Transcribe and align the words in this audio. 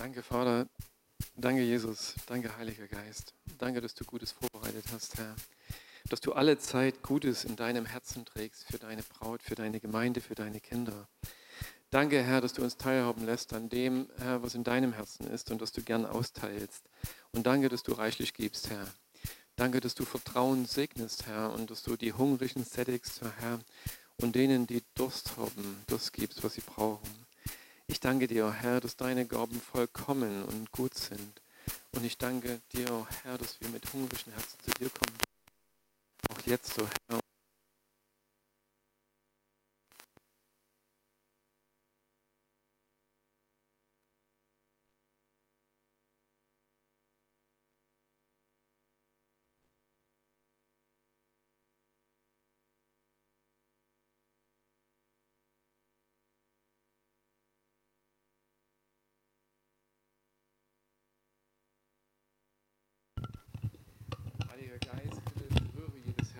Danke, 0.00 0.22
Vater. 0.22 0.66
Danke, 1.36 1.60
Jesus. 1.60 2.14
Danke, 2.26 2.56
Heiliger 2.56 2.88
Geist. 2.88 3.34
Danke, 3.58 3.82
dass 3.82 3.94
du 3.94 4.06
Gutes 4.06 4.32
vorbereitet 4.32 4.86
hast, 4.94 5.18
Herr. 5.18 5.36
Dass 6.08 6.22
du 6.22 6.32
alle 6.32 6.56
Zeit 6.58 7.02
Gutes 7.02 7.44
in 7.44 7.54
deinem 7.54 7.84
Herzen 7.84 8.24
trägst 8.24 8.64
für 8.64 8.78
deine 8.78 9.02
Braut, 9.02 9.42
für 9.42 9.56
deine 9.56 9.78
Gemeinde, 9.78 10.22
für 10.22 10.34
deine 10.34 10.58
Kinder. 10.58 11.06
Danke, 11.90 12.22
Herr, 12.22 12.40
dass 12.40 12.54
du 12.54 12.62
uns 12.62 12.78
teilhaben 12.78 13.26
lässt 13.26 13.52
an 13.52 13.68
dem, 13.68 14.08
Herr, 14.16 14.42
was 14.42 14.54
in 14.54 14.64
deinem 14.64 14.94
Herzen 14.94 15.26
ist 15.26 15.50
und 15.50 15.60
dass 15.60 15.72
du 15.72 15.82
gern 15.82 16.06
austeilst. 16.06 16.88
Und 17.32 17.46
danke, 17.46 17.68
dass 17.68 17.82
du 17.82 17.92
reichlich 17.92 18.32
gibst, 18.32 18.70
Herr. 18.70 18.86
Danke, 19.56 19.80
dass 19.80 19.94
du 19.94 20.06
Vertrauen 20.06 20.64
segnest, 20.64 21.26
Herr, 21.26 21.52
und 21.52 21.70
dass 21.70 21.82
du 21.82 21.98
die 21.98 22.14
Hungrigen 22.14 22.64
sättigst, 22.64 23.20
Herr, 23.40 23.60
und 24.16 24.34
denen, 24.34 24.66
die 24.66 24.82
Durst 24.94 25.36
haben, 25.36 25.84
das 25.88 26.10
gibst, 26.10 26.42
was 26.42 26.54
sie 26.54 26.62
brauchen. 26.62 27.19
Ich 27.90 27.98
danke 27.98 28.28
dir, 28.28 28.52
Herr, 28.52 28.80
dass 28.80 28.96
deine 28.96 29.26
Gaben 29.26 29.60
vollkommen 29.60 30.44
und 30.44 30.70
gut 30.70 30.94
sind. 30.94 31.42
Und 31.90 32.04
ich 32.04 32.16
danke 32.16 32.60
dir, 32.72 33.04
Herr, 33.24 33.36
dass 33.36 33.60
wir 33.60 33.68
mit 33.68 33.92
hungrigen 33.92 34.32
Herzen 34.32 34.60
zu 34.60 34.70
dir 34.78 34.88
kommen. 34.90 35.18
Auch 36.30 36.40
jetzt, 36.46 36.72
so 36.74 36.88
Herr, 37.08 37.19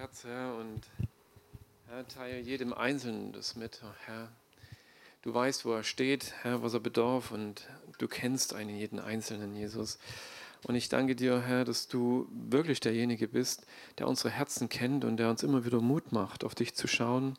Herz, 0.01 0.25
Herr, 0.25 0.55
und 0.55 0.81
Herr, 1.87 2.09
teile 2.09 2.41
jedem 2.41 2.73
Einzelnen 2.73 3.33
das 3.33 3.55
mit, 3.55 3.83
Herr. 4.07 4.31
Du 5.21 5.35
weißt, 5.35 5.67
wo 5.67 5.75
er 5.75 5.83
steht, 5.83 6.33
Herr, 6.41 6.63
was 6.63 6.73
er 6.73 6.81
bedarf, 6.81 7.31
und 7.33 7.69
du 7.99 8.09
kennst 8.09 8.55
einen 8.55 8.75
jeden 8.75 8.99
Einzelnen, 8.99 9.55
Jesus. 9.55 9.99
Und 10.67 10.75
ich 10.75 10.89
danke 10.89 11.17
dir, 11.17 11.43
Herr, 11.43 11.67
dass 11.67 11.87
du 11.87 12.27
wirklich 12.33 12.81
derjenige 12.81 13.29
bist, 13.29 13.67
der 13.99 14.09
unsere 14.09 14.31
Herzen 14.31 14.71
kennt 14.71 15.05
und 15.05 15.19
der 15.19 15.29
uns 15.29 15.43
immer 15.43 15.67
wieder 15.67 15.83
Mut 15.83 16.13
macht, 16.13 16.45
auf 16.45 16.55
dich 16.55 16.75
zu 16.75 16.89
schauen 16.89 17.37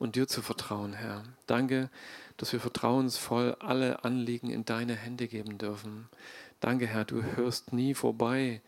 und 0.00 0.16
dir 0.16 0.26
zu 0.26 0.42
vertrauen, 0.42 0.94
Herr. 0.94 1.22
Danke, 1.46 1.90
dass 2.38 2.52
wir 2.52 2.58
vertrauensvoll 2.58 3.54
alle 3.60 4.02
Anliegen 4.02 4.50
in 4.50 4.64
deine 4.64 4.96
Hände 4.96 5.28
geben 5.28 5.58
dürfen. 5.58 6.08
Danke, 6.58 6.88
Herr, 6.88 7.04
du 7.04 7.22
hörst 7.36 7.72
nie 7.72 7.94
vorbei 7.94 8.62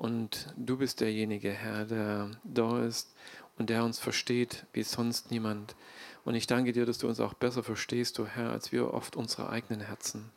und 0.00 0.46
du 0.56 0.78
bist 0.78 1.02
derjenige, 1.02 1.50
Herr, 1.50 1.84
der 1.84 2.30
da 2.42 2.82
ist 2.82 3.14
und 3.58 3.68
der 3.68 3.84
uns 3.84 3.98
versteht 3.98 4.64
wie 4.72 4.82
sonst 4.82 5.30
niemand. 5.30 5.76
Und 6.24 6.34
ich 6.34 6.46
danke 6.46 6.72
dir, 6.72 6.86
dass 6.86 6.96
du 6.96 7.06
uns 7.06 7.20
auch 7.20 7.34
besser 7.34 7.62
verstehst, 7.62 8.16
du 8.16 8.26
Herr, 8.26 8.50
als 8.50 8.72
wir 8.72 8.94
oft 8.94 9.14
unsere 9.14 9.50
eigenen 9.50 9.82
Herzen. 9.82 10.30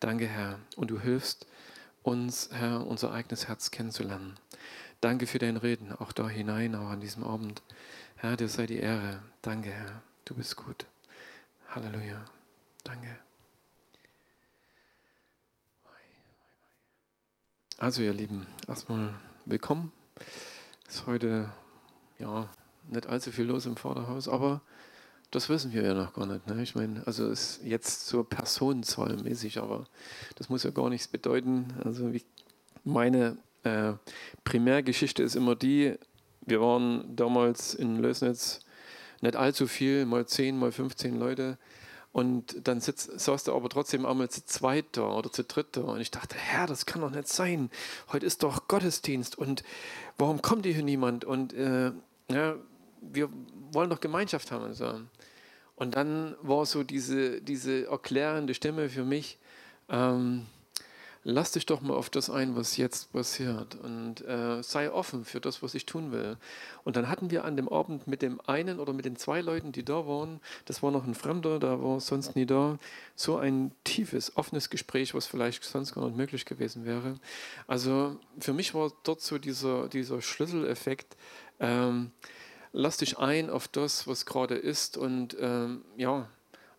Danke, 0.00 0.26
Herr. 0.26 0.58
Und 0.76 0.90
du 0.90 0.98
hilfst 1.00 1.46
uns, 2.02 2.48
Herr, 2.50 2.86
unser 2.86 3.12
eigenes 3.12 3.46
Herz 3.46 3.70
kennenzulernen. 3.70 4.36
Danke 5.02 5.26
für 5.26 5.38
dein 5.38 5.58
Reden, 5.58 5.92
auch 5.92 6.12
da 6.12 6.26
hinein, 6.26 6.74
auch 6.74 6.88
an 6.88 7.00
diesem 7.00 7.24
Abend. 7.24 7.60
Herr, 8.16 8.38
dir 8.38 8.48
sei 8.48 8.64
die 8.64 8.78
Ehre. 8.78 9.22
Danke, 9.42 9.68
Herr. 9.68 10.00
Du 10.24 10.34
bist 10.34 10.56
gut. 10.56 10.86
Halleluja. 11.68 12.24
Danke. 12.84 13.18
Also 17.78 18.02
ihr 18.02 18.12
Lieben, 18.12 18.46
erstmal 18.68 19.14
willkommen. 19.46 19.90
Ist 20.88 21.08
heute 21.08 21.50
ja 22.20 22.48
nicht 22.88 23.08
allzu 23.08 23.32
viel 23.32 23.46
los 23.46 23.66
im 23.66 23.76
Vorderhaus, 23.76 24.28
aber 24.28 24.60
das 25.32 25.48
wissen 25.48 25.72
wir 25.72 25.82
ja 25.82 25.92
noch 25.92 26.12
gar 26.14 26.26
nicht. 26.26 26.46
Ne? 26.46 26.62
Ich 26.62 26.76
meine, 26.76 27.04
also 27.04 27.28
ist 27.28 27.62
jetzt 27.64 28.06
so 28.06 28.22
personenzahlmäßig, 28.22 29.58
aber 29.58 29.88
das 30.36 30.48
muss 30.48 30.62
ja 30.62 30.70
gar 30.70 30.88
nichts 30.88 31.08
bedeuten. 31.08 31.74
Also 31.84 32.12
meine 32.84 33.38
äh, 33.64 33.94
Primärgeschichte 34.44 35.24
ist 35.24 35.34
immer 35.34 35.56
die, 35.56 35.98
wir 36.42 36.60
waren 36.60 37.16
damals 37.16 37.74
in 37.74 37.98
Lösnitz 37.98 38.60
nicht 39.20 39.34
allzu 39.34 39.66
viel, 39.66 40.06
mal 40.06 40.26
10, 40.26 40.56
mal 40.56 40.70
15 40.70 41.18
Leute. 41.18 41.58
Und 42.14 42.68
dann 42.68 42.80
sitz, 42.80 43.06
saß 43.06 43.42
du 43.42 43.56
aber 43.56 43.68
trotzdem 43.68 44.06
einmal 44.06 44.30
zu 44.30 44.46
zweit 44.46 44.84
da 44.92 45.02
oder 45.02 45.32
zu 45.32 45.42
dritt 45.42 45.76
da. 45.76 45.80
Und 45.80 46.00
ich 46.00 46.12
dachte, 46.12 46.36
Herr, 46.36 46.68
das 46.68 46.86
kann 46.86 47.00
doch 47.02 47.10
nicht 47.10 47.26
sein. 47.26 47.70
Heute 48.12 48.24
ist 48.24 48.44
doch 48.44 48.68
Gottesdienst. 48.68 49.36
Und 49.36 49.64
warum 50.16 50.40
kommt 50.40 50.64
hier 50.64 50.84
niemand? 50.84 51.24
Und 51.24 51.52
äh, 51.54 51.90
ja, 52.30 52.54
wir 53.00 53.28
wollen 53.72 53.90
doch 53.90 53.98
Gemeinschaft 53.98 54.52
haben. 54.52 54.62
Und, 54.62 54.74
so. 54.74 55.00
und 55.74 55.96
dann 55.96 56.36
war 56.40 56.64
so 56.66 56.84
diese, 56.84 57.40
diese 57.40 57.88
erklärende 57.88 58.54
Stimme 58.54 58.88
für 58.90 59.04
mich, 59.04 59.40
ähm, 59.88 60.46
lass 61.24 61.52
dich 61.52 61.64
doch 61.64 61.80
mal 61.80 61.94
auf 61.94 62.10
das 62.10 62.28
ein, 62.28 62.54
was 62.54 62.76
jetzt 62.76 63.12
passiert 63.12 63.76
und 63.82 64.20
äh, 64.26 64.62
sei 64.62 64.92
offen 64.92 65.24
für 65.24 65.40
das, 65.40 65.62
was 65.62 65.74
ich 65.74 65.86
tun 65.86 66.12
will. 66.12 66.36
Und 66.84 66.96
dann 66.96 67.08
hatten 67.08 67.30
wir 67.30 67.44
an 67.44 67.56
dem 67.56 67.68
Abend 67.68 68.06
mit 68.06 68.20
dem 68.20 68.40
einen 68.46 68.78
oder 68.78 68.92
mit 68.92 69.06
den 69.06 69.16
zwei 69.16 69.40
Leuten, 69.40 69.72
die 69.72 69.84
da 69.84 70.06
waren, 70.06 70.40
das 70.66 70.82
war 70.82 70.90
noch 70.90 71.04
ein 71.04 71.14
Fremder, 71.14 71.58
da 71.58 71.82
war 71.82 71.98
sonst 71.98 72.36
nie 72.36 72.44
da, 72.44 72.78
so 73.16 73.38
ein 73.38 73.72
tiefes, 73.84 74.36
offenes 74.36 74.68
Gespräch, 74.68 75.14
was 75.14 75.26
vielleicht 75.26 75.64
sonst 75.64 75.94
gar 75.94 76.04
nicht 76.04 76.16
möglich 76.16 76.44
gewesen 76.44 76.84
wäre. 76.84 77.18
Also 77.66 78.16
für 78.38 78.52
mich 78.52 78.74
war 78.74 78.92
dort 79.02 79.22
so 79.22 79.38
dieser, 79.38 79.88
dieser 79.88 80.20
Schlüsseleffekt, 80.20 81.16
ähm, 81.58 82.12
lass 82.72 82.98
dich 82.98 83.18
ein 83.18 83.48
auf 83.48 83.66
das, 83.66 84.06
was 84.06 84.26
gerade 84.26 84.56
ist 84.56 84.98
und 84.98 85.36
ähm, 85.40 85.84
ja, 85.96 86.28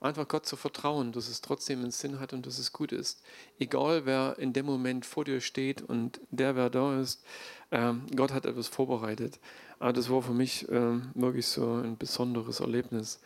einfach 0.06 0.28
Gott 0.28 0.46
zu 0.46 0.56
vertrauen, 0.56 1.12
dass 1.12 1.28
es 1.28 1.42
trotzdem 1.42 1.80
einen 1.80 1.92
Sinn 1.92 2.20
hat 2.20 2.34
und 2.34 2.46
dass 2.46 2.60
es 2.60 2.72
gut 2.72 2.92
ist. 2.92 3.22
Egal 3.60 4.06
wer 4.06 4.38
in 4.40 4.54
dem 4.54 4.66
Moment 4.66 5.06
vor 5.06 5.26
dir 5.26 5.42
steht 5.42 5.82
und 5.82 6.20
der, 6.32 6.56
wer 6.56 6.70
da 6.70 7.00
ist, 7.00 7.24
ähm, 7.72 8.06
Gott 8.16 8.32
hat 8.32 8.46
etwas 8.46 8.68
vorbereitet. 8.68 9.40
Aber 9.80 9.94
das 9.94 10.10
war 10.10 10.22
für 10.22 10.34
mich 10.34 10.68
ähm, 10.70 11.12
wirklich 11.16 11.48
so 11.48 11.74
ein 11.74 11.98
besonderes 11.98 12.60
Erlebnis. 12.60 13.20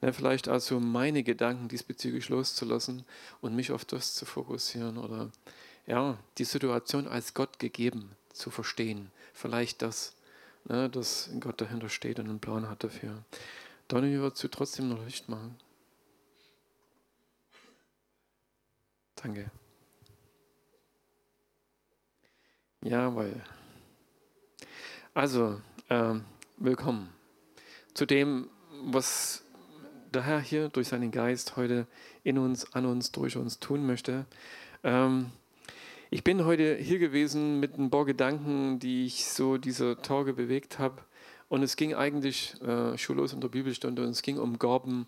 Ja, 0.00 0.12
vielleicht 0.12 0.48
also 0.48 0.80
meine 0.80 1.22
Gedanken 1.22 1.68
diesbezüglich 1.68 2.28
loszulassen 2.28 3.04
und 3.40 3.54
mich 3.54 3.70
auf 3.70 3.84
das 3.84 4.14
zu 4.14 4.26
fokussieren 4.26 4.98
oder 4.98 5.30
ja, 5.86 6.18
die 6.38 6.44
Situation 6.44 7.06
als 7.06 7.34
Gott 7.34 7.58
gegeben 7.58 8.10
zu 8.32 8.50
verstehen. 8.50 9.10
Vielleicht 9.32 9.82
das, 9.82 10.14
ne, 10.64 10.88
dass 10.88 11.30
Gott 11.38 11.60
dahinter 11.60 11.88
steht 11.88 12.18
und 12.18 12.28
einen 12.28 12.40
Plan 12.40 12.68
hat 12.68 12.82
dafür. 12.82 13.22
Dann 13.88 14.10
wird 14.10 14.42
du 14.42 14.48
trotzdem 14.48 14.88
noch 14.88 15.04
Licht 15.04 15.28
machen. 15.28 15.56
Danke. 19.22 19.52
Jawohl. 22.82 23.40
Also, 25.14 25.60
äh, 25.88 26.14
willkommen 26.56 27.08
zu 27.94 28.04
dem, 28.04 28.48
was 28.82 29.44
der 30.12 30.22
Herr 30.22 30.40
hier 30.40 30.70
durch 30.70 30.88
seinen 30.88 31.12
Geist 31.12 31.56
heute 31.56 31.86
in 32.24 32.36
uns, 32.36 32.74
an 32.74 32.84
uns, 32.84 33.12
durch 33.12 33.36
uns 33.36 33.60
tun 33.60 33.86
möchte. 33.86 34.26
Ähm, 34.82 35.30
ich 36.10 36.24
bin 36.24 36.44
heute 36.44 36.74
hier 36.74 36.98
gewesen 36.98 37.60
mit 37.60 37.78
ein 37.78 37.90
paar 37.90 38.06
Gedanken, 38.06 38.80
die 38.80 39.06
ich 39.06 39.26
so 39.26 39.56
diese 39.56 40.02
Tage 40.02 40.32
bewegt 40.32 40.80
habe. 40.80 41.00
Und 41.48 41.62
es 41.62 41.76
ging 41.76 41.94
eigentlich 41.94 42.60
äh, 42.62 42.98
schullos 42.98 43.32
in 43.32 43.40
der 43.40 43.48
Bibelstunde 43.48 44.02
und 44.02 44.08
es 44.08 44.22
ging 44.22 44.38
um 44.38 44.58
Gaben 44.58 45.06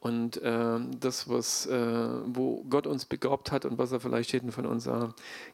und 0.00 0.42
äh, 0.42 0.78
das, 0.98 1.28
was, 1.28 1.66
äh, 1.66 2.08
wo 2.24 2.64
Gott 2.70 2.86
uns 2.86 3.04
begabt 3.04 3.52
hat 3.52 3.66
und 3.66 3.76
was 3.76 3.92
er 3.92 4.00
vielleicht 4.00 4.32
jedem 4.32 4.50
von 4.50 4.64
uns 4.64 4.86
äh, 4.86 5.08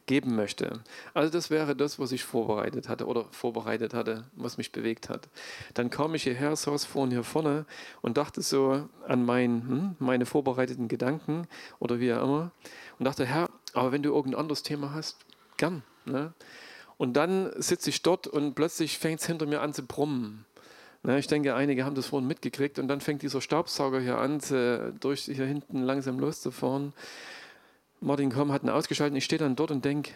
geben 0.06 0.36
möchte. 0.36 0.80
Also 1.14 1.32
das 1.32 1.50
wäre 1.50 1.74
das, 1.74 1.98
was 1.98 2.12
ich 2.12 2.22
vorbereitet 2.22 2.88
hatte 2.88 3.06
oder 3.06 3.26
vorbereitet 3.32 3.92
hatte, 3.92 4.24
was 4.36 4.56
mich 4.56 4.70
bewegt 4.70 5.08
hat. 5.08 5.28
Dann 5.74 5.90
kam 5.90 6.14
ich 6.14 6.22
hierher, 6.22 6.54
saß 6.54 6.84
vorne 6.84 7.12
hier 7.12 7.24
vorne 7.24 7.66
und 8.02 8.16
dachte 8.16 8.40
so 8.40 8.88
an 9.06 9.24
mein, 9.24 9.68
hm, 9.68 9.96
meine 9.98 10.26
vorbereiteten 10.26 10.86
Gedanken 10.86 11.48
oder 11.80 11.98
wie 11.98 12.12
auch 12.12 12.22
immer 12.22 12.52
und 12.98 13.04
dachte, 13.04 13.26
Herr, 13.26 13.50
aber 13.74 13.90
wenn 13.90 14.02
du 14.02 14.14
irgendein 14.14 14.40
anderes 14.40 14.62
Thema 14.62 14.94
hast, 14.94 15.16
gern. 15.56 15.82
Ne? 16.04 16.32
Und 16.98 17.14
dann 17.14 17.50
sitze 17.56 17.90
ich 17.90 18.02
dort 18.02 18.26
und 18.26 18.54
plötzlich 18.54 18.98
fängt 18.98 19.20
es 19.20 19.26
hinter 19.26 19.46
mir 19.46 19.60
an 19.60 19.74
zu 19.74 19.84
brummen. 19.84 20.44
Na, 21.02 21.18
ich 21.18 21.26
denke, 21.26 21.54
einige 21.54 21.84
haben 21.84 21.94
das 21.94 22.06
vorhin 22.06 22.26
mitgekriegt 22.26 22.78
und 22.78 22.88
dann 22.88 23.00
fängt 23.00 23.22
dieser 23.22 23.40
Staubsauger 23.40 24.00
hier 24.00 24.18
an, 24.18 24.40
durch 25.00 25.22
hier 25.22 25.46
hinten 25.46 25.82
langsam 25.82 26.18
loszufahren. 26.18 26.92
Martin 28.00 28.30
Komm 28.30 28.52
hat 28.52 28.62
ihn 28.62 28.70
ausgeschaltet. 28.70 29.16
Ich 29.16 29.24
stehe 29.24 29.38
dann 29.38 29.56
dort 29.56 29.70
und 29.70 29.84
denke, 29.84 30.12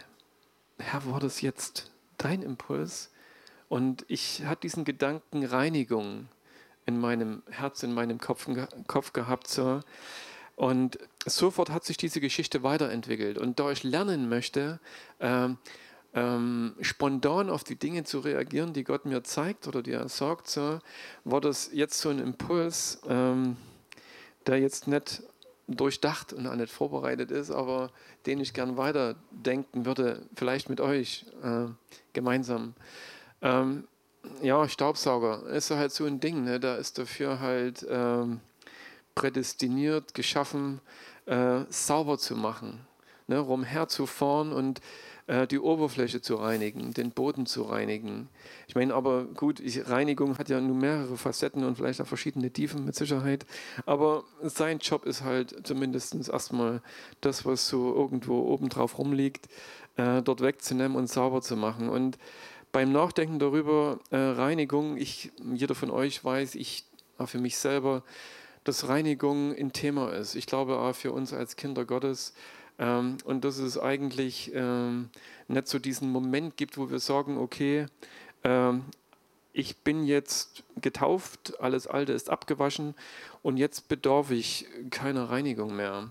Herr, 0.78 1.04
war 1.06 1.20
das 1.20 1.40
jetzt 1.40 1.90
dein 2.18 2.42
Impuls? 2.42 3.10
Und 3.68 4.04
ich 4.08 4.44
hatte 4.44 4.62
diesen 4.62 4.84
Gedanken 4.84 5.44
Reinigung 5.44 6.28
in 6.86 7.00
meinem 7.00 7.42
Herz, 7.50 7.82
in 7.82 7.94
meinem 7.94 8.18
Kopf, 8.18 8.48
Kopf 8.86 9.12
gehabt. 9.12 9.48
So. 9.48 9.80
Und 10.56 10.98
sofort 11.24 11.70
hat 11.70 11.84
sich 11.84 11.96
diese 11.96 12.20
Geschichte 12.20 12.62
weiterentwickelt. 12.62 13.38
Und 13.38 13.60
da 13.60 13.70
ich 13.70 13.84
lernen 13.84 14.28
möchte, 14.28 14.80
ähm, 15.20 15.58
ähm, 16.14 16.74
spontan 16.80 17.50
auf 17.50 17.64
die 17.64 17.76
Dinge 17.76 18.04
zu 18.04 18.20
reagieren, 18.20 18.72
die 18.72 18.84
Gott 18.84 19.06
mir 19.06 19.22
zeigt 19.22 19.68
oder 19.68 19.82
die 19.82 19.92
er 19.92 20.08
sagt, 20.08 20.48
so, 20.48 20.78
war 21.24 21.40
das 21.40 21.70
jetzt 21.72 22.00
so 22.00 22.08
ein 22.08 22.18
Impuls, 22.18 23.00
ähm, 23.08 23.56
der 24.46 24.58
jetzt 24.58 24.88
nicht 24.88 25.22
durchdacht 25.68 26.32
und 26.32 26.46
auch 26.46 26.56
nicht 26.56 26.72
vorbereitet 26.72 27.30
ist, 27.30 27.50
aber 27.50 27.90
den 28.26 28.40
ich 28.40 28.52
gern 28.52 28.76
weiterdenken 28.76 29.86
würde, 29.86 30.26
vielleicht 30.34 30.68
mit 30.68 30.80
euch 30.80 31.26
äh, 31.42 31.66
gemeinsam. 32.12 32.74
Ähm, 33.40 33.86
ja, 34.42 34.68
Staubsauger 34.68 35.46
ist 35.46 35.70
halt 35.70 35.92
so 35.92 36.04
ein 36.04 36.20
Ding, 36.20 36.44
ne? 36.44 36.60
da 36.60 36.76
ist 36.76 36.98
dafür 36.98 37.40
halt 37.40 37.86
ähm, 37.88 38.40
prädestiniert, 39.14 40.12
geschaffen, 40.14 40.80
äh, 41.26 41.60
sauber 41.68 42.18
zu 42.18 42.34
machen, 42.36 42.80
ne, 43.30 43.38
rumherzufahren 43.38 44.52
und 44.52 44.80
äh, 45.26 45.46
die 45.46 45.60
Oberfläche 45.60 46.20
zu 46.20 46.34
reinigen, 46.34 46.92
den 46.92 47.12
Boden 47.12 47.46
zu 47.46 47.62
reinigen. 47.62 48.28
Ich 48.66 48.74
meine, 48.74 48.92
aber 48.94 49.24
gut, 49.24 49.60
ich, 49.60 49.88
Reinigung 49.88 50.36
hat 50.38 50.48
ja 50.48 50.60
nun 50.60 50.78
mehrere 50.78 51.16
Facetten 51.16 51.64
und 51.64 51.76
vielleicht 51.76 52.00
auch 52.00 52.06
verschiedene 52.06 52.50
Tiefen 52.50 52.84
mit 52.84 52.96
Sicherheit. 52.96 53.46
Aber 53.86 54.24
sein 54.42 54.78
Job 54.80 55.06
ist 55.06 55.22
halt 55.22 55.66
zumindest 55.66 56.14
erstmal 56.28 56.82
das, 57.20 57.46
was 57.46 57.68
so 57.68 57.94
irgendwo 57.94 58.40
obendrauf 58.42 58.98
rumliegt, 58.98 59.48
äh, 59.96 60.20
dort 60.20 60.40
wegzunehmen 60.40 60.96
und 60.96 61.08
sauber 61.08 61.40
zu 61.40 61.56
machen. 61.56 61.88
Und 61.88 62.18
beim 62.72 62.90
Nachdenken 62.90 63.38
darüber, 63.38 64.00
äh, 64.10 64.16
Reinigung, 64.16 64.96
ich, 64.96 65.30
jeder 65.54 65.76
von 65.76 65.90
euch 65.90 66.24
weiß, 66.24 66.56
ich 66.56 66.84
für 67.26 67.38
mich 67.38 67.58
selber, 67.58 68.02
dass 68.64 68.88
Reinigung 68.88 69.54
ein 69.54 69.72
Thema 69.72 70.12
ist. 70.12 70.34
Ich 70.34 70.46
glaube 70.46 70.78
auch 70.78 70.94
für 70.94 71.12
uns 71.12 71.32
als 71.32 71.56
Kinder 71.56 71.84
Gottes. 71.84 72.34
Ähm, 72.80 73.18
und 73.24 73.44
dass 73.44 73.58
es 73.58 73.78
eigentlich 73.78 74.50
ähm, 74.54 75.10
nicht 75.48 75.68
so 75.68 75.78
diesen 75.78 76.10
Moment 76.10 76.56
gibt, 76.56 76.78
wo 76.78 76.90
wir 76.90 76.98
sagen, 76.98 77.36
okay, 77.36 77.86
ähm, 78.42 78.84
ich 79.52 79.76
bin 79.78 80.04
jetzt 80.04 80.64
getauft, 80.80 81.60
alles 81.60 81.86
Alte 81.86 82.12
ist 82.12 82.30
abgewaschen 82.30 82.94
und 83.42 83.58
jetzt 83.58 83.88
bedarf 83.88 84.30
ich 84.30 84.66
keiner 84.90 85.28
Reinigung 85.28 85.76
mehr. 85.76 86.10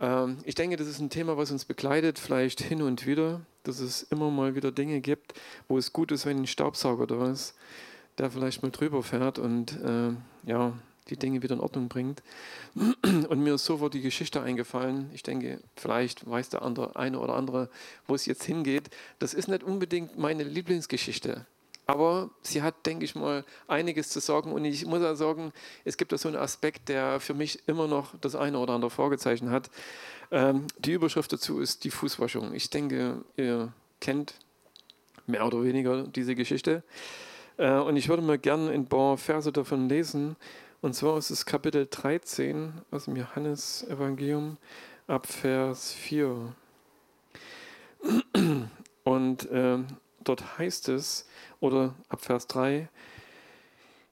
Ähm, 0.00 0.38
ich 0.44 0.54
denke, 0.54 0.76
das 0.76 0.86
ist 0.86 1.00
ein 1.00 1.10
Thema, 1.10 1.36
was 1.36 1.50
uns 1.50 1.66
begleitet, 1.66 2.18
vielleicht 2.18 2.62
hin 2.62 2.80
und 2.80 3.06
wieder, 3.06 3.42
dass 3.64 3.80
es 3.80 4.04
immer 4.04 4.30
mal 4.30 4.54
wieder 4.54 4.72
Dinge 4.72 5.02
gibt, 5.02 5.34
wo 5.68 5.76
es 5.76 5.92
gut 5.92 6.12
ist, 6.12 6.24
wenn 6.24 6.38
ein 6.38 6.46
Staubsauger 6.46 7.06
da 7.06 7.30
ist, 7.30 7.54
der 8.16 8.30
vielleicht 8.30 8.62
mal 8.62 8.70
drüber 8.70 9.02
fährt 9.02 9.38
und 9.38 9.78
äh, 9.82 10.12
ja, 10.48 10.72
die 11.08 11.16
Dinge 11.16 11.42
wieder 11.42 11.54
in 11.54 11.60
Ordnung 11.60 11.88
bringt. 11.88 12.22
Und 12.74 13.40
mir 13.40 13.54
ist 13.54 13.64
sofort 13.64 13.94
die 13.94 14.00
Geschichte 14.00 14.40
eingefallen. 14.40 15.10
Ich 15.12 15.22
denke, 15.22 15.60
vielleicht 15.76 16.28
weiß 16.28 16.48
der 16.48 16.62
andere, 16.62 16.96
eine 16.96 17.18
oder 17.18 17.34
andere, 17.34 17.68
wo 18.06 18.14
es 18.14 18.26
jetzt 18.26 18.44
hingeht. 18.44 18.90
Das 19.18 19.34
ist 19.34 19.48
nicht 19.48 19.62
unbedingt 19.62 20.18
meine 20.18 20.42
Lieblingsgeschichte. 20.42 21.46
Aber 21.86 22.30
sie 22.40 22.62
hat, 22.62 22.86
denke 22.86 23.04
ich 23.04 23.14
mal, 23.14 23.44
einiges 23.68 24.08
zu 24.08 24.20
sagen. 24.20 24.52
Und 24.52 24.64
ich 24.64 24.86
muss 24.86 25.02
auch 25.02 25.14
sagen, 25.14 25.52
es 25.84 25.96
gibt 25.96 26.12
da 26.12 26.18
so 26.18 26.28
einen 26.28 26.38
Aspekt, 26.38 26.88
der 26.88 27.20
für 27.20 27.34
mich 27.34 27.68
immer 27.68 27.86
noch 27.86 28.14
das 28.20 28.34
eine 28.34 28.58
oder 28.58 28.72
andere 28.72 28.90
Fragezeichen 28.90 29.50
hat. 29.50 29.70
Ähm, 30.30 30.66
die 30.78 30.92
Überschrift 30.92 31.32
dazu 31.32 31.60
ist 31.60 31.84
die 31.84 31.90
Fußwaschung. 31.90 32.54
Ich 32.54 32.70
denke, 32.70 33.22
ihr 33.36 33.72
kennt 34.00 34.34
mehr 35.26 35.46
oder 35.46 35.62
weniger 35.62 36.04
diese 36.04 36.34
Geschichte. 36.34 36.82
Äh, 37.58 37.72
und 37.72 37.96
ich 37.96 38.08
würde 38.08 38.22
mir 38.22 38.38
gerne 38.38 38.70
ein 38.70 38.86
paar 38.86 39.18
Verse 39.18 39.52
davon 39.52 39.88
lesen. 39.88 40.36
Und 40.84 40.92
zwar 40.92 41.16
ist 41.16 41.30
es 41.30 41.46
Kapitel 41.46 41.88
13 41.90 42.74
aus 42.90 43.06
dem 43.06 43.16
Johannesevangelium 43.16 44.58
ab 45.06 45.26
Vers 45.26 45.94
4. 45.94 46.54
Und 49.02 49.50
äh, 49.50 49.78
dort 50.24 50.58
heißt 50.58 50.90
es, 50.90 51.26
oder 51.60 51.94
ab 52.10 52.22
Vers 52.22 52.48
3, 52.48 52.90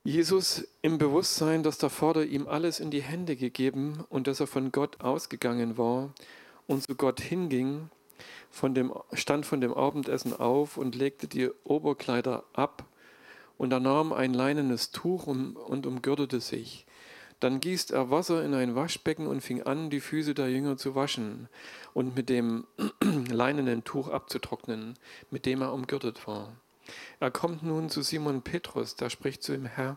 Jesus 0.02 0.66
im 0.80 0.96
Bewusstsein, 0.96 1.62
dass 1.62 1.76
der 1.76 1.90
Vater 1.90 2.24
ihm 2.24 2.48
alles 2.48 2.80
in 2.80 2.90
die 2.90 3.02
Hände 3.02 3.36
gegeben 3.36 4.06
und 4.08 4.26
dass 4.26 4.40
er 4.40 4.46
von 4.46 4.72
Gott 4.72 5.02
ausgegangen 5.02 5.76
war 5.76 6.14
und 6.66 6.84
zu 6.84 6.94
Gott 6.94 7.20
hinging, 7.20 7.90
von 8.50 8.74
dem, 8.74 8.94
stand 9.12 9.44
von 9.44 9.60
dem 9.60 9.74
Abendessen 9.74 10.32
auf 10.32 10.78
und 10.78 10.94
legte 10.94 11.28
die 11.28 11.50
Oberkleider 11.64 12.44
ab 12.54 12.86
und 13.62 13.72
er 13.72 13.78
nahm 13.78 14.12
ein 14.12 14.34
leinenes 14.34 14.90
Tuch 14.90 15.28
und, 15.28 15.54
und 15.54 15.86
umgürtete 15.86 16.40
sich. 16.40 16.84
Dann 17.38 17.60
gießt 17.60 17.92
er 17.92 18.10
Wasser 18.10 18.44
in 18.44 18.54
ein 18.54 18.74
Waschbecken 18.74 19.28
und 19.28 19.40
fing 19.40 19.62
an, 19.62 19.88
die 19.88 20.00
Füße 20.00 20.34
der 20.34 20.50
Jünger 20.50 20.76
zu 20.76 20.96
waschen 20.96 21.48
und 21.94 22.16
mit 22.16 22.28
dem 22.28 22.66
leinenen 23.30 23.84
Tuch 23.84 24.08
abzutrocknen, 24.08 24.98
mit 25.30 25.46
dem 25.46 25.62
er 25.62 25.72
umgürtet 25.72 26.26
war. 26.26 26.56
Er 27.20 27.30
kommt 27.30 27.62
nun 27.62 27.88
zu 27.88 28.02
Simon 28.02 28.42
Petrus, 28.42 28.96
der 28.96 29.10
spricht 29.10 29.44
zu 29.44 29.54
ihm, 29.54 29.66
Herr, 29.66 29.94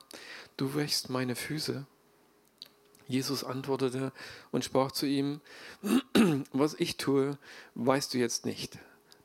du 0.57 0.75
wäschst 0.75 1.09
meine 1.09 1.35
Füße. 1.35 1.87
Jesus 3.07 3.43
antwortete 3.43 4.11
und 4.51 4.63
sprach 4.63 4.91
zu 4.91 5.07
ihm, 5.07 5.41
was 6.51 6.75
ich 6.75 6.97
tue, 6.97 7.39
weißt 7.73 8.13
du 8.13 8.19
jetzt 8.19 8.45
nicht. 8.45 8.77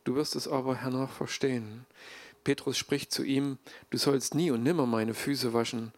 Du 0.04 0.14
wirst 0.14 0.34
es 0.34 0.48
aber 0.48 0.76
hernach 0.76 1.10
verstehen. 1.10 1.84
Petrus 2.44 2.76
spricht 2.76 3.12
zu 3.12 3.22
ihm, 3.22 3.58
du 3.90 3.98
sollst 3.98 4.34
nie 4.34 4.50
und 4.50 4.62
nimmer 4.62 4.86
meine 4.86 5.14
Füße 5.14 5.52
waschen. 5.52 5.92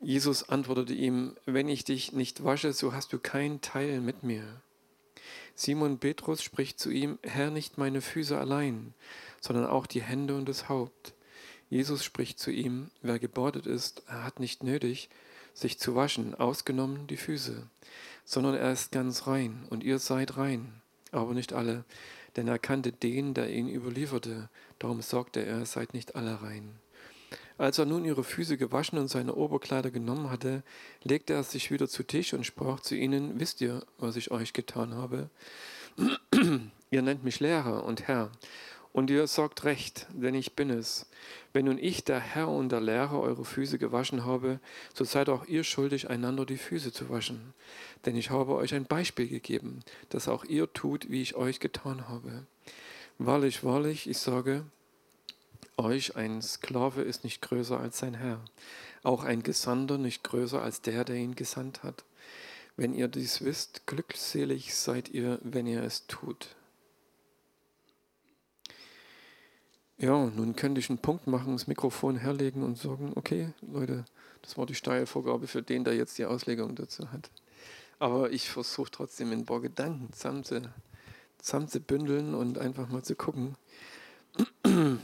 Jesus 0.00 0.48
antwortete 0.48 0.94
ihm, 0.94 1.36
wenn 1.46 1.68
ich 1.68 1.84
dich 1.84 2.12
nicht 2.12 2.44
wasche, 2.44 2.72
so 2.72 2.92
hast 2.92 3.12
du 3.12 3.18
kein 3.18 3.60
Teil 3.60 4.00
mit 4.00 4.22
mir. 4.22 4.44
Simon 5.54 5.98
Petrus 5.98 6.42
spricht 6.42 6.78
zu 6.78 6.90
ihm, 6.90 7.18
Herr, 7.22 7.50
nicht 7.50 7.76
meine 7.76 8.00
Füße 8.00 8.38
allein, 8.38 8.94
sondern 9.40 9.66
auch 9.66 9.86
die 9.86 10.02
Hände 10.02 10.36
und 10.36 10.48
das 10.48 10.68
Haupt. 10.68 11.14
Jesus 11.68 12.04
spricht 12.04 12.38
zu 12.38 12.50
ihm, 12.50 12.90
wer 13.02 13.18
gebordet 13.18 13.66
ist, 13.66 14.02
er 14.06 14.24
hat 14.24 14.40
nicht 14.40 14.64
nötig, 14.64 15.10
sich 15.52 15.78
zu 15.78 15.94
waschen, 15.94 16.34
ausgenommen 16.34 17.06
die 17.06 17.16
Füße, 17.16 17.68
sondern 18.24 18.54
er 18.54 18.72
ist 18.72 18.92
ganz 18.92 19.26
rein, 19.26 19.66
und 19.68 19.84
ihr 19.84 19.98
seid 19.98 20.36
rein, 20.36 20.80
aber 21.12 21.34
nicht 21.34 21.52
alle 21.52 21.84
denn 22.36 22.48
er 22.48 22.58
kannte 22.58 22.92
den, 22.92 23.34
der 23.34 23.50
ihn 23.50 23.68
überlieferte. 23.68 24.48
Darum 24.80 25.02
sagte 25.02 25.44
er, 25.44 25.64
seid 25.66 25.94
nicht 25.94 26.16
alle 26.16 26.42
rein. 26.42 26.72
Als 27.58 27.78
er 27.78 27.84
nun 27.84 28.06
ihre 28.06 28.24
Füße 28.24 28.56
gewaschen 28.56 28.98
und 28.98 29.08
seine 29.08 29.34
Oberkleider 29.34 29.90
genommen 29.90 30.30
hatte, 30.30 30.62
legte 31.04 31.34
er 31.34 31.44
sich 31.44 31.70
wieder 31.70 31.86
zu 31.86 32.02
Tisch 32.02 32.32
und 32.32 32.44
sprach 32.44 32.80
zu 32.80 32.96
ihnen, 32.96 33.38
wisst 33.38 33.60
ihr, 33.60 33.84
was 33.98 34.16
ich 34.16 34.30
euch 34.30 34.54
getan 34.54 34.94
habe? 34.94 35.28
ihr 36.90 37.02
nennt 37.02 37.22
mich 37.22 37.38
Lehrer 37.38 37.84
und 37.84 38.08
Herr, 38.08 38.32
und 38.92 39.08
ihr 39.10 39.26
sagt 39.28 39.64
recht, 39.64 40.08
denn 40.10 40.34
ich 40.34 40.56
bin 40.56 40.68
es. 40.70 41.06
Wenn 41.52 41.66
nun 41.66 41.78
ich, 41.78 42.02
der 42.02 42.18
Herr 42.18 42.48
und 42.48 42.72
der 42.72 42.80
Lehrer, 42.80 43.20
eure 43.20 43.44
Füße 43.44 43.78
gewaschen 43.78 44.24
habe, 44.24 44.58
so 44.94 45.04
seid 45.04 45.28
auch 45.28 45.46
ihr 45.46 45.62
schuldig, 45.62 46.10
einander 46.10 46.44
die 46.44 46.56
Füße 46.56 46.92
zu 46.92 47.08
waschen. 47.08 47.54
Denn 48.04 48.16
ich 48.16 48.30
habe 48.30 48.54
euch 48.56 48.74
ein 48.74 48.86
Beispiel 48.86 49.28
gegeben, 49.28 49.80
dass 50.08 50.26
auch 50.26 50.44
ihr 50.44 50.72
tut, 50.72 51.08
wie 51.08 51.22
ich 51.22 51.36
euch 51.36 51.60
getan 51.60 52.08
habe. 52.08 52.46
Wahrlich, 53.22 53.64
wahrlich, 53.64 54.08
ich 54.08 54.16
sage 54.16 54.64
euch, 55.76 56.16
ein 56.16 56.40
Sklave 56.40 57.02
ist 57.02 57.22
nicht 57.22 57.42
größer 57.42 57.78
als 57.78 57.98
sein 57.98 58.14
Herr, 58.14 58.42
auch 59.02 59.24
ein 59.24 59.42
Gesandter 59.42 59.98
nicht 59.98 60.24
größer 60.24 60.62
als 60.62 60.80
der, 60.80 61.04
der 61.04 61.16
ihn 61.16 61.34
gesandt 61.34 61.82
hat. 61.82 62.06
Wenn 62.78 62.94
ihr 62.94 63.08
dies 63.08 63.44
wisst, 63.44 63.86
glückselig 63.86 64.74
seid 64.74 65.10
ihr, 65.10 65.38
wenn 65.42 65.66
ihr 65.66 65.82
es 65.82 66.06
tut. 66.06 66.56
Ja, 69.98 70.24
nun 70.24 70.56
könnte 70.56 70.80
ich 70.80 70.88
einen 70.88 71.02
Punkt 71.02 71.26
machen, 71.26 71.52
das 71.52 71.66
Mikrofon 71.66 72.16
herlegen 72.16 72.62
und 72.62 72.78
sagen, 72.78 73.12
okay, 73.16 73.52
Leute, 73.60 74.06
das 74.40 74.56
war 74.56 74.64
die 74.64 74.74
Steilvorgabe 74.74 75.46
für 75.46 75.62
den, 75.62 75.84
der 75.84 75.94
jetzt 75.94 76.16
die 76.16 76.24
Auslegung 76.24 76.74
dazu 76.74 77.12
hat. 77.12 77.28
Aber 77.98 78.30
ich 78.32 78.48
versuche 78.48 78.90
trotzdem 78.90 79.30
ein 79.32 79.44
paar 79.44 79.60
Gedanken 79.60 80.10
zusammen 80.14 80.72
zu, 81.40 81.44
zusammen 81.44 81.68
zu 81.68 81.80
bündeln 81.80 82.34
und 82.34 82.58
einfach 82.58 82.88
mal 82.88 83.02
zu 83.02 83.14
gucken. 83.14 83.56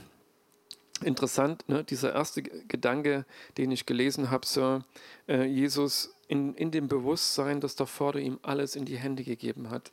Interessant, 1.03 1.67
ne? 1.69 1.83
dieser 1.83 2.13
erste 2.13 2.41
Gedanke, 2.41 3.25
den 3.57 3.71
ich 3.71 3.85
gelesen 3.85 4.31
habe, 4.31 4.47
so, 4.47 4.81
äh, 5.27 5.43
Jesus 5.45 6.15
in, 6.27 6.55
in 6.55 6.71
dem 6.71 6.87
Bewusstsein, 6.87 7.61
dass 7.61 7.75
der 7.75 7.85
Vater 7.85 8.19
ihm 8.19 8.39
alles 8.41 8.75
in 8.75 8.85
die 8.85 8.97
Hände 8.97 9.23
gegeben 9.23 9.69
hat, 9.69 9.91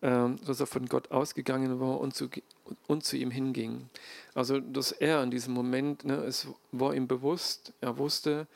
äh, 0.00 0.28
dass 0.46 0.60
er 0.60 0.66
von 0.66 0.86
Gott 0.86 1.10
ausgegangen 1.10 1.80
war 1.80 2.00
und 2.00 2.14
zu, 2.14 2.30
und 2.86 3.04
zu 3.04 3.18
ihm 3.18 3.30
hinging. 3.30 3.90
Also, 4.34 4.58
dass 4.58 4.92
er 4.92 5.22
in 5.22 5.30
diesem 5.30 5.52
Moment, 5.52 6.04
ne, 6.04 6.16
es 6.24 6.46
war 6.70 6.94
ihm 6.94 7.08
bewusst, 7.08 7.74
er 7.82 7.98
wusste, 7.98 8.46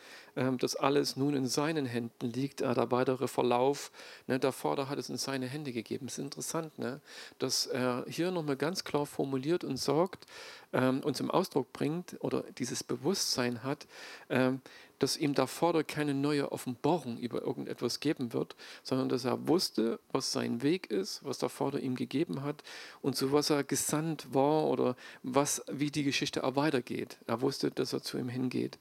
dass 0.58 0.76
alles 0.76 1.16
nun 1.16 1.34
in 1.34 1.46
seinen 1.46 1.86
Händen 1.86 2.30
liegt. 2.32 2.60
Äh, 2.60 2.74
der 2.74 2.90
weitere 2.90 3.26
Verlauf, 3.26 3.90
ne, 4.26 4.38
der 4.38 4.52
Vater 4.52 4.88
hat 4.88 4.98
es 4.98 5.08
in 5.08 5.16
seine 5.16 5.46
Hände 5.46 5.72
gegeben. 5.72 6.06
Es 6.06 6.18
ist 6.18 6.24
interessant, 6.24 6.78
ne, 6.78 7.00
dass 7.38 7.66
er 7.66 8.04
hier 8.08 8.30
nochmal 8.30 8.56
ganz 8.56 8.84
klar 8.84 9.06
formuliert 9.06 9.64
und 9.64 9.78
sagt, 9.78 10.26
ähm, 10.72 11.00
und 11.00 11.16
zum 11.16 11.30
Ausdruck 11.30 11.72
bringt 11.72 12.16
oder 12.20 12.44
dieses 12.58 12.84
Bewusstsein 12.84 13.62
hat, 13.62 13.86
ähm, 14.28 14.60
dass 14.98 15.16
ihm 15.16 15.34
der 15.34 15.46
Vater 15.46 15.84
keine 15.84 16.14
neue 16.14 16.52
Offenbarung 16.52 17.18
über 17.18 17.42
irgendetwas 17.42 18.00
geben 18.00 18.32
wird, 18.32 18.56
sondern 18.82 19.08
dass 19.08 19.24
er 19.24 19.48
wusste, 19.48 20.00
was 20.12 20.32
sein 20.32 20.62
Weg 20.62 20.90
ist, 20.90 21.24
was 21.24 21.38
der 21.38 21.48
Vater 21.48 21.80
ihm 21.80 21.96
gegeben 21.96 22.42
hat 22.42 22.62
und 23.02 23.16
zu 23.16 23.32
was 23.32 23.50
er 23.50 23.64
gesandt 23.64 24.32
war 24.34 24.64
oder 24.64 24.96
was, 25.22 25.62
wie 25.70 25.90
die 25.90 26.04
Geschichte 26.04 26.44
auch 26.44 26.56
weitergeht. 26.56 27.18
Er 27.26 27.40
wusste, 27.40 27.70
dass 27.70 27.92
er 27.92 28.02
zu 28.02 28.18
ihm 28.18 28.28
hingeht. 28.28 28.78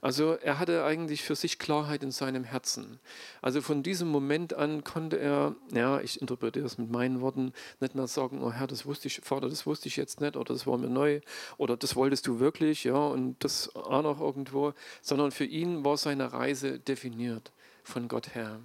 Also 0.00 0.34
er 0.34 0.58
hatte 0.58 0.84
eigentlich 0.84 1.22
für 1.22 1.34
sich 1.34 1.58
Klarheit 1.58 2.02
in 2.02 2.10
seinem 2.10 2.44
Herzen. 2.44 3.00
Also 3.42 3.60
von 3.60 3.82
diesem 3.82 4.08
Moment 4.08 4.54
an 4.54 4.84
konnte 4.84 5.18
er, 5.18 5.56
ja, 5.72 6.00
ich 6.00 6.20
interpretiere 6.20 6.66
es 6.66 6.78
mit 6.78 6.90
meinen 6.90 7.20
Worten, 7.20 7.52
nicht 7.80 7.94
mehr 7.94 8.06
sagen, 8.06 8.42
oh 8.42 8.52
Herr, 8.52 8.66
das 8.66 8.86
wusste 8.86 9.08
ich, 9.08 9.20
Vater, 9.22 9.48
das 9.48 9.66
wusste 9.66 9.88
ich 9.88 9.96
jetzt 9.96 10.20
nicht 10.20 10.36
oder 10.36 10.54
das 10.54 10.66
war 10.66 10.78
mir 10.78 10.88
neu 10.88 11.20
oder 11.56 11.76
das 11.76 11.96
wolltest 11.96 12.26
du 12.26 12.38
wirklich, 12.38 12.84
ja, 12.84 12.96
und 12.96 13.42
das 13.44 13.74
auch 13.74 14.02
noch 14.02 14.20
irgendwo, 14.20 14.72
sondern 15.02 15.32
für 15.32 15.44
ihn 15.44 15.57
war 15.66 15.96
seine 15.96 16.32
Reise 16.32 16.78
definiert 16.78 17.52
von 17.82 18.08
Gott 18.08 18.34
her. 18.34 18.60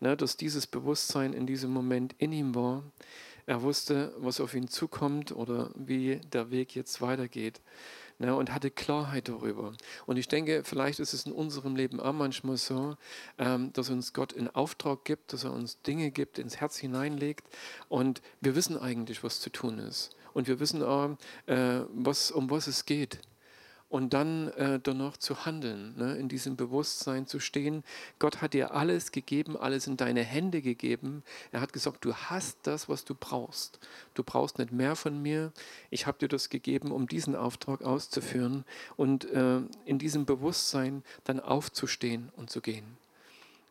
Ne, 0.00 0.16
dass 0.16 0.36
dieses 0.36 0.66
Bewusstsein 0.66 1.32
in 1.32 1.46
diesem 1.46 1.70
Moment 1.72 2.14
in 2.18 2.32
ihm 2.32 2.54
war. 2.54 2.82
Er 3.46 3.62
wusste, 3.62 4.12
was 4.18 4.40
auf 4.40 4.54
ihn 4.54 4.68
zukommt 4.68 5.32
oder 5.32 5.70
wie 5.76 6.16
der 6.32 6.50
Weg 6.50 6.74
jetzt 6.74 7.00
weitergeht 7.00 7.60
ne, 8.18 8.34
und 8.34 8.52
hatte 8.52 8.70
Klarheit 8.70 9.28
darüber. 9.28 9.72
Und 10.04 10.16
ich 10.16 10.28
denke, 10.28 10.62
vielleicht 10.64 10.98
ist 10.98 11.14
es 11.14 11.26
in 11.26 11.32
unserem 11.32 11.76
Leben 11.76 12.00
auch 12.00 12.12
manchmal 12.12 12.56
so, 12.56 12.96
ähm, 13.38 13.72
dass 13.72 13.88
uns 13.88 14.12
Gott 14.12 14.32
in 14.32 14.48
Auftrag 14.48 15.04
gibt, 15.04 15.32
dass 15.32 15.44
er 15.44 15.52
uns 15.52 15.80
Dinge 15.82 16.10
gibt, 16.10 16.38
ins 16.38 16.56
Herz 16.56 16.76
hineinlegt 16.76 17.46
und 17.88 18.20
wir 18.40 18.56
wissen 18.56 18.78
eigentlich, 18.78 19.22
was 19.22 19.40
zu 19.40 19.50
tun 19.50 19.78
ist. 19.78 20.10
Und 20.34 20.48
wir 20.48 20.60
wissen 20.60 20.82
auch, 20.82 21.16
äh, 21.46 21.80
was, 21.94 22.30
um 22.30 22.50
was 22.50 22.66
es 22.66 22.84
geht 22.84 23.20
und 23.88 24.14
dann 24.14 24.48
äh, 24.48 24.80
danach 24.82 25.16
zu 25.16 25.46
handeln, 25.46 25.94
ne, 25.96 26.16
in 26.16 26.28
diesem 26.28 26.56
Bewusstsein 26.56 27.26
zu 27.26 27.38
stehen. 27.38 27.84
Gott 28.18 28.42
hat 28.42 28.52
dir 28.52 28.74
alles 28.74 29.12
gegeben, 29.12 29.56
alles 29.56 29.86
in 29.86 29.96
deine 29.96 30.22
Hände 30.22 30.60
gegeben. 30.60 31.22
Er 31.52 31.60
hat 31.60 31.72
gesagt, 31.72 32.04
du 32.04 32.14
hast 32.14 32.58
das, 32.64 32.88
was 32.88 33.04
du 33.04 33.14
brauchst. 33.14 33.78
Du 34.14 34.24
brauchst 34.24 34.58
nicht 34.58 34.72
mehr 34.72 34.96
von 34.96 35.22
mir. 35.22 35.52
Ich 35.90 36.06
habe 36.06 36.18
dir 36.18 36.28
das 36.28 36.48
gegeben, 36.48 36.90
um 36.90 37.06
diesen 37.06 37.36
Auftrag 37.36 37.82
auszuführen 37.82 38.64
und 38.96 39.24
äh, 39.26 39.60
in 39.84 39.98
diesem 39.98 40.26
Bewusstsein 40.26 41.04
dann 41.24 41.38
aufzustehen 41.38 42.30
und 42.36 42.50
zu 42.50 42.60
gehen. 42.60 42.98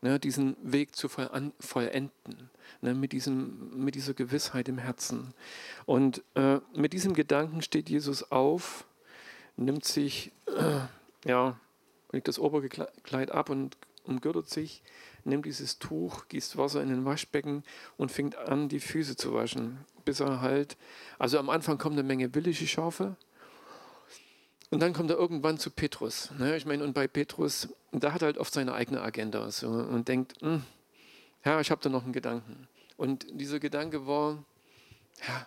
Ne, 0.02 0.18
diesen 0.18 0.56
Weg 0.62 0.94
zu 0.94 1.08
vollenden, 1.08 2.50
ne, 2.80 2.94
mit, 2.94 3.12
diesem, 3.12 3.84
mit 3.84 3.94
dieser 3.94 4.14
Gewissheit 4.14 4.68
im 4.68 4.78
Herzen. 4.78 5.34
Und 5.84 6.22
äh, 6.34 6.60
mit 6.74 6.92
diesem 6.92 7.12
Gedanken 7.14 7.60
steht 7.60 7.88
Jesus 7.88 8.30
auf 8.30 8.86
nimmt 9.56 9.84
sich, 9.84 10.32
äh, 10.46 10.80
ja, 11.28 11.58
legt 12.12 12.28
das 12.28 12.38
Oberkleid 12.38 13.30
ab 13.30 13.50
und 13.50 13.76
umgürtet 14.04 14.48
sich, 14.48 14.82
nimmt 15.24 15.46
dieses 15.46 15.78
Tuch, 15.78 16.28
gießt 16.28 16.56
Wasser 16.56 16.82
in 16.82 16.88
den 16.88 17.04
Waschbecken 17.04 17.64
und 17.96 18.12
fängt 18.12 18.36
an, 18.36 18.68
die 18.68 18.80
Füße 18.80 19.16
zu 19.16 19.34
waschen, 19.34 19.84
bis 20.04 20.20
er 20.20 20.40
halt, 20.40 20.76
also 21.18 21.38
am 21.38 21.50
Anfang 21.50 21.78
kommt 21.78 21.94
eine 21.94 22.04
Menge 22.04 22.34
willige 22.34 22.66
Schafe 22.66 23.16
und 24.70 24.80
dann 24.80 24.92
kommt 24.92 25.10
er 25.10 25.16
irgendwann 25.16 25.58
zu 25.58 25.70
Petrus. 25.70 26.30
Ne? 26.38 26.56
Ich 26.56 26.66
meine, 26.66 26.84
und 26.84 26.92
bei 26.92 27.08
Petrus, 27.08 27.68
da 27.92 28.12
hat 28.12 28.22
er 28.22 28.26
halt 28.26 28.38
oft 28.38 28.52
seine 28.52 28.74
eigene 28.74 29.00
Agenda 29.00 29.50
so, 29.50 29.68
und 29.68 30.08
denkt, 30.08 30.34
hm, 30.40 30.62
Herr, 31.40 31.60
ich 31.60 31.70
habe 31.70 31.80
da 31.82 31.88
noch 31.88 32.04
einen 32.04 32.12
Gedanken. 32.12 32.68
Und 32.96 33.26
dieser 33.30 33.60
Gedanke 33.60 34.06
war, 34.06 34.42
ja, 35.26 35.46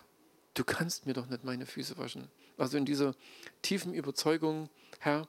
du 0.54 0.64
kannst 0.64 1.06
mir 1.06 1.12
doch 1.12 1.26
nicht 1.26 1.44
meine 1.44 1.66
Füße 1.66 1.98
waschen. 1.98 2.28
Also 2.56 2.76
in 2.76 2.84
dieser 2.84 3.14
tiefen 3.62 3.94
Überzeugung, 3.94 4.68
Herr, 4.98 5.26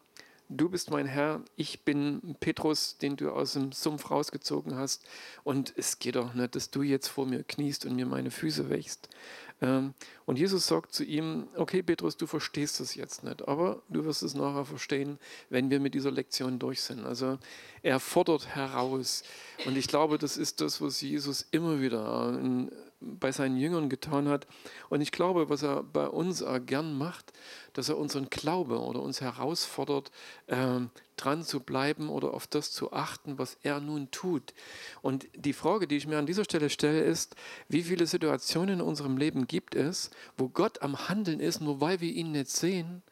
du 0.50 0.70
bist 0.70 0.92
mein 0.92 1.06
Herr, 1.06 1.44
ich 1.56 1.84
bin 1.84 2.36
Petrus, 2.40 2.98
den 2.98 3.16
du 3.16 3.32
aus 3.32 3.54
dem 3.54 3.72
Sumpf 3.72 4.12
rausgezogen 4.12 4.76
hast. 4.76 5.04
Und 5.44 5.74
es 5.78 6.00
geht 6.00 6.16
doch 6.16 6.34
nicht, 6.34 6.56
dass 6.56 6.70
du 6.70 6.82
jetzt 6.82 7.08
vor 7.08 7.26
mir 7.26 7.44
kniest 7.44 7.86
und 7.86 7.96
mir 7.96 8.06
meine 8.06 8.32
Füße 8.32 8.70
wächst. 8.70 9.10
Ähm, 9.62 9.94
und 10.26 10.40
Jesus 10.40 10.68
sagt 10.68 10.94
zu 10.94 11.04
ihm, 11.04 11.48
okay 11.56 11.84
Petrus, 11.84 12.18
du 12.18 12.28
verstehst 12.28 12.80
das 12.80 12.96
jetzt 12.96 13.24
nicht, 13.24 13.48
aber 13.48 13.82
du 13.90 14.04
wirst 14.06 14.24
es 14.24 14.34
nachher 14.34 14.66
verstehen, 14.66 15.20
wenn 15.50 15.70
wir 15.70 15.80
mit 15.80 15.94
dieser 15.94 16.12
Lektion 16.12 16.60
durch 16.60 16.82
sind. 16.82 17.06
Also 17.06 17.38
er 17.84 18.00
fordert 18.00 18.48
heraus. 18.56 19.24
Und 19.66 19.78
ich 19.78 19.88
glaube, 19.88 20.18
das 20.18 20.38
ist 20.38 20.62
das, 20.62 20.82
was 20.82 21.02
Jesus 21.02 21.48
immer 21.52 21.80
wieder 21.80 22.38
in 22.40 22.72
bei 23.02 23.32
seinen 23.32 23.58
Jüngern 23.58 23.90
getan 23.90 24.28
hat. 24.28 24.48
Und 24.90 25.02
ich 25.02 25.12
glaube, 25.12 25.50
was 25.50 25.64
er 25.64 25.84
bei 25.84 26.08
uns 26.08 26.44
gern 26.66 26.98
macht, 26.98 27.34
dass 27.74 27.90
er 27.90 27.98
unseren 27.98 28.30
Glaube 28.30 28.80
oder 28.80 29.02
uns 29.02 29.22
herausfordert, 29.22 30.12
äh, 30.48 30.80
dran 31.24 31.44
zu 31.44 31.60
bleiben 31.60 32.10
oder 32.10 32.34
auf 32.34 32.48
das 32.48 32.72
zu 32.72 32.94
achten, 32.94 33.38
was 33.38 33.58
er 33.64 33.80
nun 33.80 34.10
tut. 34.12 34.54
Und 35.02 35.28
die 35.36 35.54
Frage, 35.54 35.88
die 35.88 35.98
ich 35.98 36.08
mir 36.08 36.18
an 36.18 36.26
dieser 36.26 36.44
Stelle 36.44 36.70
stelle, 36.70 37.02
ist, 37.02 37.36
wie 37.70 37.84
viele 37.84 38.08
Situationen 38.08 38.80
in 38.80 38.82
unserem 38.82 39.18
Leben 39.18 39.48
gibt 39.48 39.76
es, 39.76 40.10
wo 40.38 40.50
Gott 40.50 40.82
am 40.82 41.10
Handeln 41.10 41.40
ist, 41.40 41.62
nur 41.62 41.82
weil 41.82 42.02
wir 42.02 42.12
ihn 42.12 42.32
nicht 42.32 42.50
sehen, 42.50 43.04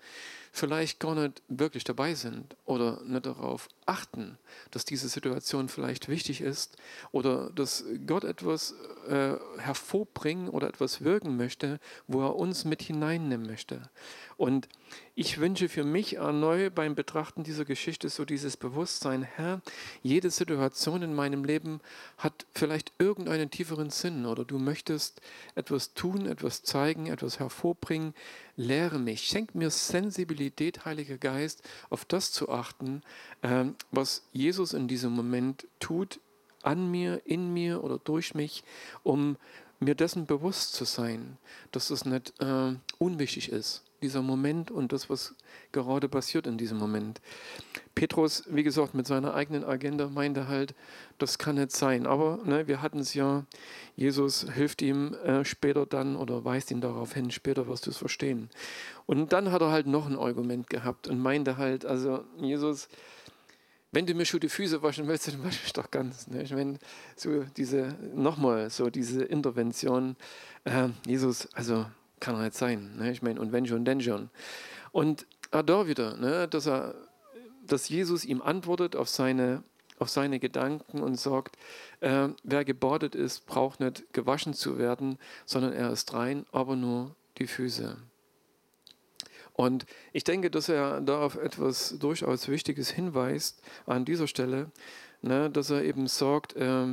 vielleicht 0.51 0.99
gar 0.99 1.15
nicht 1.15 1.41
wirklich 1.47 1.83
dabei 1.83 2.15
sind 2.15 2.55
oder 2.65 3.01
nicht 3.03 3.25
darauf 3.25 3.67
achten, 3.89 4.37
dass 4.69 4.85
diese 4.85 5.09
Situation 5.09 5.67
vielleicht 5.67 6.07
wichtig 6.07 6.41
ist 6.41 6.77
oder 7.11 7.49
dass 7.49 7.83
Gott 8.05 8.23
etwas 8.23 8.75
äh, 9.07 9.33
hervorbringen 9.57 10.47
oder 10.49 10.67
etwas 10.67 11.03
wirken 11.03 11.37
möchte, 11.37 11.79
wo 12.07 12.21
er 12.21 12.35
uns 12.35 12.65
mit 12.65 12.83
hineinnehmen 12.83 13.47
möchte. 13.47 13.89
Und 14.37 14.69
ich 15.15 15.39
wünsche 15.39 15.67
für 15.67 15.83
mich 15.83 16.15
erneut 16.15 16.73
beim 16.73 16.95
Betrachten 16.95 17.43
dieser 17.43 17.65
Geschichte 17.65 18.07
so 18.07 18.23
dieses 18.23 18.55
Bewusstsein, 18.55 19.23
Herr, 19.23 19.61
jede 20.01 20.29
Situation 20.29 21.01
in 21.01 21.13
meinem 21.13 21.43
Leben 21.43 21.81
hat 22.17 22.45
vielleicht 22.53 22.93
irgendeinen 22.99 23.51
tieferen 23.51 23.89
Sinn 23.89 24.25
oder 24.25 24.45
du 24.45 24.59
möchtest 24.59 25.19
etwas 25.55 25.93
tun, 25.93 26.25
etwas 26.25 26.63
zeigen, 26.63 27.07
etwas 27.07 27.39
hervorbringen. 27.39 28.13
Lehre 28.55 28.99
mich, 28.99 29.23
schenk 29.23 29.55
mir 29.55 29.69
Sensibilität, 29.71 30.85
Heiliger 30.85 31.17
Geist, 31.17 31.67
auf 31.89 32.05
das 32.05 32.31
zu 32.31 32.49
achten, 32.49 33.01
ähm, 33.43 33.75
was 33.91 34.23
Jesus 34.31 34.73
in 34.73 34.87
diesem 34.87 35.11
Moment 35.13 35.67
tut, 35.79 36.19
an 36.61 36.91
mir, 36.91 37.21
in 37.25 37.53
mir 37.53 37.83
oder 37.83 37.97
durch 37.97 38.35
mich, 38.35 38.63
um 39.03 39.37
mir 39.79 39.95
dessen 39.95 40.25
bewusst 40.25 40.73
zu 40.73 40.85
sein, 40.85 41.37
dass 41.71 41.89
es 41.89 42.05
nicht 42.05 42.33
äh, 42.41 42.75
unwichtig 42.97 43.49
ist, 43.49 43.83
dieser 44.01 44.21
Moment 44.21 44.71
und 44.71 44.91
das, 44.91 45.09
was 45.09 45.35
gerade 45.71 46.09
passiert 46.09 46.47
in 46.47 46.57
diesem 46.57 46.77
Moment. 46.77 47.21
Petrus, 47.95 48.43
wie 48.49 48.63
gesagt, 48.63 48.93
mit 48.93 49.07
seiner 49.07 49.33
eigenen 49.33 49.63
Agenda 49.63 50.07
meinte 50.07 50.47
halt, 50.47 50.73
das 51.17 51.37
kann 51.37 51.55
nicht 51.55 51.71
sein. 51.71 52.07
Aber 52.07 52.39
ne, 52.45 52.67
wir 52.67 52.81
hatten 52.81 52.99
es 52.99 53.13
ja, 53.13 53.45
Jesus 53.95 54.45
hilft 54.53 54.81
ihm 54.81 55.13
äh, 55.13 55.43
später 55.43 55.85
dann 55.85 56.15
oder 56.15 56.45
weist 56.45 56.71
ihn 56.71 56.81
darauf 56.81 57.13
hin, 57.13 57.31
später 57.31 57.67
wirst 57.67 57.85
du 57.85 57.91
es 57.91 57.97
verstehen. 57.97 58.49
Und 59.05 59.33
dann 59.33 59.51
hat 59.51 59.61
er 59.61 59.71
halt 59.71 59.87
noch 59.87 60.07
ein 60.07 60.17
Argument 60.17 60.69
gehabt 60.69 61.07
und 61.07 61.19
meinte 61.19 61.57
halt, 61.57 61.85
also 61.85 62.23
Jesus, 62.37 62.89
wenn 63.91 64.05
du 64.05 64.13
mir 64.13 64.25
schon 64.25 64.39
die 64.39 64.49
Füße 64.49 64.81
waschen 64.83 65.07
willst, 65.07 65.27
dann 65.27 65.43
wasch 65.43 65.63
mich 65.63 65.73
doch 65.73 65.89
ganz. 65.89 66.27
Ne? 66.27 66.43
Ich 66.43 66.53
meine, 66.53 66.77
so 67.15 67.43
diese, 67.57 67.95
nochmal, 68.13 68.69
so 68.69 68.89
diese 68.89 69.23
Intervention, 69.23 70.15
äh, 70.63 70.89
Jesus, 71.05 71.47
also 71.53 71.85
kann 72.19 72.35
er 72.35 72.43
nicht 72.43 72.55
sein. 72.55 72.97
Ne? 72.97 73.11
Ich 73.11 73.21
meine, 73.21 73.39
und 73.39 73.51
wenn 73.51 73.65
schon, 73.65 73.85
denn 73.85 74.01
schon. 74.01 74.29
Und 74.91 75.25
auch 75.51 75.63
da 75.63 75.87
wieder, 75.87 76.17
ne, 76.17 76.47
dass, 76.47 76.67
er, 76.67 76.95
dass 77.65 77.89
Jesus 77.89 78.25
ihm 78.25 78.41
antwortet 78.41 78.95
auf 78.95 79.09
seine, 79.09 79.63
auf 79.97 80.09
seine 80.09 80.39
Gedanken 80.39 81.01
und 81.01 81.15
sagt, 81.15 81.57
äh, 82.01 82.29
wer 82.43 82.65
gebadet 82.65 83.15
ist, 83.15 83.45
braucht 83.45 83.79
nicht 83.79 84.13
gewaschen 84.13 84.53
zu 84.53 84.77
werden, 84.77 85.17
sondern 85.45 85.73
er 85.73 85.91
ist 85.91 86.13
rein, 86.13 86.45
aber 86.51 86.75
nur 86.75 87.15
die 87.37 87.47
Füße. 87.47 87.97
Und 89.59 89.85
ich 90.13 90.23
denke, 90.23 90.49
dass 90.49 90.69
er 90.69 91.01
da 91.01 91.21
auf 91.21 91.35
etwas 91.35 91.99
durchaus 91.99 92.47
Wichtiges 92.47 92.91
hinweist 92.91 93.61
an 93.85 94.05
dieser 94.05 94.25
Stelle, 94.25 94.71
ne, 95.21 95.49
dass 95.49 95.69
er 95.69 95.83
eben 95.83 96.07
sagt, 96.07 96.55
äh, 96.55 96.85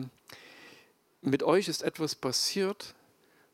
mit 1.23 1.45
euch 1.45 1.69
ist 1.69 1.85
etwas 1.85 2.17
passiert, 2.17 2.97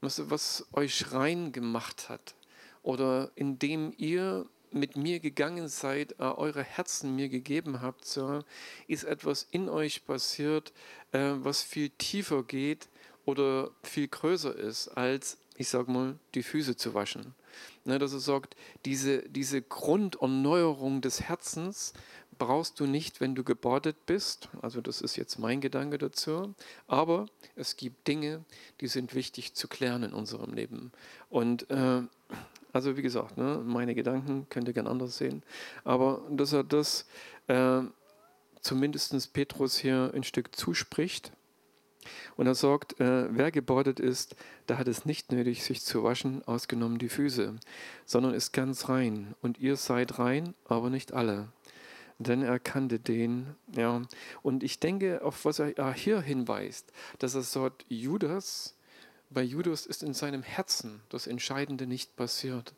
was, 0.01 0.31
was 0.31 0.67
euch 0.73 1.13
rein 1.13 1.53
gemacht 1.53 2.09
hat 2.09 2.35
oder 2.83 3.31
indem 3.35 3.93
ihr 3.99 4.47
mit 4.71 4.97
mir 4.97 5.21
gegangen 5.21 5.69
seid, 5.69 6.13
äh, 6.13 6.23
eure 6.23 6.63
Herzen 6.63 7.15
mir 7.15 7.29
gegeben 7.29 7.83
habt, 7.83 8.07
so, 8.07 8.41
ist 8.87 9.05
etwas 9.05 9.47
in 9.51 9.69
euch 9.69 10.07
passiert, 10.07 10.73
äh, 11.11 11.33
was 11.35 11.63
viel 11.63 11.91
tiefer 11.91 12.45
geht 12.45 12.89
oder 13.27 13.73
viel 13.83 14.09
größer 14.09 14.57
ist 14.57 14.89
als 14.89 15.37
ich 15.57 15.69
sage 15.69 15.91
mal, 15.91 16.19
die 16.35 16.43
Füße 16.43 16.77
zu 16.77 16.95
waschen. 16.95 17.35
Ne, 17.85 17.99
dass 17.99 18.13
er 18.13 18.21
sagt, 18.21 18.57
diese, 18.85 19.29
diese 19.29 19.61
Grunderneuerung 19.61 21.01
des 21.01 21.23
Herzens 21.23 21.93
brauchst 22.39 22.81
du 22.81 22.87
nicht, 22.87 23.21
wenn 23.21 23.35
du 23.35 23.45
gebadet 23.45 24.07
bist. 24.07 24.49
Also 24.63 24.81
das 24.81 25.01
ist 25.01 25.17
jetzt 25.17 25.39
mein 25.39 25.61
Gedanke 25.61 25.99
dazu. 25.99 26.55
Aber 26.87 27.27
es 27.57 27.77
gibt 27.77 28.09
Dinge, 28.09 28.45
die 28.81 28.89
sind 28.89 29.15
wichtig 29.15 29.55
zu 29.55 29.69
klären 29.69 30.03
in 30.03 30.13
unserem 30.13 30.55
Leben. 30.55 30.93
Und 31.29 31.71
äh, 31.71 32.03
also 32.73 32.97
wie 32.97 33.03
gesagt, 33.03 33.37
ne, 33.37 33.63
meine 33.65 33.95
Gedanken 33.95 34.47
könnt 34.49 34.69
ihr 34.69 34.75
gern 34.75 34.87
anders 34.87 35.19
sehen. 35.19 35.43
Aber 35.85 36.23
dass 36.31 36.53
er 36.53 36.65
das 36.65 37.07
äh, 37.49 37.83
zumindest 38.61 39.33
Petrus 39.33 39.77
hier 39.77 40.13
ein 40.15 40.25
Stück 40.25 40.57
zuspricht 40.57 41.33
und 42.37 42.47
er 42.47 42.55
sagt, 42.55 43.01
äh, 43.01 43.27
wer 43.31 43.51
gebadet 43.51 44.01
ist, 44.01 44.37
der 44.69 44.79
hat 44.79 44.89
es 44.89 45.05
nicht 45.05 45.33
nötig, 45.33 45.63
sich 45.63 45.83
zu 45.83 46.05
waschen, 46.05 46.43
ausgenommen 46.45 46.99
die 46.99 47.09
Füße, 47.09 47.55
sondern 48.05 48.35
ist 48.35 48.53
ganz 48.53 48.89
rein. 48.89 49.35
Und 49.41 49.59
ihr 49.59 49.77
seid 49.77 50.19
rein, 50.19 50.55
aber 50.67 50.91
nicht 50.91 51.13
alle. 51.13 51.49
Denn 52.19 52.43
er 52.43 52.59
kannte 52.59 52.99
den, 52.99 53.55
ja. 53.75 54.03
Und 54.43 54.63
ich 54.63 54.79
denke, 54.79 55.25
auf 55.25 55.45
was 55.45 55.59
er 55.59 55.93
hier 55.93 56.21
hinweist, 56.21 56.93
dass 57.19 57.35
er 57.35 57.43
sagt, 57.43 57.85
Judas, 57.89 58.77
bei 59.31 59.43
Judas 59.43 59.87
ist 59.87 60.03
in 60.03 60.15
seinem 60.15 60.43
Herzen 60.43 61.01
das 61.09 61.27
Entscheidende 61.27 61.87
nicht 61.87 62.17
passiert. 62.17 62.75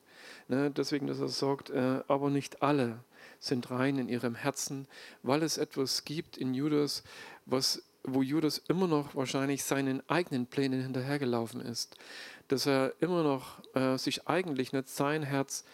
Ne, 0.49 0.71
deswegen, 0.71 1.07
dass 1.07 1.21
er 1.21 1.29
sagt, 1.29 1.71
äh, 1.71 2.03
aber 2.09 2.31
nicht 2.31 2.63
alle 2.63 3.01
sind 3.41 3.71
rein 3.71 3.99
in 3.99 4.09
ihrem 4.09 4.35
Herzen, 4.35 4.87
weil 5.23 5.43
es 5.43 5.59
etwas 5.59 6.05
gibt 6.05 6.37
in 6.37 6.55
Judas, 6.55 7.03
was 7.45 7.83
wo 8.05 8.23
Judas 8.23 8.59
immer 8.69 8.87
noch 8.87 9.15
wahrscheinlich 9.15 9.65
seinen 9.65 10.09
eigenen 10.09 10.47
Plänen 10.47 10.83
hinterhergelaufen 10.83 11.61
ist, 11.61 11.97
dass 12.49 12.67
er 12.67 12.93
immer 13.01 13.23
noch 13.23 13.61
äh, 13.75 13.97
sich 13.97 14.29
eigentlich 14.29 14.73
nicht 14.73 14.89
sein 14.89 15.23
Herz 15.23 15.65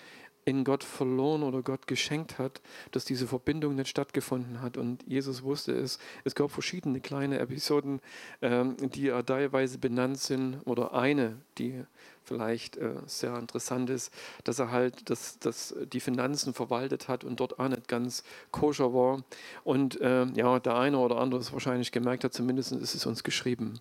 in 0.44 0.64
Gott 0.64 0.84
verloren 0.84 1.42
oder 1.42 1.62
Gott 1.62 1.86
geschenkt 1.86 2.38
hat, 2.38 2.60
dass 2.90 3.04
diese 3.04 3.26
Verbindung 3.26 3.74
nicht 3.74 3.88
stattgefunden 3.88 4.62
hat. 4.62 4.76
Und 4.76 5.02
Jesus 5.06 5.42
wusste 5.42 5.72
es. 5.72 5.98
Es 6.24 6.34
gab 6.34 6.50
verschiedene 6.50 7.00
kleine 7.00 7.38
Episoden, 7.38 8.00
ähm, 8.42 8.76
die 8.78 9.08
er 9.08 9.24
teilweise 9.24 9.78
benannt 9.78 10.18
sind, 10.18 10.60
oder 10.64 10.94
eine, 10.94 11.36
die 11.58 11.84
vielleicht 12.24 12.76
äh, 12.76 12.94
sehr 13.06 13.36
interessant 13.36 13.90
ist, 13.90 14.12
dass 14.44 14.58
er 14.58 14.70
halt 14.70 15.10
das, 15.10 15.38
das 15.40 15.74
die 15.92 16.00
Finanzen 16.00 16.54
verwaltet 16.54 17.08
hat 17.08 17.24
und 17.24 17.40
dort 17.40 17.58
auch 17.58 17.68
nicht 17.68 17.88
ganz 17.88 18.22
koscher 18.50 18.94
war. 18.94 19.24
Und 19.64 20.00
äh, 20.00 20.26
ja, 20.26 20.60
der 20.60 20.76
eine 20.76 20.98
oder 20.98 21.16
andere 21.16 21.40
es 21.40 21.52
wahrscheinlich 21.52 21.92
gemerkt 21.92 22.24
hat, 22.24 22.32
zumindest 22.32 22.72
ist 22.72 22.94
es 22.94 23.06
uns 23.06 23.24
geschrieben. 23.24 23.80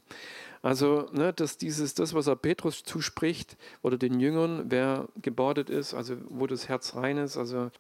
Also, 0.61 1.07
ne, 1.13 1.31
dass 1.33 1.57
dieses, 1.57 1.93
das, 1.93 2.13
was 2.13 2.27
er 2.27 2.35
Petrus 2.35 2.83
zuspricht 2.83 3.57
oder 3.81 3.97
den 3.97 4.19
Jüngern, 4.19 4.65
wer 4.69 5.07
gebadet 5.21 5.69
ist, 5.69 5.93
also 5.93 6.17
wo 6.29 6.47
das 6.47 6.67
Herz 6.67 6.95
rein 6.95 7.17
ist, 7.17 7.37
also 7.37 7.71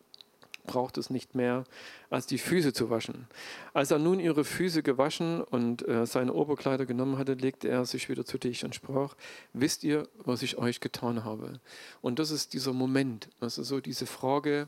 braucht 0.69 0.99
es 0.99 1.09
nicht 1.09 1.33
mehr, 1.33 1.63
als 2.11 2.27
die 2.27 2.37
Füße 2.37 2.73
zu 2.73 2.91
waschen. 2.91 3.27
Als 3.73 3.89
er 3.89 3.97
nun 3.97 4.19
ihre 4.19 4.43
Füße 4.43 4.83
gewaschen 4.83 5.41
und 5.41 5.85
äh, 5.87 6.05
seine 6.05 6.33
Oberkleider 6.33 6.85
genommen 6.85 7.17
hatte, 7.17 7.33
legte 7.33 7.67
er 7.67 7.85
sich 7.85 8.07
wieder 8.07 8.23
zu 8.23 8.37
dich 8.37 8.63
und 8.63 8.75
sprach, 8.75 9.15
wisst 9.53 9.83
ihr, 9.83 10.07
was 10.23 10.43
ich 10.43 10.59
euch 10.59 10.79
getan 10.79 11.25
habe? 11.25 11.59
Und 12.01 12.19
das 12.19 12.29
ist 12.29 12.53
dieser 12.53 12.73
Moment, 12.73 13.29
also 13.39 13.63
so 13.63 13.79
diese 13.79 14.05
Frage, 14.05 14.67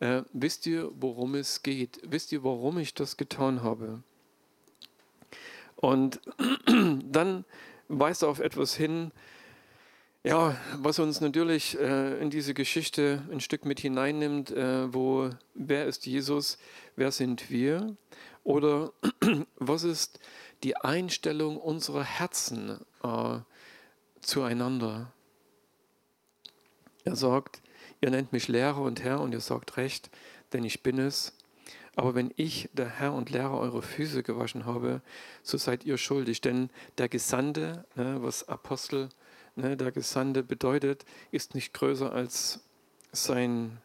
äh, 0.00 0.22
wisst 0.32 0.66
ihr, 0.66 0.90
worum 0.98 1.34
es 1.34 1.62
geht? 1.62 2.00
Wisst 2.04 2.32
ihr, 2.32 2.42
warum 2.42 2.78
ich 2.78 2.94
das 2.94 3.18
getan 3.18 3.62
habe? 3.62 4.02
Und 5.84 6.18
dann 7.04 7.44
weist 7.88 8.22
er 8.22 8.30
auf 8.30 8.40
etwas 8.40 8.74
hin, 8.74 9.12
ja, 10.22 10.56
was 10.78 10.98
uns 10.98 11.20
natürlich 11.20 11.78
äh, 11.78 12.18
in 12.22 12.30
diese 12.30 12.54
Geschichte 12.54 13.22
ein 13.30 13.40
Stück 13.40 13.66
mit 13.66 13.80
hineinnimmt, 13.80 14.50
äh, 14.50 14.94
wo 14.94 15.28
wer 15.52 15.84
ist 15.84 16.06
Jesus, 16.06 16.56
wer 16.96 17.12
sind 17.12 17.50
wir 17.50 17.94
oder 18.44 18.94
was 19.56 19.84
ist 19.84 20.20
die 20.62 20.74
Einstellung 20.74 21.58
unserer 21.58 22.04
Herzen 22.04 22.80
äh, 23.02 23.40
zueinander. 24.22 25.12
Er 27.04 27.14
sagt, 27.14 27.60
ihr 28.00 28.08
nennt 28.08 28.32
mich 28.32 28.48
Lehrer 28.48 28.80
und 28.80 29.04
Herr 29.04 29.20
und 29.20 29.32
ihr 29.32 29.40
sagt 29.40 29.76
recht, 29.76 30.08
denn 30.54 30.64
ich 30.64 30.82
bin 30.82 30.98
es. 30.98 31.36
Aber 31.96 32.14
wenn 32.14 32.32
ich, 32.36 32.68
der 32.72 32.88
Herr 32.88 33.12
und 33.12 33.30
Lehrer, 33.30 33.58
eure 33.58 33.82
Füße 33.82 34.22
gewaschen 34.22 34.66
habe, 34.66 35.00
so 35.42 35.58
seid 35.58 35.84
ihr 35.84 35.98
schuldig. 35.98 36.40
Denn 36.40 36.70
der 36.98 37.08
Gesandte, 37.08 37.84
ne, 37.94 38.18
was 38.20 38.48
Apostel 38.48 39.08
ne, 39.54 39.76
der 39.76 39.92
Gesandte 39.92 40.42
bedeutet, 40.42 41.04
ist 41.30 41.54
nicht 41.54 41.72
größer 41.72 42.12
als 42.12 42.60
sein, 43.12 43.78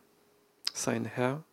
sein 0.73 1.05
Herr 1.05 1.43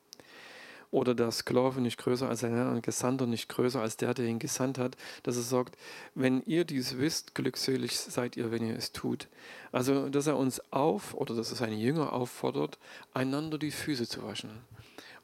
oder 0.91 1.15
der 1.15 1.31
Sklave 1.31 1.81
nicht 1.81 1.99
größer 1.99 2.29
als 2.29 2.41
sein 2.41 2.55
Herr 2.55 2.71
und 2.71 2.83
Gesandter 2.83 3.27
nicht 3.27 3.49
größer 3.49 3.81
als 3.81 3.99
der, 3.99 4.15
der 4.15 4.25
ihn 4.25 4.39
gesandt 4.39 4.79
hat, 4.79 4.97
dass 5.25 5.37
er 5.37 5.43
sagt, 5.43 5.77
wenn 6.15 6.43
ihr 6.43 6.65
dies 6.65 6.97
wisst, 6.97 7.35
glückselig 7.35 7.99
seid 7.99 8.37
ihr, 8.37 8.51
wenn 8.51 8.67
ihr 8.67 8.77
es 8.77 8.93
tut. 8.93 9.29
Also, 9.73 10.09
dass 10.09 10.27
er 10.27 10.39
uns 10.39 10.61
auf 10.73 11.13
oder 11.13 11.35
dass 11.35 11.51
er 11.51 11.57
seine 11.57 11.77
Jünger 11.77 12.13
auffordert, 12.13 12.79
einander 13.13 13.59
die 13.59 13.73
Füße 13.73 14.09
zu 14.09 14.23
waschen. 14.23 14.51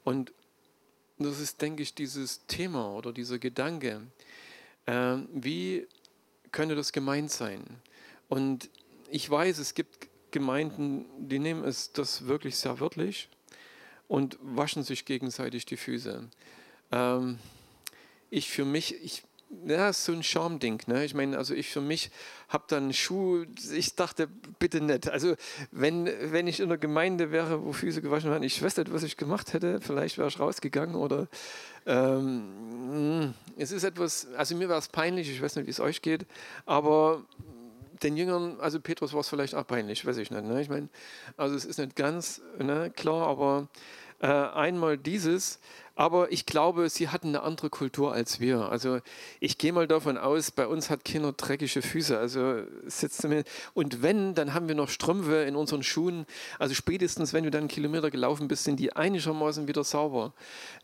Und 0.03 0.31
das 1.23 1.39
ist, 1.39 1.61
denke 1.61 1.83
ich, 1.83 1.93
dieses 1.93 2.45
Thema 2.47 2.93
oder 2.93 3.11
dieser 3.11 3.39
Gedanke. 3.39 4.01
Äh, 4.85 5.17
wie 5.33 5.87
könnte 6.51 6.75
das 6.75 6.91
gemeint 6.91 7.31
sein? 7.31 7.63
Und 8.29 8.69
ich 9.09 9.29
weiß, 9.29 9.57
es 9.59 9.73
gibt 9.73 10.07
Gemeinden, 10.31 11.05
die 11.17 11.39
nehmen 11.39 11.63
es 11.63 11.91
das 11.91 12.25
wirklich 12.25 12.55
sehr 12.57 12.79
wörtlich 12.79 13.29
und 14.07 14.37
waschen 14.41 14.83
sich 14.83 15.05
gegenseitig 15.05 15.65
die 15.65 15.77
Füße. 15.77 16.27
Ähm, 16.91 17.39
ich 18.29 18.49
für 18.49 18.65
mich, 18.65 18.95
ich, 19.03 19.23
ja, 19.65 19.89
ist 19.89 20.05
so 20.05 20.11
ein 20.11 20.23
Charmding. 20.23 20.81
Ne? 20.87 21.05
Ich 21.05 21.13
meine, 21.13 21.37
also 21.37 21.53
ich 21.53 21.69
für 21.69 21.81
mich 21.81 22.11
habe 22.49 22.65
dann 22.67 22.93
Schuh, 22.93 23.45
ich 23.73 23.95
dachte, 23.95 24.27
bitte 24.59 24.81
nicht. 24.81 25.09
Also 25.09 25.35
wenn, 25.71 26.09
wenn 26.31 26.47
ich 26.47 26.59
in 26.59 26.69
der 26.69 26.77
Gemeinde 26.77 27.31
wäre, 27.31 27.63
wo 27.63 27.73
Füße 27.73 28.01
gewaschen 28.01 28.29
werden, 28.29 28.43
ich 28.43 28.61
weiß 28.61 28.77
nicht, 28.77 28.93
was 28.93 29.03
ich 29.03 29.17
gemacht 29.17 29.53
hätte. 29.53 29.79
Vielleicht 29.81 30.17
wäre 30.17 30.27
ich 30.27 30.39
rausgegangen 30.39 30.95
oder 30.95 31.27
ähm, 31.85 33.33
es 33.57 33.71
ist 33.71 33.83
etwas, 33.83 34.27
also 34.37 34.55
mir 34.55 34.69
wäre 34.69 34.79
es 34.79 34.87
peinlich, 34.87 35.29
ich 35.29 35.41
weiß 35.41 35.55
nicht, 35.55 35.65
wie 35.65 35.71
es 35.71 35.79
euch 35.79 36.01
geht, 36.01 36.25
aber 36.65 37.23
den 38.03 38.17
Jüngern, 38.17 38.59
also 38.59 38.79
Petrus 38.79 39.13
war 39.13 39.21
es 39.21 39.29
vielleicht 39.29 39.55
auch 39.55 39.65
peinlich, 39.65 40.05
weiß 40.05 40.17
ich 40.17 40.31
nicht. 40.31 40.43
Ne? 40.43 40.61
Ich 40.61 40.69
meine, 40.69 40.89
also 41.37 41.55
es 41.55 41.65
ist 41.65 41.79
nicht 41.79 41.95
ganz 41.95 42.41
ne, 42.59 42.91
klar, 42.95 43.27
aber 43.27 43.69
äh, 44.19 44.27
einmal 44.27 44.97
dieses, 44.97 45.59
aber 45.95 46.31
ich 46.31 46.45
glaube, 46.45 46.89
sie 46.89 47.09
hatten 47.09 47.29
eine 47.29 47.43
andere 47.43 47.69
Kultur 47.69 48.13
als 48.13 48.39
wir. 48.39 48.69
Also 48.69 48.99
ich 49.39 49.57
gehe 49.57 49.71
mal 49.71 49.87
davon 49.87 50.17
aus, 50.17 50.51
bei 50.51 50.65
uns 50.67 50.89
hat 50.89 51.05
Kinder 51.05 51.33
dreckige 51.33 51.81
Füße. 51.81 52.17
Also 52.17 52.63
sitzt 52.85 53.27
und 53.73 54.01
wenn, 54.01 54.33
dann 54.33 54.53
haben 54.53 54.67
wir 54.67 54.75
noch 54.75 54.89
Strümpfe 54.89 55.43
in 55.43 55.55
unseren 55.55 55.83
Schuhen. 55.83 56.25
Also 56.57 56.73
spätestens, 56.73 57.31
wenn 57.31 57.43
du 57.43 57.51
dann 57.51 57.61
einen 57.61 57.67
Kilometer 57.67 58.09
gelaufen 58.09 58.47
bist, 58.47 58.63
sind 58.63 58.79
die 58.79 58.93
einigermaßen 58.93 59.67
wieder 59.67 59.83
sauber. 59.83 60.33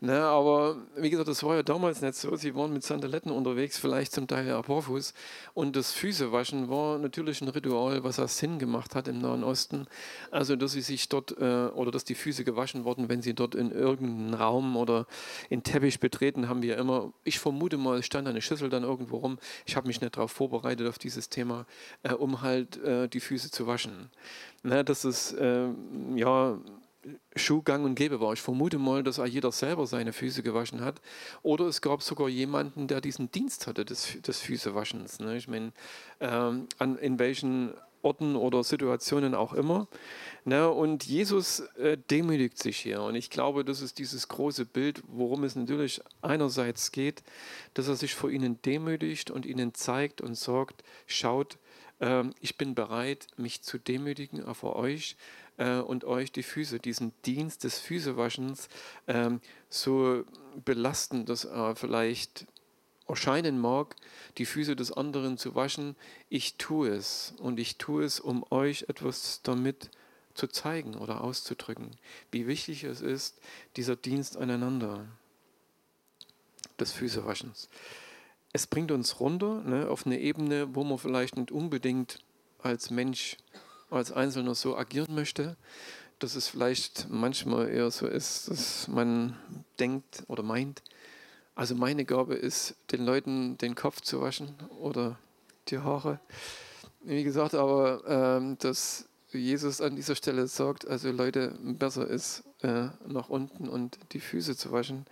Ne, 0.00 0.20
aber 0.20 0.76
wie 0.96 1.10
gesagt, 1.10 1.28
das 1.28 1.42
war 1.42 1.56
ja 1.56 1.62
damals 1.62 2.00
nicht 2.00 2.14
so. 2.14 2.36
Sie 2.36 2.54
waren 2.54 2.72
mit 2.72 2.84
Sandaletten 2.84 3.32
unterwegs, 3.32 3.78
vielleicht 3.78 4.12
zum 4.12 4.28
Teil 4.28 4.46
ja 4.46 4.60
barfuß. 4.60 5.12
Und 5.54 5.76
das 5.76 5.92
Füßewaschen 5.92 6.70
war 6.70 6.98
natürlich 6.98 7.42
ein 7.42 7.48
Ritual, 7.48 8.04
was 8.04 8.20
auch 8.20 8.28
Sinn 8.28 8.58
gemacht 8.58 8.94
hat 8.94 9.08
im 9.08 9.18
Nahen 9.18 9.44
Osten. 9.44 9.86
Also 10.30 10.56
dass 10.56 10.72
sie 10.72 10.82
sich 10.82 11.08
dort 11.08 11.36
äh, 11.38 11.66
oder 11.74 11.90
dass 11.90 12.04
die 12.04 12.14
Füße 12.14 12.44
gewaschen 12.44 12.84
wurden, 12.84 13.08
wenn 13.08 13.22
sie 13.22 13.34
dort 13.34 13.54
in 13.54 13.72
irgendeinen 13.72 14.34
Raum 14.34 14.76
oder 14.76 14.99
in 15.48 15.62
Teppich 15.62 16.00
betreten, 16.00 16.48
haben 16.48 16.62
wir 16.62 16.76
immer, 16.78 17.12
ich 17.24 17.38
vermute 17.38 17.76
mal, 17.76 17.98
es 17.98 18.06
stand 18.06 18.28
eine 18.28 18.42
Schüssel 18.42 18.68
dann 18.68 18.82
irgendwo 18.82 19.18
rum. 19.18 19.38
Ich 19.66 19.76
habe 19.76 19.86
mich 19.86 20.00
nicht 20.00 20.16
darauf 20.16 20.32
vorbereitet, 20.32 20.88
auf 20.88 20.98
dieses 20.98 21.28
Thema, 21.28 21.66
äh, 22.02 22.12
um 22.12 22.42
halt 22.42 22.76
äh, 22.82 23.08
die 23.08 23.20
Füße 23.20 23.50
zu 23.50 23.66
waschen. 23.66 24.10
Ne, 24.62 24.84
das 24.84 25.04
ist, 25.04 25.32
äh, 25.32 25.68
ja, 26.14 26.58
Schuhgang 27.34 27.84
und 27.84 27.94
Gäbe 27.94 28.20
war. 28.20 28.32
Ich 28.32 28.42
vermute 28.42 28.78
mal, 28.78 29.02
dass 29.02 29.16
jeder 29.16 29.52
selber 29.52 29.86
seine 29.86 30.12
Füße 30.12 30.42
gewaschen 30.42 30.82
hat. 30.82 31.00
Oder 31.42 31.66
es 31.66 31.80
gab 31.80 32.02
sogar 32.02 32.28
jemanden, 32.28 32.88
der 32.88 33.00
diesen 33.00 33.30
Dienst 33.30 33.66
hatte 33.66 33.84
des, 33.84 34.20
des 34.20 34.40
Füßewaschens. 34.40 35.20
Ne? 35.20 35.36
Ich 35.36 35.48
meine, 35.48 35.72
ähm, 36.20 36.68
in 37.00 37.18
welchen 37.18 37.72
Orten 38.02 38.36
oder 38.36 38.64
Situationen 38.64 39.34
auch 39.34 39.52
immer. 39.52 39.88
Ne? 40.44 40.68
Und 40.70 41.04
Jesus 41.04 41.60
äh, 41.78 41.98
demütigt 42.10 42.58
sich 42.58 42.78
hier. 42.78 43.02
Und 43.02 43.14
ich 43.14 43.30
glaube, 43.30 43.64
das 43.64 43.80
ist 43.80 43.98
dieses 43.98 44.28
große 44.28 44.64
Bild, 44.64 45.02
worum 45.08 45.44
es 45.44 45.56
natürlich 45.56 46.00
einerseits 46.22 46.92
geht, 46.92 47.22
dass 47.74 47.88
er 47.88 47.96
sich 47.96 48.14
vor 48.14 48.30
ihnen 48.30 48.60
demütigt 48.62 49.30
und 49.30 49.46
ihnen 49.46 49.74
zeigt 49.74 50.20
und 50.20 50.36
sagt, 50.36 50.82
schaut, 51.06 51.58
äh, 52.00 52.24
ich 52.40 52.56
bin 52.56 52.74
bereit, 52.74 53.26
mich 53.36 53.62
zu 53.62 53.78
demütigen 53.78 54.44
auch 54.44 54.56
vor 54.56 54.76
euch 54.76 55.16
äh, 55.58 55.78
und 55.78 56.04
euch 56.04 56.32
die 56.32 56.42
Füße, 56.42 56.80
diesen 56.80 57.12
Dienst 57.24 57.64
des 57.64 57.78
Füßewaschens 57.78 58.68
ähm, 59.06 59.40
so 59.68 60.24
belasten, 60.64 61.26
dass 61.26 61.44
er 61.44 61.76
vielleicht 61.76 62.46
erscheinen 63.10 63.60
mag, 63.60 63.96
die 64.38 64.46
Füße 64.46 64.76
des 64.76 64.92
anderen 64.92 65.36
zu 65.36 65.54
waschen, 65.54 65.96
ich 66.28 66.56
tue 66.56 66.88
es 66.88 67.34
und 67.38 67.58
ich 67.58 67.76
tue 67.76 68.04
es, 68.04 68.20
um 68.20 68.44
euch 68.50 68.86
etwas 68.88 69.40
damit 69.42 69.90
zu 70.34 70.46
zeigen 70.46 70.94
oder 70.94 71.22
auszudrücken, 71.22 71.90
wie 72.30 72.46
wichtig 72.46 72.84
es 72.84 73.00
ist, 73.00 73.38
dieser 73.76 73.96
Dienst 73.96 74.36
aneinander 74.36 75.06
des 76.78 76.92
Füßewaschens. 76.92 77.68
Es 78.52 78.66
bringt 78.66 78.90
uns 78.90 79.20
runter 79.20 79.62
ne, 79.62 79.88
auf 79.88 80.06
eine 80.06 80.18
Ebene, 80.18 80.74
wo 80.74 80.82
man 80.82 80.98
vielleicht 80.98 81.36
nicht 81.36 81.52
unbedingt 81.52 82.20
als 82.58 82.90
Mensch, 82.90 83.36
als 83.90 84.12
Einzelner 84.12 84.54
so 84.54 84.76
agieren 84.76 85.14
möchte, 85.14 85.56
dass 86.18 86.34
es 86.34 86.48
vielleicht 86.48 87.08
manchmal 87.10 87.68
eher 87.68 87.90
so 87.90 88.06
ist, 88.06 88.48
dass 88.48 88.88
man 88.88 89.36
denkt 89.78 90.24
oder 90.28 90.42
meint, 90.42 90.82
also 91.60 91.74
meine 91.74 92.06
Gabe 92.06 92.36
ist, 92.36 92.74
den 92.90 93.04
Leuten 93.04 93.58
den 93.58 93.74
Kopf 93.74 94.00
zu 94.00 94.22
waschen 94.22 94.54
oder 94.78 95.18
die 95.68 95.76
Haare. 95.76 96.18
Wie 97.02 97.22
gesagt, 97.22 97.54
aber 97.54 98.02
ähm, 98.06 98.56
dass 98.60 99.10
Jesus 99.30 99.82
an 99.82 99.94
dieser 99.94 100.14
Stelle 100.14 100.46
sagt, 100.46 100.88
also 100.88 101.10
Leute, 101.10 101.54
besser 101.60 102.06
ist 102.06 102.44
äh, 102.62 102.88
nach 103.06 103.28
unten 103.28 103.68
und 103.68 103.98
die 104.12 104.20
Füße 104.20 104.56
zu 104.56 104.72
waschen. 104.72 105.04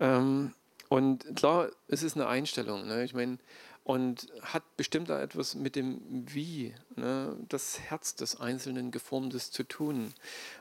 Ähm, 0.00 0.54
und 0.88 1.36
klar, 1.36 1.70
es 1.86 2.02
ist 2.02 2.16
eine 2.16 2.26
Einstellung. 2.26 2.88
Ne? 2.88 3.04
Ich 3.04 3.14
meine, 3.14 3.38
und 3.84 4.26
hat 4.42 4.64
bestimmt 4.76 5.08
da 5.08 5.22
etwas 5.22 5.54
mit 5.54 5.76
dem 5.76 6.00
Wie, 6.26 6.74
ne, 6.96 7.36
das 7.48 7.80
Herz 7.80 8.14
des 8.14 8.40
Einzelnen 8.40 8.90
geformtes 8.90 9.50
zu 9.50 9.62
tun. 9.62 10.12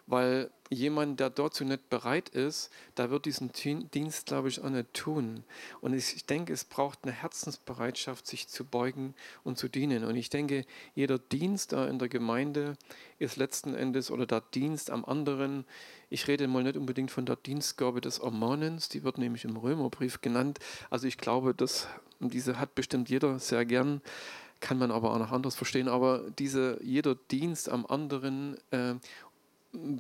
Weil 0.07 0.51
jemand, 0.69 1.19
der 1.19 1.29
dazu 1.29 1.63
nicht 1.63 1.89
bereit 1.89 2.29
ist, 2.29 2.69
da 2.95 3.09
wird 3.09 3.25
diesen 3.25 3.51
Dienst, 3.93 4.25
glaube 4.25 4.49
ich, 4.49 4.61
auch 4.61 4.69
nicht 4.69 4.93
tun. 4.93 5.43
Und 5.81 5.93
ich 5.93 6.25
denke, 6.25 6.53
es 6.53 6.63
braucht 6.63 6.99
eine 7.03 7.11
Herzensbereitschaft, 7.11 8.27
sich 8.27 8.47
zu 8.47 8.65
beugen 8.65 9.13
und 9.43 9.57
zu 9.57 9.67
dienen. 9.67 10.03
Und 10.03 10.15
ich 10.15 10.29
denke, 10.29 10.65
jeder 10.93 11.19
Dienst 11.19 11.71
da 11.71 11.87
in 11.87 11.99
der 11.99 12.09
Gemeinde 12.09 12.77
ist 13.19 13.37
letzten 13.37 13.73
Endes 13.73 14.11
oder 14.11 14.25
der 14.25 14.41
Dienst 14.41 14.89
am 14.89 15.05
anderen. 15.05 15.65
Ich 16.09 16.27
rede 16.27 16.47
mal 16.47 16.63
nicht 16.63 16.77
unbedingt 16.77 17.11
von 17.11 17.25
der 17.25 17.35
Dienstgabe 17.35 18.01
des 18.01 18.19
Ermahnens, 18.19 18.89
die 18.89 19.03
wird 19.03 19.17
nämlich 19.17 19.45
im 19.45 19.57
Römerbrief 19.57 20.21
genannt. 20.21 20.59
Also 20.89 21.07
ich 21.07 21.17
glaube, 21.17 21.53
dass 21.53 21.87
diese 22.19 22.59
hat 22.59 22.75
bestimmt 22.75 23.09
jeder 23.09 23.39
sehr 23.39 23.65
gern 23.65 24.01
kann 24.65 24.79
man 24.79 24.89
aber 24.89 25.13
auch 25.13 25.19
noch 25.19 25.31
anders 25.31 25.53
verstehen. 25.53 25.87
Aber 25.87 26.23
diese, 26.39 26.79
jeder 26.81 27.13
Dienst 27.13 27.69
am 27.69 27.85
anderen 27.85 28.57
äh, 28.71 28.95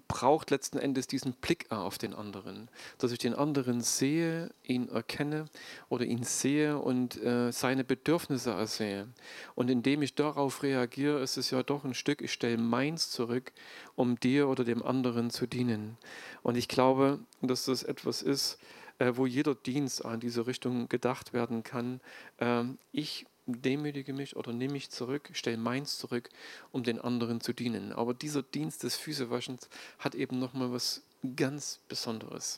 braucht 0.07 0.49
letzten 0.49 0.79
Endes 0.79 1.05
diesen 1.05 1.33
Blick 1.33 1.71
auf 1.71 1.99
den 1.99 2.15
anderen, 2.15 2.67
dass 2.97 3.11
ich 3.11 3.19
den 3.19 3.35
anderen 3.35 3.81
sehe, 3.81 4.49
ihn 4.63 4.89
erkenne 4.89 5.45
oder 5.87 6.05
ihn 6.05 6.23
sehe 6.23 6.79
und 6.79 7.21
äh, 7.21 7.51
seine 7.51 7.83
Bedürfnisse 7.83 8.51
ersehe. 8.51 9.07
Und 9.53 9.69
indem 9.69 10.01
ich 10.01 10.15
darauf 10.15 10.63
reagiere, 10.63 11.19
ist 11.19 11.37
es 11.37 11.51
ja 11.51 11.61
doch 11.61 11.83
ein 11.83 11.93
Stück, 11.93 12.23
ich 12.23 12.33
stelle 12.33 12.57
meins 12.57 13.11
zurück, 13.11 13.51
um 13.95 14.19
dir 14.19 14.47
oder 14.47 14.63
dem 14.63 14.81
anderen 14.81 15.29
zu 15.29 15.45
dienen. 15.45 15.99
Und 16.41 16.55
ich 16.55 16.67
glaube, 16.67 17.19
dass 17.43 17.65
das 17.65 17.83
etwas 17.83 18.23
ist, 18.23 18.57
äh, 18.97 19.11
wo 19.13 19.27
jeder 19.27 19.53
Dienst 19.53 20.01
in 20.01 20.21
diese 20.21 20.47
Richtung 20.47 20.89
gedacht 20.89 21.33
werden 21.33 21.61
kann. 21.61 22.01
Äh, 22.39 22.63
ich 22.91 23.27
demütige 23.45 24.13
mich 24.13 24.35
oder 24.35 24.53
nehme 24.53 24.73
mich 24.73 24.89
zurück, 24.89 25.29
stelle 25.33 25.57
meins 25.57 25.97
zurück, 25.97 26.29
um 26.71 26.83
den 26.83 26.99
anderen 26.99 27.41
zu 27.41 27.53
dienen. 27.53 27.93
Aber 27.93 28.13
dieser 28.13 28.43
Dienst 28.43 28.83
des 28.83 28.95
Füßewaschens 28.95 29.69
hat 29.99 30.15
eben 30.15 30.39
nochmal 30.39 30.71
was 30.71 31.03
ganz 31.35 31.79
Besonderes. 31.87 32.57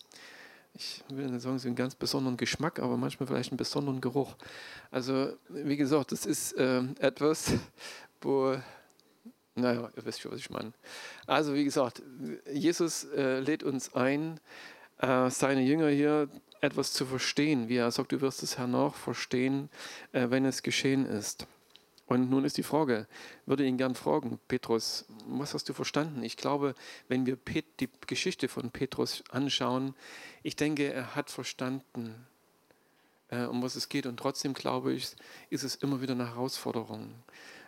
Ich 0.73 1.03
will 1.09 1.27
nicht 1.27 1.41
sagen, 1.41 1.57
so 1.57 1.67
einen 1.67 1.75
ganz 1.75 1.95
besonderen 1.95 2.37
Geschmack, 2.37 2.79
aber 2.79 2.97
manchmal 2.97 3.27
vielleicht 3.27 3.51
einen 3.51 3.57
besonderen 3.57 3.99
Geruch. 3.99 4.35
Also, 4.91 5.33
wie 5.49 5.77
gesagt, 5.77 6.11
das 6.11 6.25
ist 6.25 6.53
äh, 6.53 6.83
etwas, 6.99 7.53
wo 8.21 8.57
naja, 9.57 9.89
ihr 9.95 10.05
wisst 10.05 10.21
schon, 10.21 10.31
was 10.31 10.39
ich 10.39 10.51
meine. 10.51 10.71
Also, 11.25 11.55
wie 11.55 11.63
gesagt, 11.63 12.03
Jesus 12.53 13.05
äh, 13.05 13.39
lädt 13.39 13.63
uns 13.63 13.93
ein, 13.95 14.39
äh, 14.99 15.29
seine 15.29 15.61
Jünger 15.61 15.89
hier 15.89 16.29
etwas 16.61 16.93
zu 16.93 17.05
verstehen, 17.05 17.69
wie 17.69 17.77
er 17.77 17.91
sagt, 17.91 18.11
du 18.11 18.21
wirst 18.21 18.43
es 18.43 18.57
hernach 18.57 18.95
verstehen, 18.95 19.69
äh, 20.11 20.29
wenn 20.29 20.45
es 20.45 20.63
geschehen 20.63 21.05
ist. 21.05 21.47
Und 22.07 22.29
nun 22.29 22.45
ist 22.45 22.57
die 22.57 22.63
Frage, 22.63 23.05
würde 23.45 23.65
ihn 23.65 23.77
gern 23.77 23.93
fragen, 23.93 24.39
Petrus, 24.47 25.05
was 25.27 25.53
hast 25.53 25.67
du 25.67 25.73
verstanden? 25.73 26.23
Ich 26.23 26.37
glaube, 26.37 26.73
wenn 27.09 27.25
wir 27.25 27.37
die 27.79 27.89
Geschichte 28.07 28.47
von 28.47 28.71
Petrus 28.71 29.25
anschauen, 29.29 29.93
ich 30.41 30.55
denke, 30.55 30.91
er 30.93 31.15
hat 31.15 31.29
verstanden, 31.29 32.27
äh, 33.29 33.43
um 33.43 33.61
was 33.61 33.75
es 33.75 33.89
geht. 33.89 34.05
Und 34.05 34.17
trotzdem 34.17 34.53
glaube 34.53 34.93
ich, 34.93 35.15
ist 35.49 35.63
es 35.63 35.75
immer 35.75 36.01
wieder 36.01 36.13
eine 36.13 36.29
Herausforderung, 36.29 37.13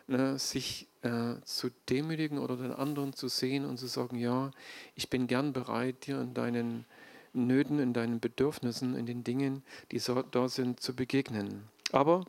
ne, 0.08 0.40
sich 0.40 0.88
äh, 1.02 1.36
zu 1.44 1.70
demütigen 1.90 2.40
oder 2.40 2.56
den 2.56 2.72
anderen 2.72 3.12
zu 3.12 3.28
sehen 3.28 3.66
und 3.66 3.78
zu 3.78 3.88
sagen, 3.88 4.18
ja, 4.18 4.52
ich 4.96 5.10
bin 5.10 5.28
gern 5.28 5.52
bereit, 5.52 6.08
dir 6.08 6.22
in 6.22 6.34
deinen 6.34 6.86
Nöten, 7.34 7.80
in 7.80 7.94
deinen 7.94 8.20
Bedürfnissen, 8.20 8.96
in 8.96 9.06
den 9.06 9.24
Dingen, 9.24 9.64
die 9.92 10.00
so, 10.00 10.22
da 10.22 10.48
sind, 10.48 10.80
zu 10.80 10.96
begegnen. 10.96 11.64
Aber 11.92 12.26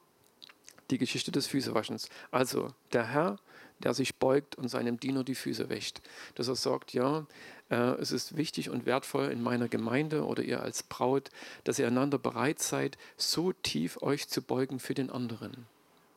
die 0.90 0.98
Geschichte 0.98 1.32
des 1.32 1.46
Füßewaschens. 1.46 2.08
Also 2.30 2.74
der 2.92 3.06
Herr, 3.06 3.38
der 3.78 3.94
sich 3.94 4.16
beugt 4.16 4.56
und 4.56 4.68
seinem 4.68 5.00
Diener 5.00 5.24
die 5.24 5.34
Füße 5.34 5.68
wäscht. 5.68 6.00
Dass 6.34 6.48
er 6.48 6.56
sagt, 6.56 6.92
ja, 6.92 7.26
äh, 7.70 7.76
es 8.00 8.12
ist 8.12 8.36
wichtig 8.36 8.70
und 8.70 8.86
wertvoll 8.86 9.30
in 9.30 9.42
meiner 9.42 9.68
Gemeinde 9.68 10.24
oder 10.24 10.42
ihr 10.42 10.62
als 10.62 10.82
Braut, 10.82 11.30
dass 11.64 11.78
ihr 11.78 11.86
einander 11.86 12.18
bereit 12.18 12.60
seid, 12.60 12.98
so 13.16 13.52
tief 13.52 14.02
euch 14.02 14.28
zu 14.28 14.42
beugen 14.42 14.78
für 14.78 14.94
den 14.94 15.10
anderen. 15.10 15.66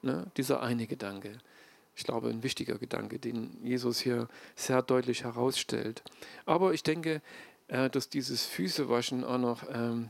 Ne? 0.02 0.28
Dieser 0.38 0.62
eine 0.62 0.88
Gedanke. 0.88 1.38
Ich 1.96 2.04
glaube, 2.04 2.30
ein 2.30 2.42
wichtiger 2.42 2.80
Gedanke, 2.80 3.20
den 3.20 3.56
Jesus 3.64 4.00
hier 4.00 4.28
sehr 4.56 4.82
deutlich 4.82 5.24
herausstellt. 5.24 6.02
Aber 6.46 6.74
ich 6.74 6.82
denke, 6.82 7.22
äh, 7.68 7.90
dass 7.90 8.10
dieses 8.10 8.46
Füßewaschen 8.46 9.24
auch 9.24 9.38
noch 9.38 9.64
ähm, 9.72 10.10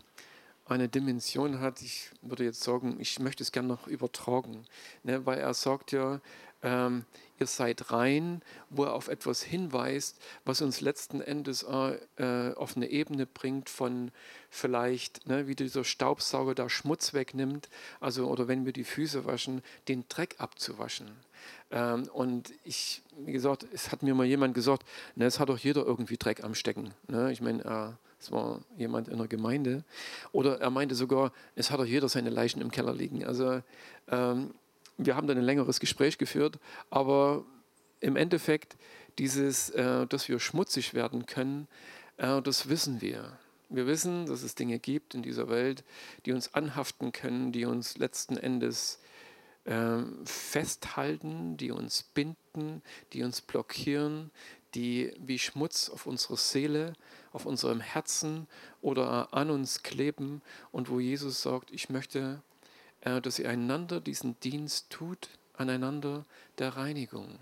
eine 0.66 0.88
Dimension 0.88 1.60
hat. 1.60 1.82
Ich 1.82 2.12
würde 2.22 2.44
jetzt 2.44 2.62
sagen, 2.62 2.98
ich 3.00 3.20
möchte 3.20 3.44
es 3.44 3.52
gerne 3.52 3.68
noch 3.68 3.88
übertragen, 3.88 4.66
ne, 5.04 5.26
weil 5.26 5.40
er 5.40 5.54
sagt 5.54 5.92
ja, 5.92 6.22
ähm, 6.64 7.06
ihr 7.40 7.48
seid 7.48 7.92
rein, 7.92 8.42
wo 8.70 8.86
er 8.86 8.94
auf 8.94 9.10
etwas 9.10 9.44
hinweist, 9.44 10.18
was 10.46 10.62
uns 10.62 10.82
letzten 10.82 11.22
Endes 11.22 11.64
äh, 11.64 12.54
auf 12.56 12.76
eine 12.76 12.90
Ebene 12.90 13.26
bringt 13.26 13.70
von 13.70 14.12
vielleicht, 14.50 15.28
ne, 15.28 15.48
wie 15.48 15.56
dieser 15.56 15.84
Staubsauger 15.84 16.56
da 16.56 16.70
Schmutz 16.70 17.14
wegnimmt, 17.14 17.70
also 18.00 18.28
oder 18.28 18.48
wenn 18.48 18.66
wir 18.66 18.74
die 18.74 18.84
Füße 18.84 19.26
waschen, 19.26 19.62
den 19.88 20.06
Dreck 20.08 20.36
abzuwaschen. 20.38 21.12
Ähm, 21.72 22.08
und 22.14 22.54
ich, 22.64 23.02
wie 23.18 23.34
gesagt, 23.34 23.66
es 23.74 23.92
hat 23.92 24.04
mir 24.04 24.16
mal 24.16 24.26
jemand 24.26 24.54
gesagt, 24.54 24.86
ne, 25.16 25.26
es 25.26 25.40
hat 25.40 25.50
doch 25.50 25.58
jeder 25.58 25.86
irgendwie 25.86 26.18
Dreck 26.18 26.44
am 26.44 26.56
Stecken. 26.56 26.94
Ne? 27.08 27.32
Ich 27.32 27.42
meine, 27.42 27.64
äh, 27.66 28.04
es 28.20 28.32
war 28.32 28.62
jemand 28.78 29.10
in 29.10 29.18
der 29.18 29.28
Gemeinde. 29.28 29.84
Oder 30.32 30.62
er 30.62 30.70
meinte 30.70 30.96
sogar, 30.96 31.34
es 31.56 31.72
hat 31.72 31.80
doch 31.82 31.86
jeder 31.86 32.08
seine 32.08 32.30
Leichen 32.30 32.62
im 32.62 32.72
Keller 32.72 32.94
liegen. 32.94 33.26
Also 33.26 33.62
ähm, 34.08 34.54
wir 34.98 35.16
haben 35.16 35.28
dann 35.28 35.38
ein 35.38 35.44
längeres 35.44 35.80
Gespräch 35.80 36.18
geführt, 36.18 36.60
aber 36.90 37.46
im 38.00 38.16
Endeffekt 38.16 38.78
dieses, 39.18 39.70
äh, 39.72 40.06
dass 40.08 40.28
wir 40.28 40.40
schmutzig 40.40 40.94
werden 40.94 41.26
können, 41.26 41.68
äh, 42.18 42.42
das 42.42 42.70
wissen 42.70 43.02
wir. 43.02 43.38
Wir 43.70 43.88
wissen, 43.88 44.26
dass 44.26 44.44
es 44.44 44.56
Dinge 44.56 44.78
gibt 44.80 45.16
in 45.16 45.24
dieser 45.24 45.50
Welt, 45.50 45.84
die 46.26 46.32
uns 46.32 46.54
anhaften 46.54 47.12
können, 47.12 47.52
die 47.52 47.66
uns 47.66 47.98
letzten 47.98 48.38
Endes 48.38 49.00
ähm, 49.66 50.26
festhalten, 50.26 51.58
die 51.58 51.72
uns 51.72 52.04
binden, 52.04 52.84
die 53.14 53.24
uns 53.24 53.42
blockieren, 53.42 54.30
die 54.76 55.14
wie 55.18 55.40
Schmutz 55.40 55.90
auf 55.90 56.06
unserer 56.06 56.38
Seele, 56.38 56.94
auf 57.32 57.46
unserem 57.46 57.80
Herzen 57.80 58.48
oder 58.82 59.34
an 59.34 59.50
uns 59.50 59.82
kleben 59.82 60.42
und 60.72 60.90
wo 60.90 61.00
Jesus 61.00 61.42
sagt, 61.42 61.72
ich 61.72 61.90
möchte, 61.90 62.20
äh, 62.20 62.53
dass 63.04 63.40
ihr 63.40 63.50
einander 63.50 64.00
diesen 64.00 64.40
Dienst 64.40 64.90
tut, 64.90 65.30
aneinander 65.56 66.26
der 66.58 66.76
Reinigung. 66.76 67.38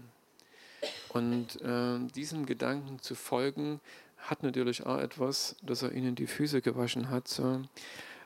Und 1.10 1.62
äh, 1.62 2.00
diesem 2.16 2.46
Gedanken 2.46 3.00
zu 3.00 3.16
folgen, 3.16 3.80
hat 4.18 4.44
natürlich 4.44 4.86
auch 4.86 5.00
etwas, 5.00 5.56
dass 5.62 5.82
er 5.82 5.92
ihnen 5.92 6.16
die 6.16 6.28
Füße 6.28 6.62
gewaschen 6.62 7.10
hat. 7.10 7.28
So, 7.28 7.62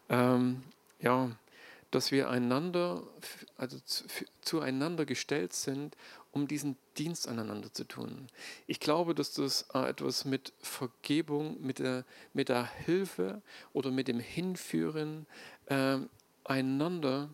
ähm, 0.09 0.63
ja, 0.99 1.31
dass 1.91 2.11
wir 2.11 2.29
einander, 2.29 3.01
also 3.57 3.77
zueinander 4.41 5.05
gestellt 5.05 5.53
sind, 5.53 5.95
um 6.31 6.47
diesen 6.47 6.75
Dienst 6.97 7.27
aneinander 7.27 7.71
zu 7.71 7.85
tun. 7.85 8.27
Ich 8.67 8.81
glaube, 8.81 9.15
dass 9.15 9.31
das 9.33 9.67
etwas 9.73 10.25
mit 10.25 10.51
Vergebung, 10.59 11.61
mit 11.61 11.79
der, 11.79 12.03
mit 12.33 12.49
der 12.49 12.65
Hilfe 12.65 13.41
oder 13.71 13.91
mit 13.91 14.09
dem 14.09 14.19
Hinführen 14.19 15.25
äh, 15.67 15.99
einander 16.45 17.29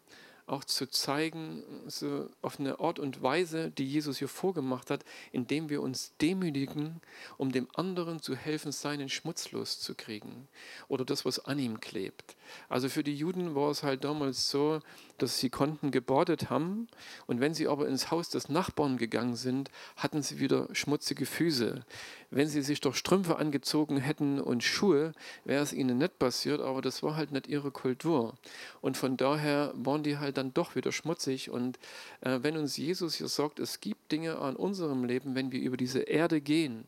auch 0.48 0.64
zu 0.66 0.88
zeigen, 0.90 1.64
so 1.88 2.30
auf 2.42 2.60
eine 2.60 2.80
Art 2.80 3.00
und 3.00 3.24
Weise, 3.24 3.72
die 3.72 3.86
Jesus 3.86 4.18
hier 4.18 4.28
vorgemacht 4.28 4.90
hat, 4.90 5.06
indem 5.32 5.70
wir 5.70 5.82
uns 5.82 6.14
demütigen, 6.20 7.02
um 7.38 7.52
dem 7.52 7.68
anderen 7.74 8.22
zu 8.22 8.36
helfen, 8.36 8.72
seinen 8.72 9.08
Schmutz 9.08 9.52
loszukriegen 9.52 10.48
oder 10.90 11.06
das, 11.06 11.24
was 11.24 11.40
an 11.40 11.58
ihm 11.58 11.80
klebt. 11.80 12.36
Also 12.70 12.90
für 12.90 13.04
die 13.04 13.16
Juden 13.16 13.56
war 13.56 13.70
es 13.72 13.84
halt 13.84 14.04
damals 14.04 14.50
so, 14.50 14.80
dass 15.18 15.38
sie 15.38 15.50
konnten 15.50 15.92
gebadet 15.92 16.50
haben 16.50 16.88
und 17.28 17.40
wenn 17.40 17.54
sie 17.54 17.68
aber 17.68 17.88
ins 17.88 18.10
Haus 18.12 18.30
des 18.30 18.50
Nachbarn 18.50 18.98
gegangen 18.98 19.36
sind, 19.36 19.70
hatten 19.96 20.22
sie 20.22 20.40
wieder 20.40 20.68
schmutzige 20.74 21.26
Füße. 21.26 21.86
Wenn 22.32 22.48
sie 22.48 22.62
sich 22.62 22.80
doch 22.80 22.96
Strümpfe 22.96 23.36
angezogen 23.36 23.98
hätten 23.98 24.40
und 24.40 24.64
Schuhe, 24.64 25.12
wäre 25.44 25.62
es 25.62 25.74
ihnen 25.74 25.98
nicht 25.98 26.18
passiert, 26.18 26.62
aber 26.62 26.82
das 26.82 27.04
war 27.04 27.16
halt 27.16 27.32
nicht 27.32 27.48
ihre 27.48 27.72
Kultur. 27.72 28.36
Und 28.82 28.98
von 28.98 29.18
daher 29.18 29.74
waren 29.76 30.02
die 30.02 30.18
halt 30.18 30.38
dann 30.38 30.54
doch 30.54 30.76
wieder 30.76 30.92
schmutzig. 30.92 31.50
Und 31.50 31.78
äh, 32.22 32.40
wenn 32.42 32.58
uns 32.58 32.78
Jesus 32.78 33.16
hier 33.16 33.28
sagt, 33.28 33.60
es 33.60 33.82
gibt 33.82 34.12
Dinge 34.12 34.40
an 34.40 34.56
unserem 34.56 35.04
Leben, 35.04 35.36
wenn 35.36 35.52
wir 35.52 35.60
über 35.60 35.78
diese 35.78 36.00
Erde 36.00 36.40
gehen, 36.40 36.86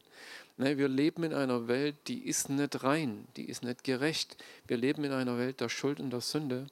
Ne, 0.55 0.77
wir 0.77 0.87
leben 0.87 1.23
in 1.23 1.33
einer 1.33 1.67
Welt, 1.67 1.95
die 2.07 2.27
ist 2.27 2.49
nicht 2.49 2.83
rein, 2.83 3.27
die 3.37 3.45
ist 3.45 3.63
nicht 3.63 3.83
gerecht. 3.83 4.37
Wir 4.67 4.77
leben 4.77 5.03
in 5.03 5.11
einer 5.11 5.39
Welt 5.39 5.61
der 5.61 5.69
Schuld 5.69 5.99
und 5.99 6.11
der 6.11 6.21
Sünde. 6.21 6.67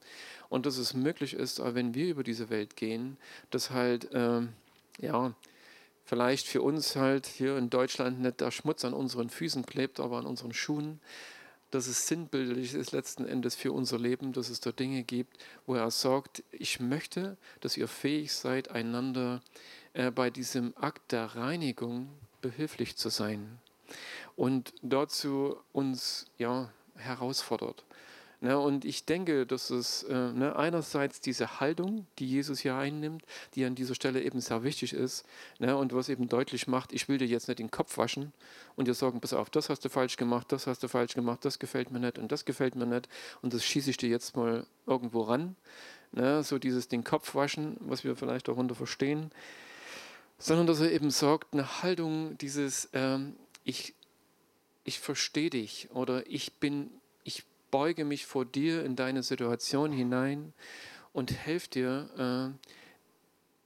Und 0.50 0.67
dass 0.67 0.78
es 0.78 0.94
möglich 0.94 1.34
ist, 1.34 1.60
wenn 1.74 1.96
wir 1.96 2.10
über 2.10 2.24
diese 2.24 2.52
Welt 2.52 2.76
gehen, 2.76 3.17
dass 3.50 3.72
halt, 3.72 4.13
äh, 4.13 4.41
ja, 5.00 5.34
vielleicht 6.06 6.46
für 6.46 6.62
uns 6.62 6.96
halt 6.96 7.26
hier 7.26 7.58
in 7.58 7.72
Deutschland 7.72 8.22
nicht 8.22 8.41
der 8.41 8.52
Schmutz 8.52 8.86
an 8.86 8.94
unseren 8.94 9.32
Füßen 9.32 9.65
klebt, 9.65 10.00
aber 10.00 10.20
an 10.20 10.28
unseren 10.28 10.54
Schuhen, 10.54 11.00
dass 11.72 11.88
es 11.88 12.06
sinnbildlich 12.06 12.76
ist 12.76 12.91
letzten 12.91 13.26
Endes 13.26 13.56
für 13.56 13.72
unser 13.72 13.98
Leben, 13.98 14.34
dass 14.34 14.50
es 14.50 14.60
da 14.60 14.72
Dinge 14.72 15.04
gibt, 15.04 15.38
wo 15.65 15.74
er 15.74 15.89
sagt, 15.89 16.44
ich 16.52 16.80
möchte, 16.80 17.36
dass 17.62 17.78
ihr 17.78 17.88
fähig 17.88 18.34
seid, 18.34 18.70
einander 18.70 19.41
äh, 19.94 20.12
bei 20.12 20.30
diesem 20.30 20.74
Akt 20.78 21.13
der 21.13 21.36
Reinigung 21.36 22.10
behilflich 22.41 22.96
zu 22.96 23.10
sein 23.10 23.60
und 24.36 24.74
dazu 24.82 25.58
uns 25.74 26.26
ja, 26.38 26.70
herausfordert. 26.96 27.84
Ne, 28.44 28.58
und 28.58 28.86
ich 28.86 29.06
denke, 29.06 29.46
dass 29.46 29.70
es 29.70 30.02
äh, 30.02 30.32
ne, 30.32 30.56
einerseits 30.56 31.22
diese 31.22 31.60
Haltung, 31.60 32.08
die 32.18 32.28
Jesus 32.28 32.60
hier 32.60 32.74
einnimmt, 32.74 33.24
die 33.54 33.64
an 33.66 33.76
dieser 33.76 33.94
Stelle 33.94 34.24
eben 34.24 34.42
sehr 34.42 34.64
wichtig 34.64 34.94
ist 34.94 35.28
ne, 35.60 35.78
und 35.78 35.94
was 35.94 36.10
eben 36.10 36.28
deutlich 36.28 36.68
macht, 36.68 36.92
ich 36.92 37.08
will 37.08 37.20
dir 37.20 37.28
jetzt 37.28 37.50
nicht 37.50 37.60
den 37.60 37.70
Kopf 37.70 38.00
waschen 38.00 38.34
und 38.76 38.88
dir 38.88 38.96
sagen, 38.96 39.22
pass 39.22 39.34
auf, 39.34 39.52
das 39.52 39.70
hast 39.70 39.86
du 39.86 39.90
falsch 39.90 40.18
gemacht, 40.18 40.52
das 40.52 40.66
hast 40.66 40.82
du 40.82 40.88
falsch 40.88 41.14
gemacht, 41.14 41.46
das 41.46 41.60
gefällt 41.60 41.92
mir 41.92 42.00
nicht 42.00 42.18
und 42.18 42.32
das 42.32 42.44
gefällt 42.44 42.74
mir 42.74 42.88
nicht 42.88 43.08
und 43.44 43.54
das 43.54 43.64
schieße 43.64 43.92
ich 43.92 43.98
dir 43.98 44.10
jetzt 44.10 44.36
mal 44.36 44.66
irgendwo 44.88 45.22
ran. 45.22 45.56
Ne, 46.12 46.42
so 46.42 46.58
dieses 46.58 46.88
den 46.88 47.04
Kopf 47.04 47.36
waschen, 47.36 47.78
was 47.80 48.04
wir 48.04 48.16
vielleicht 48.16 48.48
darunter 48.48 48.74
verstehen, 48.74 49.30
sondern 50.40 50.66
dass 50.66 50.82
er 50.82 50.92
eben 50.92 51.12
sagt, 51.12 51.54
eine 51.54 51.84
Haltung 51.84 52.40
dieses, 52.40 52.90
ähm, 52.94 53.36
ich, 53.63 53.95
ich 54.84 55.00
verstehe 55.00 55.50
dich 55.50 55.89
oder 55.91 56.28
ich 56.28 56.54
bin, 56.54 56.91
ich 57.24 57.43
beuge 57.69 58.06
mich 58.06 58.26
vor 58.26 58.45
dir 58.45 58.84
in 58.84 58.95
deine 58.95 59.24
Situation 59.24 59.91
hinein 59.91 60.54
und 61.13 61.32
helfe 61.32 61.69
dir, 61.69 62.56
äh, 62.58 62.67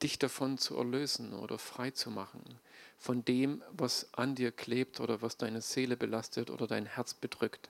dich 0.03 0.19
davon 0.19 0.58
zu 0.58 0.77
erlösen 0.77 1.34
oder 1.34 1.58
frei 1.58 1.91
zu 1.91 2.12
machen 2.12 2.60
von 2.97 3.23
dem, 3.25 3.62
was 3.71 4.10
an 4.13 4.36
dir 4.36 4.51
klebt 4.51 4.99
oder 4.99 5.21
was 5.21 5.38
deine 5.38 5.62
Seele 5.62 5.97
belastet 5.97 6.49
oder 6.49 6.67
dein 6.67 6.86
Herz 6.86 7.13
bedrückt. 7.13 7.69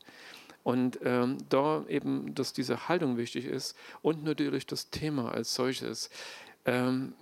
Und 0.64 1.00
ähm, 1.04 1.38
da 1.50 1.86
eben, 1.88 2.34
dass 2.34 2.54
diese 2.54 2.88
Haltung 2.88 3.18
wichtig 3.18 3.46
ist 3.46 3.76
und 4.02 4.24
natürlich 4.24 4.66
das 4.66 4.90
Thema 4.90 5.32
als 5.32 5.54
solches. 5.54 6.10
Ähm, 6.66 7.14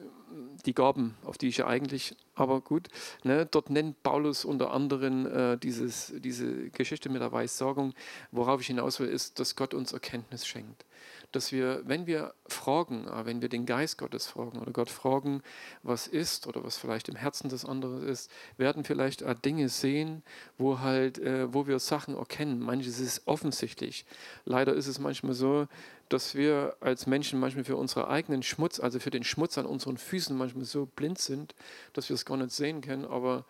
die 0.66 0.74
Gaben, 0.74 1.16
auf 1.24 1.38
die 1.38 1.48
ich 1.48 1.58
ja 1.58 1.68
eigentlich, 1.68 2.16
aber 2.36 2.62
gut, 2.62 2.88
ne, 3.24 3.46
dort 3.46 3.70
nennt 3.70 4.02
Paulus 4.02 4.46
unter 4.46 4.72
anderem 4.72 5.26
äh, 5.26 5.58
dieses, 5.58 6.14
diese 6.18 6.70
Geschichte 6.70 7.10
mit 7.10 7.22
der 7.22 7.32
Weissagung. 7.32 7.94
Worauf 8.32 8.62
ich 8.62 8.68
hinaus 8.68 9.00
will, 9.00 9.10
ist, 9.10 9.40
dass 9.40 9.56
Gott 9.56 9.74
uns 9.74 9.94
Erkenntnis 9.94 10.48
schenkt 10.48 10.86
dass 11.34 11.52
wir, 11.52 11.82
wenn 11.86 12.08
wir 12.08 12.34
fragen, 12.48 13.08
ah, 13.10 13.26
wenn 13.26 13.42
wir 13.42 13.50
den 13.50 13.66
Geist 13.66 13.98
Gottes 13.98 14.28
fragen 14.28 14.60
oder 14.60 14.72
Gott 14.72 14.90
fragen, 14.90 15.42
was 15.82 16.08
ist 16.08 16.48
oder 16.48 16.64
was 16.64 16.78
vielleicht 16.78 17.10
im 17.10 17.16
Herzen 17.16 17.50
des 17.50 17.66
anderen 17.66 18.08
ist, 18.08 18.32
werden 18.58 18.84
vielleicht 18.84 19.24
Dinge 19.44 19.68
sehen, 19.68 20.24
wo 20.58 20.80
halt, 20.80 21.20
äh, 21.20 21.54
wo 21.54 21.68
wir 21.68 21.80
Sachen 21.80 22.16
erkennen. 22.16 22.60
Manches 22.60 23.00
ist 23.00 23.28
offensichtlich. 23.28 24.06
Leider 24.46 24.74
ist 24.74 24.88
es 24.88 25.00
manchmal 25.00 25.34
so, 25.34 25.68
dass 26.10 26.36
wir 26.36 26.76
als 26.80 27.08
Menschen 27.08 27.40
manchmal 27.40 27.64
für 27.64 27.76
unseren 27.76 28.06
eigenen 28.06 28.44
Schmutz, 28.44 28.80
also 28.80 29.00
für 29.00 29.10
den 29.10 29.24
Schmutz 29.24 29.58
an 29.58 29.66
unseren 29.66 29.98
Füßen 29.98 30.38
manchmal 30.38 30.66
so 30.66 30.86
blind 30.86 31.18
sind, 31.18 31.56
dass 31.94 32.10
wir 32.10 32.14
es 32.14 32.26
gar 32.26 32.38
nicht 32.38 32.52
sehen 32.52 32.82
können. 32.82 33.06
Aber 33.06 33.46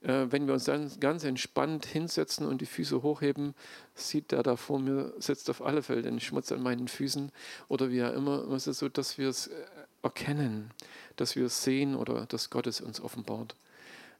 wenn 0.00 0.46
wir 0.46 0.54
uns 0.54 0.64
dann 0.64 0.90
ganz 1.00 1.24
entspannt 1.24 1.84
hinsetzen 1.84 2.46
und 2.46 2.60
die 2.60 2.66
Füße 2.66 3.02
hochheben, 3.02 3.54
sieht 3.94 4.30
der 4.30 4.42
da 4.42 4.56
vor 4.56 4.78
mir, 4.78 5.12
sitzt 5.18 5.50
auf 5.50 5.60
alle 5.60 5.82
Fälle 5.82 6.02
den 6.02 6.20
Schmutz 6.20 6.52
an 6.52 6.62
meinen 6.62 6.86
Füßen 6.86 7.32
oder 7.68 7.90
wie 7.90 8.04
auch 8.04 8.12
immer. 8.12 8.48
Es 8.52 8.68
ist 8.68 8.78
so, 8.78 8.88
dass 8.88 9.18
wir 9.18 9.28
es 9.28 9.48
äh, 9.48 9.52
erkennen, 10.02 10.70
dass 11.16 11.34
wir 11.34 11.46
es 11.46 11.64
sehen 11.64 11.96
oder 11.96 12.26
dass 12.26 12.50
Gott 12.50 12.68
es 12.68 12.80
uns 12.80 13.00
offenbart. 13.00 13.56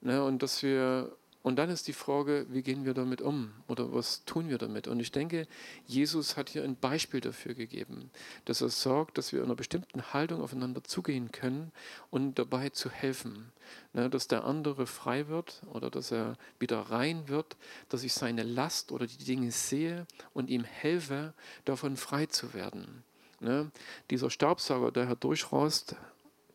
Ne, 0.01 0.23
und 0.23 0.43
dass 0.43 0.63
wir 0.63 1.13
und 1.49 1.57
dann 1.57 1.71
ist 1.71 1.89
die 1.89 1.95
Frage, 1.95 2.45
wie 2.51 2.61
gehen 2.61 2.85
wir 2.85 2.93
damit 2.93 3.23
um 3.23 3.55
oder 3.69 3.95
was 3.95 4.23
tun 4.27 4.51
wir 4.51 4.59
damit? 4.59 4.87
Und 4.87 5.01
ich 5.01 5.13
denke, 5.13 5.49
Jesus 5.87 6.37
hat 6.37 6.51
hier 6.51 6.63
ein 6.63 6.77
Beispiel 6.77 7.23
dafür 7.23 7.55
gegeben, 7.55 8.11
dass 8.45 8.61
er 8.61 8.69
sorgt, 8.69 9.17
dass 9.17 9.33
wir 9.33 9.39
in 9.39 9.47
einer 9.47 9.55
bestimmten 9.55 10.13
Haltung 10.13 10.43
aufeinander 10.43 10.85
zugehen 10.85 11.33
können 11.33 11.73
und 12.11 12.39
dabei 12.39 12.69
zu 12.69 12.91
helfen, 12.91 13.51
ne, 13.95 14.11
dass 14.11 14.29
der 14.29 14.45
andere 14.45 14.87
frei 14.87 15.29
wird 15.29 15.63
oder 15.73 15.89
dass 15.89 16.13
er 16.13 16.37
wieder 16.59 16.81
rein 16.81 17.29
wird, 17.29 17.57
dass 17.89 18.03
ich 18.03 18.13
seine 18.13 18.43
Last 18.43 18.93
oder 18.93 19.07
die 19.07 19.25
Dinge 19.25 19.51
sehe 19.51 20.07
und 20.35 20.51
ihm 20.51 20.65
helfe, 20.65 21.33
davon 21.65 21.97
frei 21.97 22.27
zu 22.27 22.53
werden. 22.53 23.05
Ne, 23.41 23.71
dieser 24.11 24.29
Staubsauger, 24.29 24.93
der 24.93 25.07
hier 25.07 25.17
durchrast, 25.17 25.97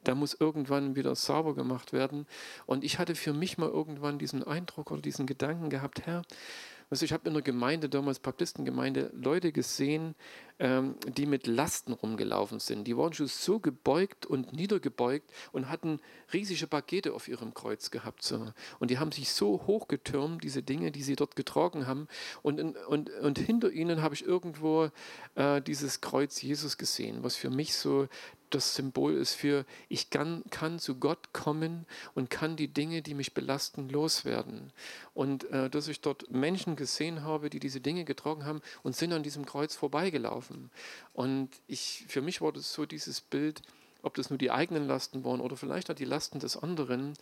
der 0.03 0.15
muss 0.15 0.33
irgendwann 0.33 0.95
wieder 0.95 1.15
sauber 1.15 1.55
gemacht 1.55 1.93
werden. 1.93 2.27
Und 2.65 2.83
ich 2.83 2.99
hatte 2.99 3.15
für 3.15 3.33
mich 3.33 3.57
mal 3.57 3.69
irgendwann 3.69 4.19
diesen 4.19 4.43
Eindruck 4.43 4.91
oder 4.91 5.01
diesen 5.01 5.25
Gedanken 5.25 5.69
gehabt, 5.69 6.05
Herr, 6.05 6.23
also 6.89 7.05
ich 7.05 7.13
habe 7.13 7.27
in 7.27 7.33
der 7.33 7.41
Gemeinde, 7.41 7.89
damals 7.89 8.19
Baptistengemeinde, 8.19 9.09
Leute 9.15 9.51
gesehen, 9.51 10.13
ähm, 10.59 10.95
die 11.07 11.25
mit 11.25 11.47
Lasten 11.47 11.93
rumgelaufen 11.93 12.59
sind. 12.59 12.85
Die 12.85 12.97
waren 12.97 13.13
schon 13.13 13.27
so 13.27 13.59
gebeugt 13.59 14.25
und 14.25 14.53
niedergebeugt 14.53 15.31
und 15.51 15.69
hatten 15.69 15.99
riesige 16.31 16.67
Pakete 16.67 17.13
auf 17.13 17.27
ihrem 17.27 17.53
Kreuz 17.53 17.91
gehabt. 17.91 18.23
So. 18.23 18.53
Und 18.79 18.91
die 18.91 18.99
haben 18.99 19.11
sich 19.11 19.31
so 19.31 19.63
hochgetürmt, 19.65 20.43
diese 20.43 20.63
Dinge, 20.63 20.91
die 20.91 21.03
sie 21.03 21.15
dort 21.15 21.35
getragen 21.35 21.87
haben. 21.87 22.07
Und, 22.41 22.59
und, 22.87 23.09
und 23.09 23.39
hinter 23.39 23.71
ihnen 23.71 24.01
habe 24.01 24.15
ich 24.15 24.25
irgendwo 24.25 24.89
äh, 25.35 25.61
dieses 25.61 26.01
Kreuz 26.01 26.41
Jesus 26.41 26.77
gesehen, 26.77 27.23
was 27.23 27.35
für 27.35 27.49
mich 27.49 27.75
so 27.75 28.07
das 28.53 28.75
Symbol 28.75 29.13
ist 29.13 29.33
für, 29.33 29.65
ich 29.89 30.09
kann, 30.09 30.43
kann 30.49 30.79
zu 30.79 30.95
Gott 30.95 31.33
kommen 31.33 31.85
und 32.13 32.29
kann 32.29 32.55
die 32.55 32.67
Dinge, 32.67 33.01
die 33.01 33.13
mich 33.13 33.33
belasten, 33.33 33.89
loswerden. 33.89 34.71
Und 35.13 35.45
äh, 35.45 35.69
dass 35.69 35.87
ich 35.87 36.01
dort 36.01 36.29
Menschen 36.31 36.75
gesehen 36.75 37.23
habe, 37.23 37.49
die 37.49 37.59
diese 37.59 37.81
Dinge 37.81 38.05
getragen 38.05 38.45
haben 38.45 38.61
und 38.83 38.95
sind 38.95 39.13
an 39.13 39.23
diesem 39.23 39.45
Kreuz 39.45 39.75
vorbeigelaufen. 39.75 40.42
Und 41.13 41.49
ich, 41.67 42.05
für 42.07 42.21
mich 42.21 42.41
war 42.41 42.51
das 42.51 42.73
so 42.73 42.85
dieses 42.85 43.21
Bild, 43.21 43.61
ob 44.01 44.15
das 44.15 44.29
nur 44.29 44.37
die 44.37 44.51
eigenen 44.51 44.87
Lasten 44.87 45.23
waren 45.23 45.41
oder 45.41 45.55
vielleicht 45.55 45.89
auch 45.89 45.95
die 45.95 46.05
Lasten 46.05 46.39
des 46.39 46.57
anderen. 46.57 47.13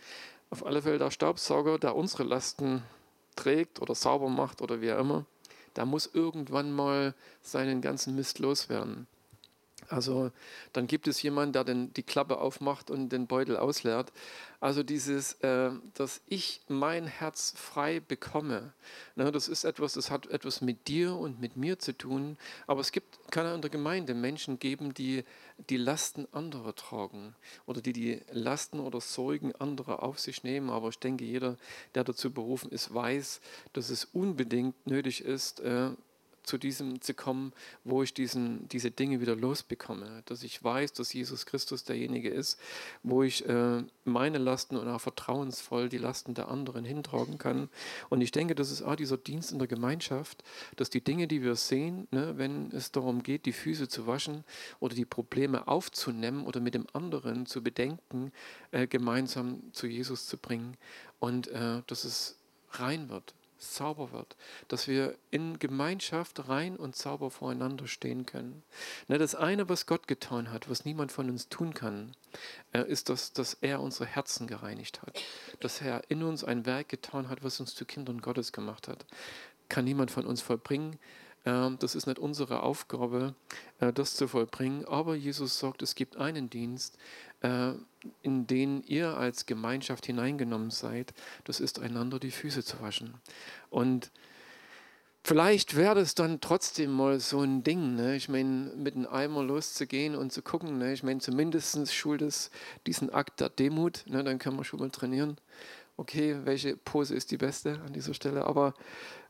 Auf 0.50 0.66
alle 0.66 0.82
Fälle 0.82 0.98
der 0.98 1.12
Staubsauger, 1.12 1.78
der 1.78 1.96
unsere 1.96 2.24
Lasten 2.24 2.84
trägt 3.36 3.82
oder 3.82 3.96
sauber 3.96 4.30
macht 4.30 4.62
oder 4.62 4.82
wie 4.82 4.92
auch 4.92 5.00
immer, 5.00 5.26
da 5.74 5.86
muss 5.86 6.10
irgendwann 6.14 6.72
mal 6.72 7.14
seinen 7.42 7.82
ganzen 7.82 8.16
Mist 8.16 8.40
loswerden. 8.40 9.08
Also 9.92 10.32
dann 10.72 10.88
gibt 10.88 11.08
es 11.08 11.22
jemanden, 11.22 11.52
der 11.54 11.66
den, 11.66 11.94
die 11.94 12.04
Klappe 12.04 12.40
aufmacht 12.40 12.90
und 12.90 13.10
den 13.10 13.28
Beutel 13.28 13.58
ausleert. 13.58 14.14
Also 14.62 14.84
dieses, 14.84 15.34
äh, 15.42 15.72
dass 15.96 16.22
ich 16.28 16.62
mein 16.70 17.08
Herz 17.08 17.54
frei 17.58 18.00
bekomme, 18.00 18.74
ne, 19.16 19.32
das 19.32 19.50
ist 19.50 19.66
etwas, 19.66 19.94
das 19.94 20.10
hat 20.10 20.28
etwas 20.28 20.62
mit 20.62 20.88
dir 20.88 21.16
und 21.16 21.42
mit 21.42 21.58
mir 21.58 21.78
zu 21.78 21.98
tun. 21.98 22.38
Aber 22.68 22.80
es 22.80 22.94
gibt, 22.94 23.20
kann 23.32 23.54
in 23.54 23.62
der 23.62 23.70
Gemeinde 23.70 24.14
Menschen 24.14 24.60
geben, 24.60 24.94
die 24.94 25.26
die 25.70 25.78
Lasten 25.78 26.26
anderer 26.32 26.74
tragen 26.74 27.36
oder 27.66 27.82
die 27.82 27.94
die 27.94 28.22
Lasten 28.32 28.80
oder 28.80 29.02
Sorgen 29.02 29.54
anderer 29.56 30.04
auf 30.04 30.20
sich 30.20 30.44
nehmen. 30.44 30.70
Aber 30.70 30.88
ich 30.88 31.00
denke, 31.00 31.26
jeder, 31.26 31.58
der 31.96 32.06
dazu 32.06 32.32
berufen 32.32 32.72
ist, 32.72 32.94
weiß, 32.94 33.42
dass 33.74 33.90
es 33.90 34.06
unbedingt 34.06 34.88
nötig 34.88 35.22
ist, 35.22 35.60
äh, 35.60 35.90
zu 36.44 36.58
diesem 36.58 37.02
zu 37.02 37.14
kommen, 37.14 37.54
wo 37.84 38.04
ich 38.04 38.14
diesen, 38.14 38.68
diese 38.70 38.92
Dinge 38.92 39.22
wieder 39.22 39.36
losbekomme, 39.36 40.24
dass 40.26 40.44
ich 40.44 40.64
weiß, 40.64 40.94
dass 40.94 41.14
Jesus 41.14 41.46
Christus 41.46 41.84
derjenige 41.84 42.30
ist, 42.30 42.60
wo 43.04 43.24
ich 43.24 43.48
äh, 43.48 43.84
meine 44.06 44.38
Lasten 44.38 44.78
und 44.78 44.88
auch 44.88 45.02
vertrauensvoll 45.02 45.90
die 45.90 45.98
Lasten 45.98 46.34
der 46.34 46.50
anderen 46.50 46.86
hintragen 46.86 47.38
kann. 47.38 47.70
Und 48.10 48.22
ich 48.22 48.32
denke, 48.32 48.56
das 48.56 48.72
ist 48.72 48.82
auch 48.82 48.96
dieser 48.96 49.18
Dienst 49.18 49.52
in 49.52 49.60
der 49.60 49.68
Gemeinschaft, 49.68 50.44
dass 50.76 50.90
die 50.90 51.04
Dinge, 51.04 51.28
die 51.28 51.44
wir 51.44 51.56
sehen, 51.56 52.08
ne, 52.12 52.38
wenn 52.38 52.72
es 52.72 52.92
darum 52.92 53.24
geht, 53.24 53.46
die 53.46 53.54
Füße 53.54 53.88
zu 53.88 54.08
waschen 54.08 54.44
oder 54.80 54.96
die 54.96 55.06
Probleme 55.06 55.68
aufzunehmen 55.68 56.46
oder 56.46 56.60
mit 56.60 56.74
dem 56.74 56.88
anderen 56.94 57.46
zu 57.46 57.62
bedenken, 57.62 58.32
äh, 58.72 58.88
gemeinsam 58.88 59.62
zu 59.74 59.88
Jesus 59.88 60.28
zu 60.28 60.38
bringen. 60.38 60.78
Und 61.20 61.48
äh, 61.50 61.82
dass 61.88 62.04
es 62.04 62.38
rein 62.72 63.10
wird, 63.10 63.34
sauber 63.62 64.12
wird, 64.12 64.36
dass 64.68 64.88
wir 64.88 65.16
in 65.30 65.60
Gemeinschaft 65.60 66.48
rein 66.50 66.76
und 66.76 66.96
sauber 66.96 67.32
voreinander 67.32 67.88
stehen 67.88 68.26
können. 68.26 68.64
Ne, 69.08 69.18
das 69.18 69.36
eine, 69.36 69.70
was 69.70 69.86
Gott 69.86 70.08
getan 70.08 70.52
hat, 70.52 70.70
was 70.70 70.86
niemand 70.86 71.12
von 71.12 71.30
uns 71.30 71.50
tun 71.50 71.74
kann, 71.74 72.16
äh, 72.74 72.84
ist, 72.84 73.10
dass, 73.10 73.34
dass 73.34 73.56
er 73.56 73.82
unsere 73.82 74.06
Herzen 74.06 74.48
gereinigt 74.48 75.02
hat, 75.02 75.22
dass 75.60 75.82
er 75.82 76.10
in 76.10 76.24
uns 76.24 76.44
ein 76.44 76.66
Werk 76.66 76.90
getan 76.90 77.30
hat, 77.30 77.44
was 77.44 77.60
uns 77.60 77.76
zu 77.76 77.86
Kindern 77.86 78.22
Gottes 78.22 78.52
gemacht 78.52 78.88
hat. 78.88 79.06
Kann 79.70 79.86
niemand 79.86 80.12
von 80.12 80.26
uns 80.26 80.42
vollbringen. 80.42 81.00
Ähm, 81.46 81.78
das 81.80 81.96
ist 81.96 82.08
nicht 82.08 82.20
unsere 82.20 82.64
Aufgabe, 82.64 83.36
äh, 83.80 83.94
das 83.94 84.16
zu 84.16 84.28
vollbringen. 84.28 84.86
Aber 84.86 85.16
Jesus 85.16 85.60
sagt, 85.60 85.82
es 85.82 85.96
gibt 85.96 86.18
einen 86.18 86.50
Dienst, 86.50 86.98
äh, 87.42 87.74
in 88.22 88.48
den 88.48 88.84
ihr 88.84 89.18
als 89.18 89.46
Gemeinschaft 89.46 90.06
hineingenommen 90.06 90.72
seid. 90.72 91.14
Das 91.44 91.60
ist 91.60 91.80
einander 91.80 92.20
die 92.20 92.32
Füße 92.32 92.64
zu 92.64 92.82
waschen. 92.82 93.16
Und 93.70 94.12
Vielleicht 95.24 95.76
wäre 95.76 95.94
das 95.94 96.16
dann 96.16 96.42
trotzdem 96.42 96.92
mal 96.92 97.20
so 97.20 97.42
ein 97.42 97.64
Ding. 97.64 97.94
Ne? 97.94 98.16
Ich 98.16 98.28
meine, 98.28 98.72
mit 98.76 98.96
einem 98.96 99.06
Eimer 99.06 99.44
loszugehen 99.44 100.16
und 100.16 100.34
zu 100.34 100.42
gucken. 100.42 100.80
Ne? 100.80 100.94
Ich 100.94 101.04
meine, 101.04 101.20
zumindest 101.20 101.94
schult 101.94 102.24
es 102.24 102.50
diesen 102.88 103.12
Akt 103.12 103.40
der 103.40 103.50
Demut. 103.50 104.04
Ne? 104.08 104.24
Dann 104.24 104.40
können 104.40 104.58
wir 104.58 104.64
schon 104.64 104.80
mal 104.80 104.90
trainieren. 104.90 105.38
Okay, 105.96 106.38
welche 106.44 106.76
Pose 106.76 107.14
ist 107.14 107.30
die 107.30 107.38
beste 107.38 107.80
an 107.86 107.94
dieser 107.94 108.16
Stelle? 108.16 108.46
Aber 108.46 108.74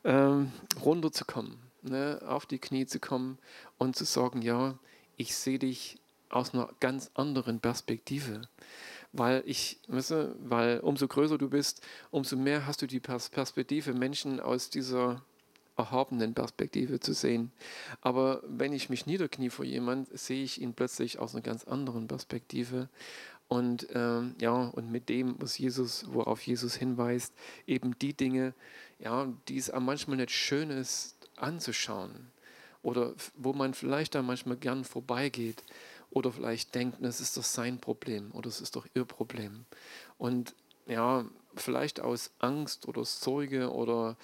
ähm, 0.06 0.54
runterzukommen 0.82 1.60
ne, 1.82 2.22
auf 2.26 2.46
die 2.46 2.60
Knie 2.60 2.86
zu 2.86 3.00
kommen 3.00 3.38
und 3.78 3.96
zu 3.96 4.06
sagen, 4.06 4.42
ja, 4.42 4.78
ich 5.18 5.36
sehe 5.36 5.60
dich 5.60 6.01
aus 6.32 6.54
einer 6.54 6.70
ganz 6.80 7.12
anderen 7.14 7.60
Perspektive. 7.60 8.42
Weil 9.14 9.44
ich, 9.46 9.80
weißt 9.88 10.12
du, 10.12 10.36
weil 10.40 10.80
umso 10.80 11.08
größer 11.08 11.38
du 11.38 11.50
bist, 11.50 11.82
umso 12.12 12.38
mehr 12.38 12.66
hast 12.66 12.82
du 12.82 12.88
die 12.88 13.02
Perspektive, 13.02 13.94
Menschen 13.94 14.40
aus 14.40 14.70
dieser 14.70 15.22
erhabenen 15.78 16.34
Perspektive 16.34 17.00
zu 17.00 17.14
sehen. 17.14 17.52
Aber 18.02 18.42
wenn 18.48 18.74
ich 18.74 18.90
mich 18.90 19.06
niederknie 19.06 19.50
vor 19.50 19.66
jemand, 19.66 20.08
sehe 20.18 20.44
ich 20.44 20.62
ihn 20.62 20.74
plötzlich 20.74 21.20
aus 21.20 21.34
einer 21.34 21.42
ganz 21.42 21.66
anderen 21.66 22.08
Perspektive. 22.08 22.88
Und 23.48 23.88
ähm, 23.94 24.36
ja, 24.40 24.54
und 24.68 24.92
mit 24.92 25.10
dem, 25.10 25.36
was 25.40 25.58
Jesus, 25.58 26.06
worauf 26.08 26.42
Jesus 26.42 26.76
hinweist, 26.76 27.34
eben 27.68 27.98
die 28.00 28.14
Dinge, 28.14 28.54
ja, 29.00 29.28
die 29.50 29.58
es 29.58 29.72
manchmal 29.78 30.18
nicht 30.18 30.32
schön 30.32 30.70
ist, 30.70 31.16
anzuschauen 31.36 32.32
oder 32.84 33.14
wo 33.36 33.54
man 33.54 33.74
vielleicht 33.74 34.16
da 34.16 34.22
manchmal 34.22 34.58
gern 34.58 34.84
vorbeigeht 34.84 35.64
oder 36.12 36.32
vielleicht 36.32 36.76
denkt, 36.76 36.98
das 37.02 37.22
ist 37.22 37.36
doch 37.38 37.44
sein 37.44 37.80
Problem 37.80 38.32
oder 38.32 38.48
es 38.48 38.62
ist 38.62 38.76
doch 38.76 38.86
ihr 38.94 39.06
Problem. 39.06 39.66
Und 40.18 40.54
ja, 40.86 41.26
vielleicht 41.56 42.00
aus 42.00 42.32
Angst 42.40 42.88
oder 42.88 43.06
Sorge 43.06 43.72
oder 43.72 44.18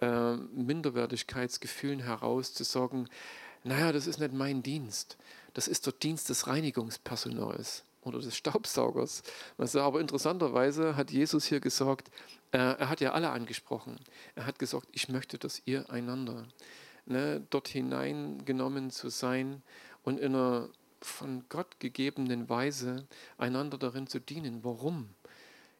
äh, 0.00 0.36
Minderwertigkeitsgefühlen 0.36 2.00
heraus 2.00 2.54
zu 2.54 2.64
sagen, 2.64 3.08
naja, 3.62 3.92
das 3.92 4.06
ist 4.06 4.20
nicht 4.20 4.32
mein 4.32 4.62
Dienst, 4.62 5.16
das 5.54 5.68
ist 5.68 5.86
der 5.86 5.92
Dienst 5.92 6.28
des 6.28 6.46
Reinigungspersonals 6.46 7.84
oder 8.02 8.20
des 8.20 8.36
Staubsaugers. 8.36 9.22
Also, 9.56 9.80
aber 9.80 10.00
interessanterweise 10.00 10.96
hat 10.96 11.10
Jesus 11.10 11.46
hier 11.46 11.60
gesagt, 11.60 12.10
äh, 12.52 12.58
er 12.58 12.88
hat 12.88 13.00
ja 13.00 13.12
alle 13.12 13.30
angesprochen. 13.30 13.96
Er 14.34 14.46
hat 14.46 14.58
gesagt, 14.58 14.88
ich 14.92 15.08
möchte, 15.08 15.38
dass 15.38 15.62
ihr 15.64 15.88
einander 15.90 16.46
ne, 17.06 17.44
dort 17.50 17.68
hineingenommen 17.68 18.90
zu 18.90 19.08
sein 19.08 19.62
und 20.02 20.20
in 20.20 20.34
einer 20.34 20.68
von 21.04 21.44
Gott 21.48 21.78
gegebenen 21.80 22.48
Weise 22.48 23.06
einander 23.38 23.78
darin 23.78 24.06
zu 24.06 24.20
dienen. 24.20 24.64
Warum? 24.64 25.10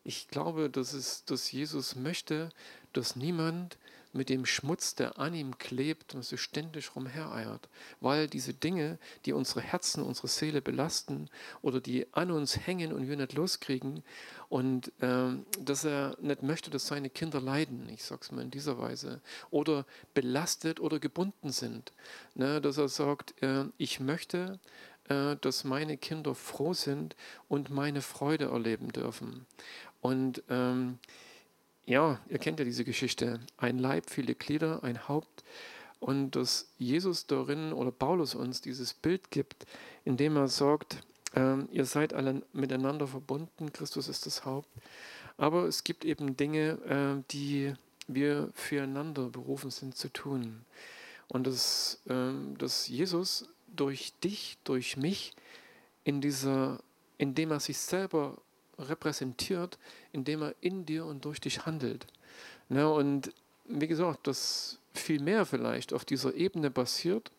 Ich 0.04 0.28
glaube, 0.28 0.68
dass, 0.68 0.92
es, 0.92 1.24
dass 1.24 1.50
Jesus 1.50 1.96
möchte, 1.96 2.50
dass 2.92 3.16
niemand 3.16 3.78
mit 4.14 4.28
dem 4.28 4.46
Schmutz, 4.46 4.94
der 4.94 5.18
an 5.18 5.34
ihm 5.34 5.58
klebt 5.58 6.14
und 6.14 6.24
so 6.24 6.36
ständig 6.36 6.94
rumhereiert. 6.94 7.68
Weil 8.00 8.28
diese 8.28 8.54
Dinge, 8.54 8.98
die 9.24 9.32
unsere 9.32 9.60
Herzen, 9.60 10.02
unsere 10.02 10.28
Seele 10.28 10.62
belasten 10.62 11.28
oder 11.62 11.80
die 11.80 12.06
an 12.14 12.30
uns 12.30 12.66
hängen 12.66 12.92
und 12.92 13.08
wir 13.08 13.16
nicht 13.16 13.32
loskriegen 13.32 14.04
und 14.48 14.92
ähm, 15.00 15.44
dass 15.60 15.84
er 15.84 16.16
nicht 16.20 16.42
möchte, 16.42 16.70
dass 16.70 16.86
seine 16.86 17.10
Kinder 17.10 17.40
leiden, 17.40 17.88
ich 17.88 18.04
sage 18.04 18.20
es 18.22 18.30
mal 18.30 18.42
in 18.42 18.50
dieser 18.50 18.78
Weise, 18.78 19.20
oder 19.50 19.84
belastet 20.14 20.78
oder 20.80 21.00
gebunden 21.00 21.50
sind. 21.50 21.92
Ne, 22.34 22.60
dass 22.60 22.78
er 22.78 22.88
sagt, 22.88 23.42
äh, 23.42 23.64
ich 23.78 23.98
möchte, 23.98 24.60
äh, 24.62 24.93
dass 25.06 25.64
meine 25.64 25.98
Kinder 25.98 26.34
froh 26.34 26.72
sind 26.72 27.14
und 27.48 27.68
meine 27.68 28.00
Freude 28.00 28.46
erleben 28.46 28.90
dürfen. 28.90 29.44
Und 30.00 30.42
ähm, 30.48 30.98
ja, 31.86 32.18
ihr 32.28 32.38
kennt 32.38 32.58
ja 32.58 32.64
diese 32.64 32.84
Geschichte. 32.84 33.40
Ein 33.58 33.78
Leib, 33.78 34.08
viele 34.08 34.34
Glieder, 34.34 34.82
ein 34.82 35.08
Haupt. 35.08 35.44
Und 36.00 36.32
dass 36.32 36.68
Jesus 36.78 37.26
darin 37.26 37.72
oder 37.72 37.90
Paulus 37.90 38.34
uns 38.34 38.60
dieses 38.60 38.94
Bild 38.94 39.30
gibt, 39.30 39.66
indem 40.04 40.36
er 40.36 40.48
sagt, 40.48 40.98
ähm, 41.34 41.68
ihr 41.72 41.84
seid 41.84 42.12
alle 42.12 42.42
miteinander 42.52 43.06
verbunden, 43.06 43.72
Christus 43.72 44.08
ist 44.08 44.26
das 44.26 44.44
Haupt. 44.44 44.68
Aber 45.36 45.64
es 45.64 45.84
gibt 45.84 46.04
eben 46.04 46.36
Dinge, 46.36 46.78
äh, 46.86 47.22
die 47.30 47.74
wir 48.06 48.50
füreinander 48.54 49.28
berufen 49.28 49.70
sind 49.70 49.96
zu 49.96 50.12
tun. 50.12 50.64
Und 51.28 51.46
dass, 51.46 52.00
äh, 52.06 52.32
dass 52.58 52.88
Jesus 52.88 53.48
durch 53.76 54.12
dich, 54.22 54.58
durch 54.64 54.96
mich, 54.96 55.34
in 56.04 56.20
dieser, 56.20 56.78
indem 57.18 57.50
er 57.50 57.60
sich 57.60 57.78
selber 57.78 58.36
repräsentiert, 58.78 59.78
indem 60.12 60.42
er 60.42 60.54
in 60.60 60.84
dir 60.86 61.06
und 61.06 61.24
durch 61.24 61.40
dich 61.40 61.66
handelt. 61.66 62.06
Ne, 62.68 62.88
und 62.88 63.32
wie 63.66 63.86
gesagt, 63.86 64.26
das 64.26 64.78
viel 64.92 65.20
mehr 65.20 65.46
vielleicht 65.46 65.92
auf 65.92 66.04
dieser 66.04 66.34
Ebene 66.34 66.70
passiert, 66.70 67.30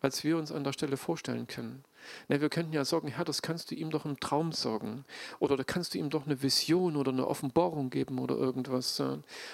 als 0.00 0.24
wir 0.24 0.36
uns 0.36 0.52
an 0.52 0.64
der 0.64 0.72
Stelle 0.72 0.96
vorstellen 0.96 1.46
können. 1.46 1.84
Ne, 2.28 2.40
wir 2.40 2.50
könnten 2.50 2.72
ja 2.72 2.84
sagen, 2.84 3.08
Herr, 3.08 3.24
das 3.24 3.42
kannst 3.42 3.70
du 3.70 3.74
ihm 3.74 3.90
doch 3.90 4.04
im 4.04 4.20
Traum 4.20 4.52
sagen. 4.52 5.04
Oder 5.38 5.56
da 5.56 5.64
kannst 5.64 5.94
du 5.94 5.98
ihm 5.98 6.10
doch 6.10 6.26
eine 6.26 6.42
Vision 6.42 6.96
oder 6.96 7.12
eine 7.12 7.26
Offenbarung 7.26 7.90
geben 7.90 8.18
oder 8.18 8.36
irgendwas. 8.36 9.02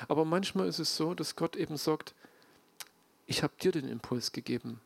Aber 0.09 0.25
manchmal 0.25 0.69
ist 0.69 0.81
es 0.81 0.97
so, 0.97 1.15
dass 1.15 1.37
Gott 1.37 1.57
eben 1.57 1.77
sagt, 1.77 2.15
ich 3.27 3.45
habe 3.45 3.53
dir 3.63 3.71
den 3.71 3.89
Impuls 3.89 4.33
gegeben. 4.33 4.81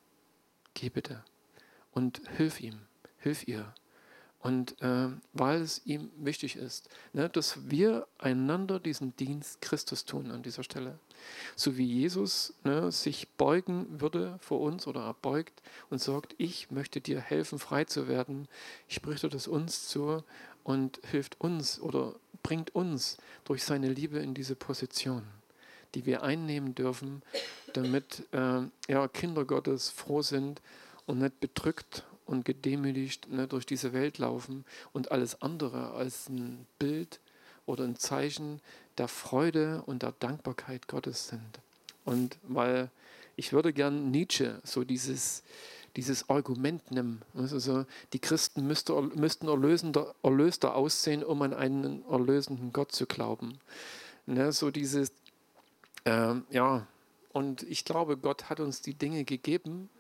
Geh 0.75 0.91
bitte 0.91 1.25
und 1.95 2.21
hilf 2.37 2.61
ihm, 2.61 2.81
hilf 3.19 3.49
ihr. 3.49 3.73
Und 4.41 4.79
äh, 4.83 5.09
weil 5.33 5.63
es 5.63 5.81
ihm 5.87 6.11
wichtig 6.19 6.57
ist, 6.57 6.91
ne, 7.15 7.31
dass 7.31 7.71
wir 7.71 8.07
einander 8.19 8.79
diesen 8.79 9.17
Dienst 9.17 9.63
Christus 9.63 10.05
tun 10.05 10.31
an 10.31 10.43
dieser 10.43 10.63
Stelle. 10.63 10.99
So 11.57 11.79
wie 11.79 11.87
Jesus 11.87 12.53
ne, 12.63 12.93
sich 12.93 13.27
beugen 13.39 14.03
würde 14.03 14.39
vor 14.41 14.61
uns 14.61 14.87
oder 14.87 15.01
er 15.07 15.15
beugt 15.15 15.63
und 15.89 15.99
sagt, 15.99 16.35
ich 16.37 16.71
möchte 16.71 17.01
dir 17.01 17.21
helfen, 17.21 17.59
frei 17.59 17.85
zu 17.85 18.07
werden, 18.07 18.47
spricht 18.87 19.25
er 19.25 19.31
das 19.31 19.49
uns 19.49 19.89
zu 19.89 20.23
und 20.63 21.01
hilft 21.11 21.41
uns 21.41 21.81
oder 21.81 22.15
bringt 22.43 22.75
uns 22.75 23.17
durch 23.45 23.65
seine 23.65 23.89
Liebe 23.89 24.19
in 24.19 24.35
diese 24.35 24.57
Position, 24.57 25.23
die 25.95 26.05
wir 26.05 26.23
einnehmen 26.23 26.75
dürfen, 26.75 27.23
damit 27.73 28.25
äh, 28.33 28.61
ja, 28.89 29.09
Kinder 29.09 29.47
Gottes 29.47 29.89
froh 29.89 30.21
sind 30.21 30.61
und 31.07 31.19
nicht 31.19 31.41
bedrückt 31.41 32.05
und 32.27 32.45
gedemütigt 32.45 33.29
ne, 33.31 33.47
durch 33.47 33.67
diese 33.67 33.93
Welt 33.93 34.19
laufen 34.19 34.65
und 34.93 35.11
alles 35.13 35.43
andere 35.43 35.93
als 35.93 36.29
ein 36.29 36.67
Bild 36.79 37.21
oder 37.67 37.85
ein 37.85 37.97
Zeichen 37.97 38.61
der 38.99 39.09
Freude 39.09 39.83
und 39.87 40.03
der 40.03 40.13
Dankbarkeit 40.13 40.89
Gottes 40.89 41.29
sind. 41.29 41.61
Und 42.05 42.39
weil 42.43 42.91
ich 43.37 43.53
würde 43.53 43.73
gern 43.73 44.11
Nietzsche 44.11 44.61
so 44.63 44.85
dieses, 44.85 45.43
dieses 45.97 46.29
Argument 46.29 46.91
nehmen. 46.91 47.23
Also 47.35 47.85
die 48.13 48.19
Christen 48.19 48.67
müsste, 48.67 49.01
müssten 49.03 49.49
erlösender, 49.49 50.15
erlöster 50.23 50.75
aussehen, 50.75 51.25
um 51.25 51.43
an 51.43 51.53
einen 51.55 52.05
erlösenden 52.09 52.73
Gott 52.73 52.93
zu 52.93 53.07
glauben. 53.07 53.59
Ne, 54.27 54.53
so 54.53 54.71
dieses, 54.71 55.13
äh, 56.05 56.35
ja, 56.51 56.87
und 57.33 57.63
ich 57.65 57.85
glaube, 57.85 58.17
Gott 58.17 58.49
hat 58.49 58.61
uns 58.61 58.81
die 58.81 58.95
Dinge 58.95 59.25
gegeben, 59.25 59.91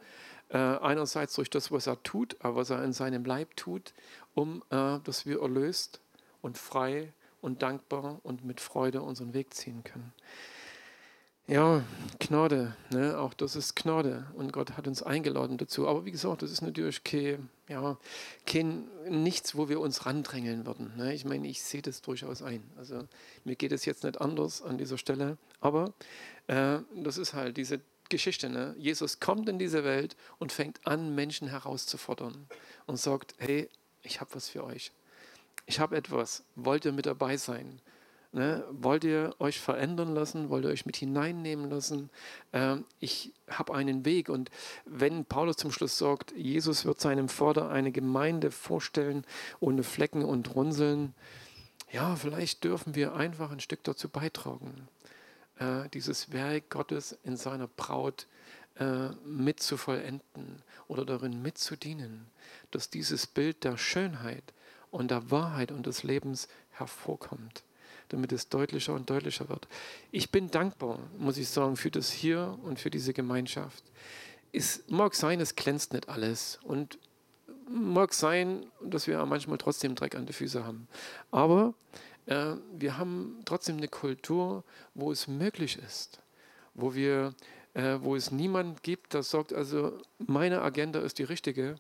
äh, 0.51 0.59
einerseits 0.59 1.35
durch 1.35 1.51
das, 1.51 1.71
was 1.73 1.87
er 1.87 2.03
tut, 2.03 2.37
aber 2.41 2.57
was 2.57 2.71
er 2.71 2.85
in 2.85 2.93
seinem 2.93 3.25
Leib 3.25 3.57
tut, 3.57 3.95
um 4.35 4.63
äh, 4.71 4.99
dass 5.01 5.27
wir 5.27 5.41
erlöst 5.41 6.01
und 6.43 6.59
frei 6.59 7.13
und 7.41 7.63
dankbar 7.63 8.21
und 8.23 8.45
mit 8.45 8.61
Freude 8.61 9.03
unseren 9.03 9.35
Weg 9.35 9.55
ziehen 9.55 9.85
können. 9.85 10.13
Ja, 11.47 11.85
Gnade, 12.21 12.75
ne? 12.91 13.19
auch 13.19 13.35
das 13.35 13.55
ist 13.55 13.77
Gnade 13.77 14.27
und 14.35 14.51
Gott 14.51 14.79
hat 14.79 14.89
uns 14.89 15.03
eingeladen 15.03 15.59
dazu. 15.59 15.87
Aber 15.87 16.07
wie 16.07 16.11
gesagt, 16.11 16.41
das 16.41 16.51
ist 16.51 16.63
natürlich 16.63 17.05
kein, 17.05 17.51
ja, 17.69 17.99
kein 18.47 18.89
nichts, 19.11 19.55
wo 19.55 19.69
wir 19.69 19.81
uns 19.81 20.07
randrängeln 20.07 20.65
würden. 20.65 20.97
Ne? 20.97 21.13
Ich 21.13 21.27
meine, 21.27 21.47
ich 21.47 21.63
sehe 21.63 21.83
das 21.83 22.01
durchaus 22.01 22.41
ein. 22.41 22.63
Also 22.79 23.07
mir 23.45 23.57
geht 23.57 23.73
es 23.73 23.85
jetzt 23.85 24.05
nicht 24.05 24.23
anders 24.23 24.63
an 24.63 24.79
dieser 24.79 24.97
Stelle, 24.97 25.37
aber 25.61 25.93
äh, 26.47 26.79
das 26.97 27.19
ist 27.19 27.35
halt 27.35 27.59
diese 27.59 27.81
Geschichte. 28.15 28.49
Ne? 28.49 28.75
Jesus 28.79 29.21
kommt 29.21 29.49
in 29.49 29.59
diese 29.59 29.85
Welt 29.85 30.17
und 30.39 30.53
fängt 30.53 30.87
an, 30.87 31.15
Menschen 31.15 31.49
herauszufordern 31.49 32.47
und 32.87 32.97
sagt, 32.97 33.35
hey, 33.39 33.69
ich 34.03 34.21
habe 34.21 34.35
was 34.35 34.49
für 34.49 34.65
euch. 34.65 34.93
Ich 35.67 35.81
habe 35.81 35.97
etwas. 35.97 36.45
Wollt 36.55 36.85
ihr 36.85 36.93
mit 36.93 37.07
dabei 37.07 37.37
sein? 37.37 37.81
Ne? 38.33 38.65
Wollt 38.71 39.05
ihr 39.05 39.35
euch 39.39 39.61
verändern 39.61 40.15
lassen? 40.15 40.49
Wollt 40.51 40.65
ihr 40.65 40.71
euch 40.71 40.87
mit 40.87 40.97
hineinnehmen 40.97 41.71
lassen? 41.71 42.11
Ähm, 42.53 42.85
ich 43.01 43.33
habe 43.49 43.75
einen 43.75 44.05
Weg. 44.05 44.29
Und 44.29 44.51
wenn 44.85 45.25
Paulus 45.25 45.57
zum 45.57 45.71
Schluss 45.71 45.99
sagt, 45.99 46.33
Jesus 46.37 46.85
wird 46.85 47.01
seinem 47.01 47.29
Vater 47.29 47.71
eine 47.71 47.93
Gemeinde 47.93 48.51
vorstellen 48.51 49.25
ohne 49.61 49.83
Flecken 49.83 50.25
und 50.25 50.55
Runzeln, 50.55 51.15
ja, 51.93 52.17
vielleicht 52.17 52.65
dürfen 52.65 52.97
wir 52.97 53.15
einfach 53.15 53.53
ein 53.53 53.61
Stück 53.61 53.85
dazu 53.85 54.09
beitragen, 54.09 54.89
äh, 55.59 55.89
dieses 55.93 56.33
Werk 56.33 56.71
Gottes 56.71 57.19
in 57.23 57.37
seiner 57.37 57.69
Braut 57.69 58.27
äh, 58.77 59.11
mit 59.25 59.61
zu 59.61 59.77
vollenden 59.77 60.63
oder 60.89 61.05
darin 61.05 61.43
mitzudienen, 61.43 62.27
dass 62.71 62.91
dieses 62.91 63.27
Bild 63.27 63.65
der 63.65 63.77
Schönheit 63.77 64.45
und 64.91 65.11
der 65.11 65.31
Wahrheit 65.31 65.71
und 65.73 65.87
des 65.87 66.03
Lebens 66.03 66.49
hervorkommt 66.71 67.65
damit 68.09 68.33
es 68.33 68.49
deutlicher 68.49 68.95
und 68.95 69.11
deutlicher 69.11 69.49
wird. 69.49 69.69
Ich 70.11 70.31
bin 70.31 70.51
dankbar, 70.51 70.99
muss 71.19 71.39
ich 71.39 71.49
sagen, 71.49 71.77
für 71.77 71.91
das 71.91 72.11
hier 72.13 72.59
und 72.63 72.79
für 72.79 72.91
diese 72.91 73.13
Gemeinschaft. 73.13 73.83
Es 74.53 74.85
mag 74.89 75.15
sein, 75.15 75.41
es 75.41 75.57
glänzt 75.57 75.93
nicht 75.93 76.09
alles 76.09 76.59
und 76.63 76.99
mag 77.69 78.15
sein, 78.15 78.67
dass 78.83 79.07
wir 79.07 79.25
manchmal 79.27 79.59
trotzdem 79.59 79.95
Dreck 79.95 80.15
an 80.15 80.27
den 80.27 80.33
Füßen 80.33 80.65
haben. 80.65 80.87
Aber 81.31 81.75
wir 82.27 82.99
haben 82.99 83.41
trotzdem 83.45 83.77
eine 83.77 83.89
Kultur, 83.89 84.65
wo 84.95 85.13
es 85.13 85.29
möglich 85.29 85.79
ist, 85.79 86.21
wo 86.75 86.95
wir 86.95 87.35
äh, 87.75 87.99
wo 88.01 88.15
es 88.15 88.31
niemand 88.31 88.83
gibt, 88.83 89.15
der 89.15 89.23
sagt, 89.23 89.53
also 89.53 89.93
meine 90.19 90.63
Agenda 90.63 91.01
ist 91.01 91.19
die 91.19 91.25
richtige 91.25 91.75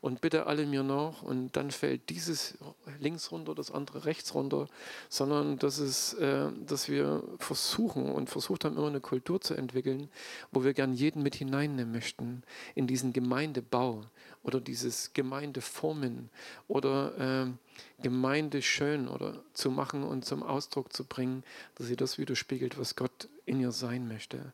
und 0.00 0.20
bitte 0.20 0.46
alle 0.46 0.64
mir 0.64 0.84
nach 0.84 1.22
und 1.22 1.56
dann 1.56 1.72
fällt 1.72 2.08
dieses 2.08 2.56
links 3.00 3.32
runter, 3.32 3.54
das 3.54 3.72
andere 3.72 4.04
rechts 4.04 4.34
runter, 4.34 4.68
sondern 5.08 5.58
dass, 5.58 5.78
es, 5.78 6.14
äh, 6.14 6.50
dass 6.66 6.88
wir 6.88 7.22
versuchen 7.38 8.10
und 8.10 8.30
versucht 8.30 8.64
haben, 8.64 8.76
immer 8.76 8.86
eine 8.86 9.00
Kultur 9.00 9.40
zu 9.40 9.54
entwickeln, 9.54 10.08
wo 10.52 10.64
wir 10.64 10.72
gern 10.72 10.92
jeden 10.94 11.22
mit 11.22 11.34
hineinnehmen 11.34 11.92
möchten 11.92 12.42
in 12.74 12.86
diesen 12.86 13.12
Gemeindebau 13.12 14.04
oder 14.42 14.60
dieses 14.60 15.12
Gemeindeformen 15.12 16.30
oder 16.68 17.46
äh, 17.46 18.02
Gemeinde 18.02 18.62
schön 18.62 19.08
oder 19.08 19.42
zu 19.52 19.70
machen 19.70 20.04
und 20.04 20.24
zum 20.24 20.42
Ausdruck 20.42 20.92
zu 20.92 21.04
bringen, 21.04 21.44
dass 21.74 21.86
sie 21.88 21.96
das 21.96 22.18
widerspiegelt, 22.18 22.78
was 22.78 22.96
Gott 22.96 23.28
in 23.50 23.60
ihr 23.60 23.72
sein 23.72 24.06
möchte. 24.06 24.52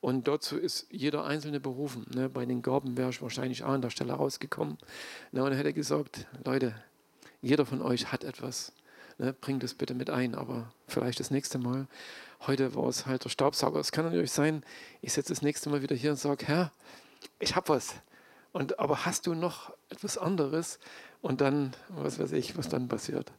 Und 0.00 0.26
dazu 0.26 0.56
ist 0.56 0.86
jeder 0.90 1.24
Einzelne 1.24 1.60
berufen. 1.60 2.06
Ne? 2.14 2.28
Bei 2.30 2.46
den 2.46 2.62
Gaben 2.62 2.96
wäre 2.96 3.10
ich 3.10 3.20
wahrscheinlich 3.20 3.62
auch 3.62 3.72
an 3.72 3.82
der 3.82 3.90
Stelle 3.90 4.14
rausgekommen. 4.14 4.78
Ne? 5.32 5.44
Und 5.44 5.52
hätte 5.52 5.74
gesagt, 5.74 6.26
Leute, 6.44 6.74
jeder 7.42 7.66
von 7.66 7.82
euch 7.82 8.10
hat 8.10 8.24
etwas. 8.24 8.72
Ne? 9.18 9.34
Bringt 9.34 9.62
es 9.64 9.74
bitte 9.74 9.94
mit 9.94 10.08
ein, 10.08 10.34
aber 10.34 10.72
vielleicht 10.86 11.20
das 11.20 11.30
nächste 11.30 11.58
Mal. 11.58 11.86
Heute 12.46 12.74
war 12.74 12.86
es 12.88 13.04
halt 13.04 13.24
der 13.24 13.28
Staubsauger. 13.28 13.80
Es 13.80 13.92
kann 13.92 14.06
natürlich 14.06 14.32
sein, 14.32 14.64
ich 15.02 15.12
setze 15.12 15.32
das 15.32 15.42
nächste 15.42 15.68
Mal 15.68 15.82
wieder 15.82 15.94
hier 15.94 16.12
und 16.12 16.16
sage, 16.16 16.46
Herr, 16.46 16.72
ich 17.38 17.54
habe 17.54 17.68
was. 17.68 17.96
Und, 18.52 18.78
aber 18.78 19.04
hast 19.04 19.26
du 19.26 19.34
noch 19.34 19.74
etwas 19.90 20.16
anderes? 20.16 20.78
Und 21.20 21.42
dann, 21.42 21.72
was 21.90 22.18
weiß 22.18 22.32
ich, 22.32 22.56
was 22.56 22.70
dann 22.70 22.88
passiert. 22.88 23.30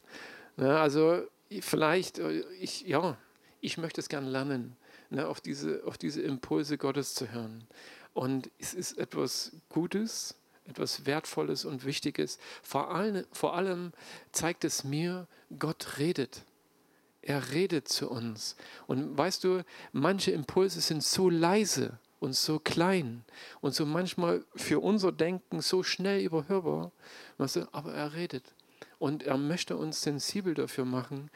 Ne? 0.56 0.78
Also 0.78 1.22
vielleicht, 1.60 2.20
äh, 2.20 2.42
ich, 2.60 2.82
ja, 2.82 3.16
ich 3.60 3.76
möchte 3.76 4.00
es 4.00 4.08
gerne 4.08 4.30
lernen 4.30 4.76
ne, 5.10 5.28
auf, 5.28 5.40
diese, 5.40 5.82
auf 5.84 5.98
diese 5.98 6.22
Impulse 6.22 6.78
Gottes 6.78 7.14
zu 7.14 7.30
hören. 7.30 7.66
Und 8.14 8.50
es 8.58 8.74
ist 8.74 8.98
etwas 8.98 9.52
Gutes, 9.68 10.34
etwas 10.66 11.06
Wertvolles 11.06 11.64
und 11.64 11.84
Wichtiges. 11.84 12.38
Vor 12.62 12.90
allem, 12.92 13.24
vor 13.32 13.54
allem 13.54 13.92
zeigt 14.32 14.64
es 14.64 14.84
mir, 14.84 15.26
Gott 15.58 15.98
redet. 15.98 16.44
Er 17.22 17.52
redet 17.52 17.88
zu 17.88 18.10
uns. 18.10 18.56
Und 18.86 19.16
weißt 19.16 19.44
du, 19.44 19.62
manche 19.92 20.30
Impulse 20.30 20.80
sind 20.80 21.04
so 21.04 21.28
leise 21.28 21.98
und 22.18 22.34
so 22.34 22.58
klein 22.58 23.24
und 23.60 23.74
so 23.74 23.84
manchmal 23.84 24.44
für 24.54 24.80
unser 24.80 25.12
Denken 25.12 25.60
so 25.60 25.82
schnell 25.82 26.22
überhörbar, 26.22 26.92
weißt 27.38 27.56
du, 27.56 27.68
aber 27.72 27.92
er 27.92 28.14
redet. 28.14 28.54
Und 28.98 29.22
er 29.22 29.38
möchte 29.38 29.76
uns 29.76 30.02
sensibel 30.02 30.54
dafür 30.54 30.84
machen, 30.84 31.30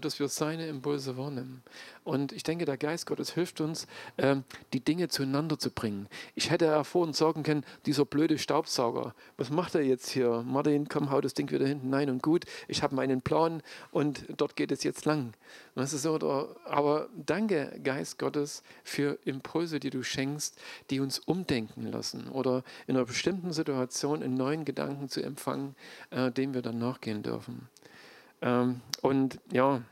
dass 0.00 0.18
wir 0.18 0.28
seine 0.28 0.66
Impulse 0.66 1.16
wahrnehmen. 1.16 1.62
Und 2.04 2.32
ich 2.32 2.42
denke, 2.42 2.64
der 2.64 2.76
Geist 2.76 3.06
Gottes 3.06 3.34
hilft 3.34 3.60
uns, 3.60 3.86
ähm, 4.18 4.44
die 4.72 4.80
Dinge 4.80 5.08
zueinander 5.08 5.58
zu 5.58 5.70
bringen. 5.70 6.08
Ich 6.34 6.50
hätte 6.50 6.66
ja 6.66 6.84
vorhin 6.84 7.12
sagen 7.12 7.42
können, 7.42 7.64
dieser 7.86 8.04
blöde 8.04 8.38
Staubsauger, 8.38 9.14
was 9.36 9.50
macht 9.50 9.74
er 9.74 9.82
jetzt 9.82 10.10
hier? 10.10 10.42
Martin, 10.46 10.88
komm, 10.88 11.10
hau 11.10 11.20
das 11.20 11.34
Ding 11.34 11.50
wieder 11.50 11.66
hinten. 11.66 11.90
Nein 11.90 12.10
und 12.10 12.22
gut, 12.22 12.44
ich 12.66 12.82
habe 12.82 12.94
meinen 12.94 13.22
Plan 13.22 13.62
und 13.90 14.24
dort 14.36 14.56
geht 14.56 14.72
es 14.72 14.82
jetzt 14.84 15.04
lang. 15.04 15.34
Weißt 15.74 15.92
du 15.92 15.98
so, 15.98 16.54
aber 16.64 17.08
danke, 17.14 17.78
Geist 17.82 18.18
Gottes, 18.18 18.62
für 18.84 19.18
Impulse, 19.24 19.80
die 19.80 19.90
du 19.90 20.02
schenkst, 20.02 20.58
die 20.90 21.00
uns 21.00 21.18
umdenken 21.18 21.86
lassen 21.86 22.28
oder 22.28 22.62
in 22.86 22.96
einer 22.96 23.06
bestimmten 23.06 23.52
Situation 23.52 24.22
einen 24.22 24.34
neuen 24.34 24.64
Gedanken 24.64 25.08
zu 25.08 25.22
empfangen, 25.22 25.74
äh, 26.10 26.30
dem 26.30 26.54
wir 26.54 26.62
dann 26.62 26.78
nachgehen 26.78 27.22
dürfen. 27.22 27.68
Ähm, 28.44 28.82
und 29.00 29.40
ja, 29.50 29.82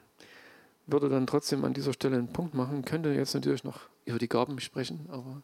würde 0.87 1.09
dann 1.09 1.27
trotzdem 1.27 1.65
an 1.65 1.73
dieser 1.73 1.95
Stelle 1.95 2.19
einen 2.19 2.33
Punkt 2.33 2.55
machen. 2.55 2.85
Könnte 2.85 3.09
jetzt 3.11 3.35
natürlich 3.35 3.65
noch 3.65 3.81
über 4.05 4.19
die 4.19 4.29
Gaben 4.29 4.61
sprechen, 4.61 5.09
aber 5.11 5.43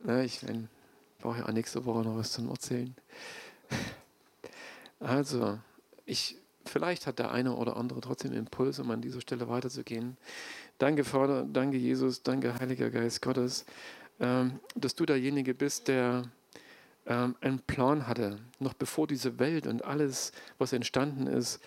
na, 0.00 0.22
ich 0.22 0.42
mein, 0.42 0.68
brauche 1.18 1.38
ja 1.38 1.50
nächste 1.50 1.84
Woche 1.86 2.02
noch 2.02 2.16
was 2.16 2.32
zum 2.32 2.48
Erzählen. 2.48 2.94
Also, 5.02 5.58
ich, 6.04 6.36
vielleicht 6.66 7.06
hat 7.06 7.18
der 7.18 7.30
eine 7.30 7.56
oder 7.56 7.78
andere 7.78 8.02
trotzdem 8.02 8.34
Impuls, 8.34 8.78
um 8.80 8.90
an 8.90 9.00
dieser 9.00 9.22
Stelle 9.22 9.48
weiterzugehen. 9.48 10.18
Danke, 10.76 11.04
Vater, 11.04 11.46
danke, 11.50 11.78
Jesus, 11.78 12.22
danke, 12.22 12.60
Heiliger 12.60 12.90
Geist 12.90 13.22
Gottes, 13.22 13.64
ähm, 14.18 14.60
dass 14.74 14.94
du 14.94 15.06
derjenige 15.06 15.54
bist, 15.54 15.88
der 15.88 16.30
ähm, 17.06 17.34
einen 17.40 17.60
Plan 17.60 18.06
hatte, 18.06 18.40
noch 18.58 18.74
bevor 18.74 19.06
diese 19.06 19.38
Welt 19.38 19.66
und 19.66 19.86
alles, 19.86 20.32
was 20.58 20.74
entstanden 20.74 21.26
ist, 21.26 21.60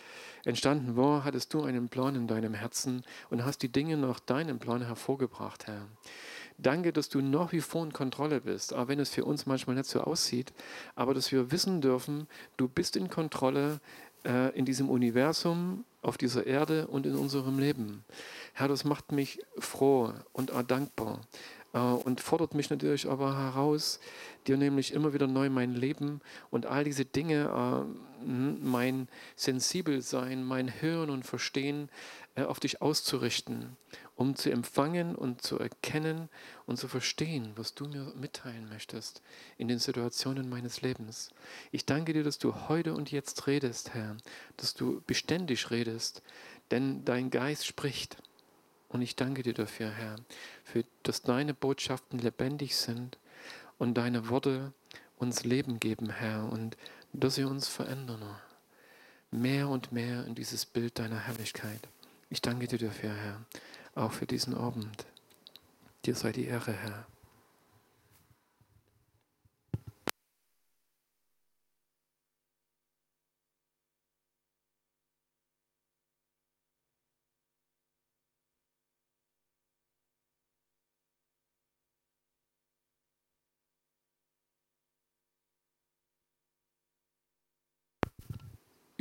entstanden 0.45 0.95
war, 0.95 1.23
hattest 1.23 1.53
du 1.53 1.63
einen 1.63 1.89
Plan 1.89 2.15
in 2.15 2.27
deinem 2.27 2.53
Herzen 2.53 3.03
und 3.29 3.45
hast 3.45 3.61
die 3.63 3.71
Dinge 3.71 3.97
nach 3.97 4.19
deinem 4.19 4.59
Plan 4.59 4.81
hervorgebracht, 4.81 5.67
Herr. 5.67 5.87
Danke, 6.57 6.93
dass 6.93 7.09
du 7.09 7.21
nach 7.21 7.51
wie 7.51 7.61
vor 7.61 7.83
in 7.83 7.93
Kontrolle 7.93 8.41
bist, 8.41 8.73
auch 8.73 8.87
wenn 8.87 8.99
es 8.99 9.09
für 9.09 9.25
uns 9.25 9.45
manchmal 9.45 9.75
nicht 9.75 9.89
so 9.89 10.01
aussieht, 10.01 10.53
aber 10.95 11.13
dass 11.13 11.31
wir 11.31 11.51
wissen 11.51 11.81
dürfen, 11.81 12.27
du 12.57 12.67
bist 12.67 12.95
in 12.95 13.09
Kontrolle 13.09 13.79
äh, 14.25 14.55
in 14.57 14.65
diesem 14.65 14.89
Universum, 14.89 15.85
auf 16.01 16.17
dieser 16.17 16.45
Erde 16.45 16.87
und 16.87 17.05
in 17.05 17.15
unserem 17.15 17.57
Leben. 17.59 18.03
Herr, 18.53 18.67
das 18.67 18.83
macht 18.83 19.11
mich 19.11 19.39
froh 19.57 20.13
und 20.33 20.51
auch 20.51 20.63
dankbar 20.63 21.21
äh, 21.73 21.79
und 21.79 22.21
fordert 22.21 22.53
mich 22.53 22.69
natürlich 22.69 23.09
aber 23.09 23.37
heraus, 23.37 23.99
dir 24.43 24.57
nämlich 24.57 24.93
immer 24.93 25.13
wieder 25.13 25.27
neu 25.27 25.49
mein 25.49 25.73
Leben 25.73 26.21
und 26.49 26.65
all 26.65 26.83
diese 26.83 27.05
Dinge, 27.05 27.85
äh, 27.85 28.25
mein 28.25 29.07
Sensibelsein, 29.35 30.43
mein 30.43 30.81
Hören 30.81 31.09
und 31.09 31.25
Verstehen 31.25 31.89
äh, 32.35 32.43
auf 32.43 32.59
dich 32.59 32.81
auszurichten, 32.81 33.77
um 34.15 34.35
zu 34.35 34.49
empfangen 34.49 35.15
und 35.15 35.41
zu 35.41 35.59
erkennen 35.59 36.29
und 36.65 36.77
zu 36.77 36.87
verstehen, 36.87 37.51
was 37.55 37.73
du 37.73 37.85
mir 37.85 38.13
mitteilen 38.15 38.69
möchtest 38.69 39.21
in 39.57 39.67
den 39.67 39.79
Situationen 39.79 40.49
meines 40.49 40.81
Lebens. 40.81 41.29
Ich 41.71 41.85
danke 41.85 42.13
dir, 42.13 42.23
dass 42.23 42.37
du 42.37 42.53
heute 42.67 42.93
und 42.93 43.11
jetzt 43.11 43.47
redest, 43.47 43.93
Herr, 43.93 44.17
dass 44.57 44.73
du 44.73 45.01
beständig 45.05 45.69
redest, 45.71 46.21
denn 46.71 47.03
dein 47.05 47.29
Geist 47.29 47.65
spricht. 47.65 48.17
Und 48.89 49.01
ich 49.01 49.15
danke 49.15 49.41
dir 49.41 49.53
dafür, 49.53 49.89
Herr, 49.89 50.15
für, 50.63 50.85
dass 51.01 51.23
deine 51.23 51.53
Botschaften 51.53 52.19
lebendig 52.19 52.75
sind 52.75 53.17
und 53.83 53.95
deine 53.95 54.29
Worte 54.29 54.73
uns 55.17 55.43
Leben 55.43 55.79
geben, 55.79 56.09
Herr, 56.09 56.49
und 56.51 56.77
dass 57.11 57.35
sie 57.35 57.43
uns 57.43 57.67
verändern. 57.67 58.23
Mehr 59.29 59.67
und 59.67 59.91
mehr 59.91 60.25
in 60.25 60.35
dieses 60.35 60.65
Bild 60.65 60.99
deiner 60.99 61.19
Herrlichkeit. 61.19 61.81
Ich 62.29 62.41
danke 62.41 62.67
dir 62.67 62.79
dafür, 62.79 63.13
Herr, 63.13 63.41
auch 63.93 64.13
für 64.13 64.25
diesen 64.25 64.55
Abend. 64.55 65.05
Dir 66.05 66.15
sei 66.15 66.31
die 66.31 66.45
Ehre, 66.45 66.71
Herr. 66.71 67.05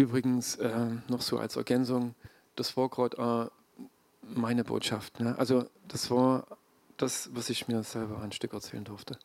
Übrigens 0.03 0.57
äh, 0.57 0.91
noch 1.09 1.23
so 1.23 1.39
als 1.39 1.57
Ergänzung, 1.57 2.15
das 2.57 2.77
war 2.77 2.89
gerade 2.89 3.51
äh, 3.51 3.87
meine 4.23 4.65
Botschaft. 4.65 5.21
Ne? 5.21 5.35
Also 5.39 5.67
das 5.89 6.11
war 6.11 6.47
das, 6.97 7.31
was 7.33 7.51
ich 7.51 7.69
mir 7.69 7.83
selber 7.83 8.21
ein 8.21 8.33
Stück 8.33 8.53
erzählen 8.53 8.85
durfte. 8.85 9.19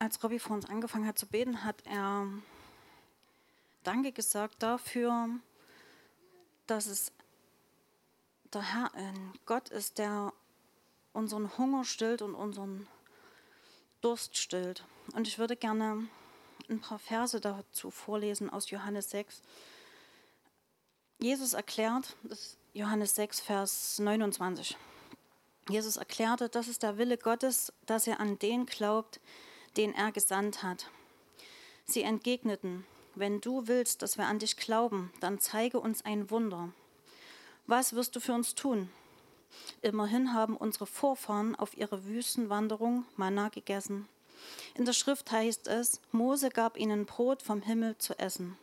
Als 0.00 0.22
Robbie 0.24 0.40
vor 0.40 0.56
uns 0.56 0.68
angefangen 0.68 1.06
hat 1.06 1.18
zu 1.18 1.26
beten, 1.26 1.62
hat 1.62 1.76
er 1.86 2.26
Danke 3.84 4.12
gesagt 4.12 4.62
dafür, 4.62 5.28
dass 6.66 6.86
es 6.86 7.12
der 8.52 8.62
Herr 8.62 8.94
ein 8.94 9.32
Gott 9.46 9.68
ist, 9.68 9.98
der 9.98 10.32
unseren 11.12 11.56
Hunger 11.56 11.84
stillt 11.84 12.22
und 12.22 12.34
unseren 12.34 12.86
Durst 14.00 14.36
stillt. 14.36 14.84
Und 15.14 15.28
ich 15.28 15.38
würde 15.38 15.56
gerne 15.56 16.08
ein 16.68 16.80
paar 16.80 16.98
Verse 16.98 17.40
dazu 17.40 17.90
vorlesen 17.90 18.50
aus 18.50 18.70
Johannes 18.70 19.10
6. 19.10 19.42
Jesus 21.18 21.52
erklärt, 21.52 22.16
das 22.22 22.40
ist 22.40 22.58
Johannes 22.72 23.14
6, 23.14 23.40
Vers 23.40 23.98
29. 23.98 24.76
Jesus 25.68 25.96
erklärte, 25.96 26.48
das 26.48 26.68
ist 26.68 26.82
der 26.82 26.96
Wille 26.96 27.18
Gottes, 27.18 27.72
dass 27.86 28.06
er 28.06 28.20
an 28.20 28.38
den 28.38 28.66
glaubt, 28.66 29.20
den 29.76 29.94
er 29.94 30.12
gesandt 30.12 30.62
hat. 30.62 30.90
Sie 31.84 32.02
entgegneten, 32.02 32.84
wenn 33.14 33.40
du 33.40 33.66
willst, 33.66 34.02
dass 34.02 34.18
wir 34.18 34.26
an 34.26 34.38
dich 34.38 34.56
glauben, 34.56 35.12
dann 35.20 35.40
zeige 35.40 35.80
uns 35.80 36.04
ein 36.04 36.30
Wunder. 36.30 36.72
Was 37.66 37.94
wirst 37.94 38.16
du 38.16 38.20
für 38.20 38.32
uns 38.32 38.54
tun? 38.54 38.90
Immerhin 39.82 40.32
haben 40.32 40.56
unsere 40.56 40.86
Vorfahren 40.86 41.56
auf 41.56 41.76
ihrer 41.76 42.04
Wüstenwanderung 42.04 43.04
Manna 43.16 43.48
gegessen. 43.48 44.08
In 44.74 44.84
der 44.84 44.92
Schrift 44.92 45.30
heißt 45.30 45.68
es, 45.68 46.00
Mose 46.12 46.50
gab 46.50 46.76
ihnen 46.76 47.06
Brot 47.06 47.42
vom 47.42 47.62
Himmel 47.62 47.98
zu 47.98 48.18
essen. 48.18 48.56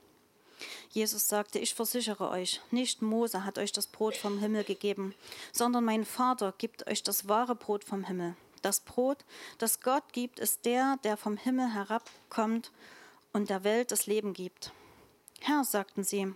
Jesus 0.89 1.27
sagte, 1.27 1.59
ich 1.59 1.75
versichere 1.75 2.29
euch, 2.29 2.61
nicht 2.71 3.01
Mose 3.01 3.45
hat 3.45 3.57
euch 3.57 3.71
das 3.71 3.87
Brot 3.87 4.15
vom 4.15 4.39
Himmel 4.39 4.63
gegeben, 4.63 5.13
sondern 5.51 5.85
mein 5.85 6.03
Vater 6.03 6.53
gibt 6.57 6.87
euch 6.87 7.03
das 7.03 7.27
wahre 7.27 7.55
Brot 7.55 7.83
vom 7.83 8.05
Himmel. 8.05 8.35
Das 8.67 8.81
Brot, 8.81 9.23
das 9.59 9.79
Gott 9.79 10.11
gibt, 10.11 10.39
ist 10.39 10.65
der, 10.65 10.99
der 11.05 11.15
vom 11.15 11.37
Himmel 11.37 11.73
herabkommt 11.73 12.73
und 13.31 13.49
der 13.49 13.63
Welt 13.63 13.93
das 13.93 14.07
Leben 14.07 14.33
gibt. 14.33 14.73
Herr, 15.39 15.63
sagten 15.63 16.03
sie, 16.03 16.33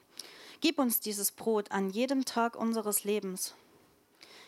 gib 0.61 0.79
uns 0.79 1.01
dieses 1.01 1.33
Brot 1.33 1.71
an 1.71 1.89
jedem 1.89 2.23
Tag 2.23 2.55
unseres 2.55 3.03
Lebens. 3.03 3.53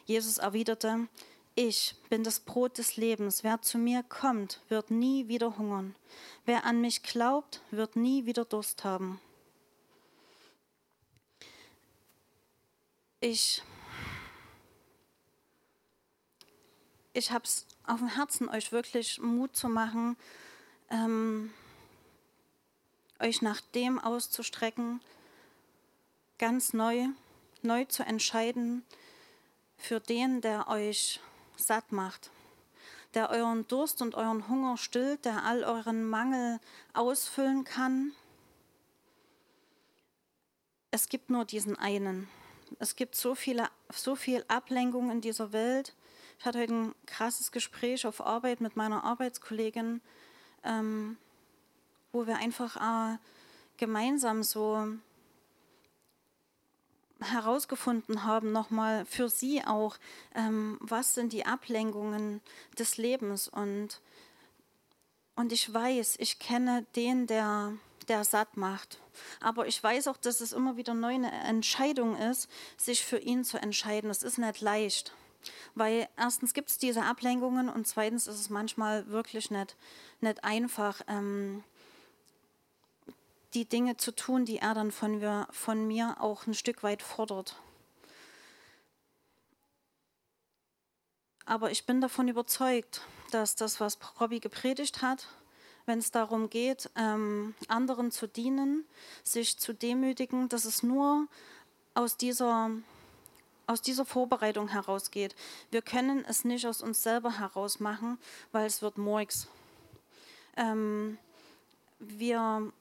Jesus 0.06 0.38
erwiderte, 0.38 1.10
ich 1.56 1.98
bin 2.08 2.24
das 2.24 2.40
Brot 2.40 2.78
des 2.78 2.96
Lebens. 2.96 3.44
Wer 3.44 3.62
zu 3.62 3.78
mir 3.78 4.02
kommt, 4.04 4.62
wird 4.70 4.90
nie 4.90 5.28
wieder 5.28 5.58
hungern. 5.58 5.94
Wer 6.46 6.64
an 6.64 6.80
mich 6.80 7.04
glaubt, 7.04 7.62
wird 7.70 7.98
nie 7.98 8.26
wieder 8.26 8.46
Durst 8.46 8.86
haben. 8.86 9.20
Ich 13.20 13.62
ich 17.14 17.32
habe 17.32 17.46
es 17.46 17.66
auf 17.86 18.00
dem 18.00 18.10
Herzen, 18.10 18.50
euch 18.50 18.72
wirklich 18.72 19.20
Mut 19.20 19.56
zu 19.56 19.70
machen, 19.70 20.18
ähm, 20.90 21.54
euch 23.20 23.42
nach 23.42 23.62
dem 23.62 24.00
auszustrecken, 24.00 25.00
ganz 26.40 26.74
neu, 26.74 27.08
neu 27.62 27.86
zu 27.86 28.04
entscheiden 28.04 28.84
für 29.78 30.00
den, 30.00 30.42
der 30.42 30.68
euch 30.68 31.20
satt 31.56 31.92
macht, 31.92 32.32
der 33.14 33.30
euren 33.30 33.68
Durst 33.68 34.02
und 34.02 34.16
euren 34.16 34.48
Hunger 34.48 34.78
stillt, 34.78 35.26
der 35.26 35.44
all 35.44 35.64
euren 35.64 36.10
Mangel 36.10 36.60
ausfüllen 36.94 37.64
kann. 37.64 38.14
Es 40.90 41.10
gibt 41.10 41.30
nur 41.30 41.46
diesen 41.46 41.78
einen. 41.78 42.28
Es 42.80 42.96
gibt 42.96 43.16
so, 43.16 43.36
viele, 43.36 43.70
so 43.90 44.16
viel 44.16 44.44
Ablenkung 44.48 45.12
in 45.12 45.22
dieser 45.22 45.54
Welt. 45.54 45.94
Ich 46.40 46.46
hatte 46.46 46.60
heute 46.60 46.74
ein 46.74 46.96
krasses 47.06 47.52
Gespräch 47.52 48.06
auf 48.06 48.22
Arbeit 48.22 48.62
mit 48.62 48.76
meiner 48.76 49.04
Arbeitskollegin, 49.04 50.02
ähm, 50.64 51.18
wo 52.12 52.28
wir 52.28 52.38
einfach 52.38 52.76
äh, 52.76 53.18
gemeinsam 53.78 54.44
so 54.44 54.88
herausgefunden 57.24 58.24
haben, 58.24 58.52
nochmal 58.52 59.06
für 59.06 59.30
sie 59.30 59.64
auch, 59.66 59.98
ähm, 60.36 60.78
was 60.82 61.16
sind 61.16 61.34
die 61.34 61.46
Ablenkungen 61.46 62.42
des 62.78 62.98
Lebens. 62.98 63.48
Und, 63.48 64.02
und 65.36 65.52
ich 65.52 65.74
weiß, 65.74 66.18
ich 66.20 66.40
kenne 66.40 66.86
den, 66.96 67.28
der, 67.28 67.74
der 68.08 68.24
satt 68.24 68.58
macht. 68.58 69.00
Aber 69.40 69.68
ich 69.68 69.82
weiß 69.82 70.08
auch, 70.08 70.18
dass 70.18 70.42
es 70.42 70.54
immer 70.54 70.78
wieder 70.78 70.94
neu 70.94 71.14
eine 71.14 71.32
Entscheidung 71.32 72.18
ist, 72.18 72.50
sich 72.78 73.04
für 73.04 73.20
ihn 73.20 73.44
zu 73.44 73.58
entscheiden. 73.62 74.10
Das 74.10 74.24
ist 74.24 74.38
nicht 74.38 74.62
leicht. 74.62 75.14
Weil 75.76 76.08
erstens 76.18 76.54
gibt 76.54 76.70
es 76.70 76.78
diese 76.78 77.04
Ablenkungen 77.04 77.70
und 77.70 77.88
zweitens 77.88 78.28
ist 78.28 78.40
es 78.40 78.50
manchmal 78.50 79.08
wirklich 79.08 79.52
nicht, 79.52 79.76
nicht 80.22 80.44
einfach, 80.44 81.02
ähm, 81.08 81.64
die 83.54 83.66
Dinge 83.66 83.98
zu 83.98 84.16
tun, 84.16 84.46
die 84.46 84.58
er 84.58 84.74
dann 84.74 84.92
von, 84.92 85.22
wir, 85.22 85.48
von 85.52 85.86
mir 85.88 86.18
auch 86.20 86.48
ein 86.48 86.54
Stück 86.54 86.84
weit 86.84 87.02
fordert. 87.02 87.56
Aber 91.46 91.72
ich 91.72 91.86
bin 91.86 92.02
davon 92.02 92.28
überzeugt, 92.28 93.02
dass 93.32 93.56
das, 93.56 93.80
was 93.80 93.98
Robbie 94.20 94.40
gepredigt 94.40 95.02
hat, 95.02 95.28
wenn 95.86 96.00
es 96.00 96.12
darum 96.12 96.50
geht, 96.50 96.90
ähm, 96.96 97.54
anderen 97.68 98.12
zu 98.12 98.28
dienen, 98.28 98.86
sich 99.24 99.60
zu 99.60 99.74
demütigen, 99.74 100.48
dass 100.48 100.66
es 100.66 100.84
nur 100.84 101.28
aus 101.94 102.16
dieser 102.16 102.72
aus 103.68 103.82
dieser 103.82 104.06
Vorbereitung 104.06 104.68
herausgeht. 104.70 105.36
Wir 105.72 105.82
können 105.82 106.26
es 106.26 106.44
nicht 106.44 106.66
aus 106.66 106.82
uns 106.82 107.04
selber 107.04 107.40
heraus 107.40 107.80
machen, 107.80 108.18
weil 108.52 108.66
es 108.66 108.82
wird 108.82 108.98
Murks. 108.98 109.48
Ähm, 110.58 111.18
wir, 112.00 112.72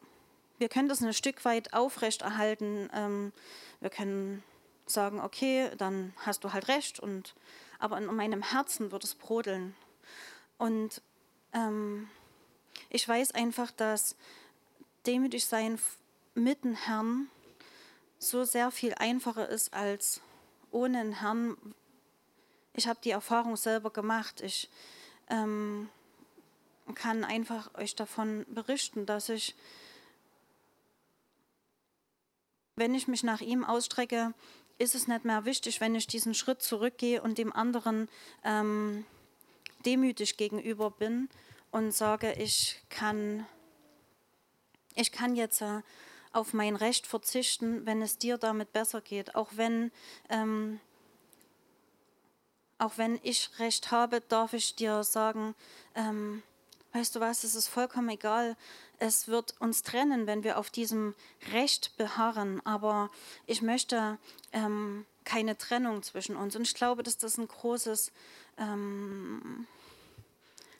wir 0.58 0.68
können 0.68 0.88
das 0.88 1.02
ein 1.02 1.14
Stück 1.14 1.44
weit 1.44 1.72
aufrechterhalten. 1.72 2.90
Ähm, 2.92 3.32
wir 3.80 3.90
können 3.90 4.42
sagen, 4.86 5.20
okay, 5.20 5.70
dann 5.78 6.12
hast 6.18 6.44
du 6.44 6.52
halt 6.52 6.68
recht, 6.68 7.00
und, 7.00 7.34
aber 7.78 7.98
in 7.98 8.06
meinem 8.06 8.42
Herzen 8.42 8.92
wird 8.92 9.04
es 9.04 9.14
brodeln. 9.14 9.74
Und 10.58 11.02
ähm, 11.52 12.08
ich 12.90 13.06
weiß 13.08 13.32
einfach, 13.32 13.70
dass 13.70 14.16
demütig 15.06 15.46
sein 15.46 15.78
mit 16.34 16.64
dem 16.64 16.74
Herrn 16.74 17.28
so 18.18 18.44
sehr 18.44 18.70
viel 18.70 18.94
einfacher 18.94 19.48
ist 19.48 19.74
als 19.74 20.20
ohne 20.72 21.00
einen 21.00 21.20
Herrn, 21.20 21.56
ich 22.74 22.88
habe 22.88 22.98
die 23.04 23.10
Erfahrung 23.10 23.56
selber 23.56 23.90
gemacht. 23.90 24.40
Ich 24.40 24.68
ähm, 25.28 25.88
kann 26.94 27.24
einfach 27.24 27.74
euch 27.74 27.94
davon 27.94 28.44
berichten, 28.48 29.06
dass 29.06 29.28
ich, 29.28 29.54
wenn 32.76 32.94
ich 32.94 33.08
mich 33.08 33.22
nach 33.22 33.40
ihm 33.40 33.64
ausstrecke, 33.64 34.34
ist 34.78 34.94
es 34.94 35.06
nicht 35.06 35.24
mehr 35.24 35.44
wichtig, 35.44 35.80
wenn 35.80 35.94
ich 35.94 36.06
diesen 36.06 36.34
Schritt 36.34 36.62
zurückgehe 36.62 37.22
und 37.22 37.38
dem 37.38 37.52
anderen 37.52 38.08
ähm, 38.42 39.04
demütig 39.84 40.36
gegenüber 40.36 40.90
bin 40.90 41.28
und 41.70 41.92
sage, 41.92 42.32
ich 42.32 42.80
kann, 42.88 43.46
ich 44.94 45.12
kann 45.12 45.36
jetzt 45.36 45.60
äh, 45.60 45.82
auf 46.32 46.52
mein 46.52 46.76
Recht 46.76 47.06
verzichten, 47.06 47.84
wenn 47.86 48.02
es 48.02 48.18
dir 48.18 48.38
damit 48.38 48.72
besser 48.72 49.00
geht. 49.00 49.34
Auch 49.34 49.50
wenn, 49.56 49.92
ähm, 50.28 50.80
auch 52.78 52.92
wenn 52.96 53.20
ich 53.22 53.50
Recht 53.58 53.90
habe, 53.90 54.20
darf 54.20 54.54
ich 54.54 54.74
dir 54.74 55.04
sagen, 55.04 55.54
ähm, 55.94 56.42
weißt 56.92 57.14
du 57.16 57.20
was, 57.20 57.44
es 57.44 57.54
ist 57.54 57.68
vollkommen 57.68 58.08
egal. 58.08 58.56
Es 58.98 59.28
wird 59.28 59.54
uns 59.60 59.82
trennen, 59.82 60.26
wenn 60.26 60.44
wir 60.44 60.58
auf 60.58 60.70
diesem 60.70 61.14
Recht 61.52 61.96
beharren. 61.96 62.64
Aber 62.64 63.10
ich 63.46 63.62
möchte 63.62 64.18
ähm, 64.52 65.04
keine 65.24 65.56
Trennung 65.58 66.02
zwischen 66.02 66.36
uns. 66.36 66.56
Und 66.56 66.62
ich 66.62 66.74
glaube, 66.74 67.02
dass 67.02 67.18
das 67.18 67.36
ein 67.36 67.48
großes, 67.48 68.12
ähm, 68.58 69.66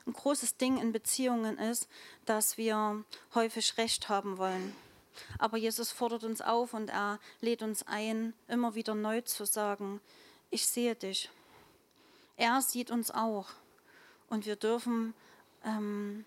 ein 0.07 0.13
großes 0.13 0.57
Ding 0.57 0.79
in 0.79 0.93
Beziehungen 0.93 1.59
ist, 1.59 1.89
dass 2.25 2.57
wir 2.57 3.05
häufig 3.35 3.77
Recht 3.77 4.09
haben 4.09 4.39
wollen. 4.39 4.75
Aber 5.39 5.57
Jesus 5.57 5.91
fordert 5.91 6.25
uns 6.25 6.41
auf 6.41 6.75
und 6.75 6.91
er 6.91 7.19
lädt 7.41 7.63
uns 7.63 7.87
ein, 7.87 8.35
immer 8.49 8.75
wieder 8.75 8.95
neu 8.95 9.21
zu 9.23 9.45
sagen, 9.45 10.01
ich 10.51 10.67
sehe 10.67 10.95
dich. 10.95 11.31
Er 12.37 12.61
sieht 12.61 12.91
uns 12.91 13.11
auch. 13.11 13.51
Und 14.29 14.47
wir 14.47 14.57
dürfen 14.57 15.15
ähm, 15.65 16.25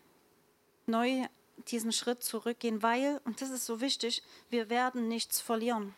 neu 0.86 1.28
diesen 1.70 1.92
Schritt 1.92 2.24
zurückgehen, 2.24 2.84
weil, 2.84 3.22
und 3.26 3.42
das 3.42 3.50
ist 3.50 3.66
so 3.66 3.82
wichtig, 3.82 4.24
wir 4.50 4.70
werden 4.70 5.08
nichts 5.08 5.42
verlieren. 5.42 5.96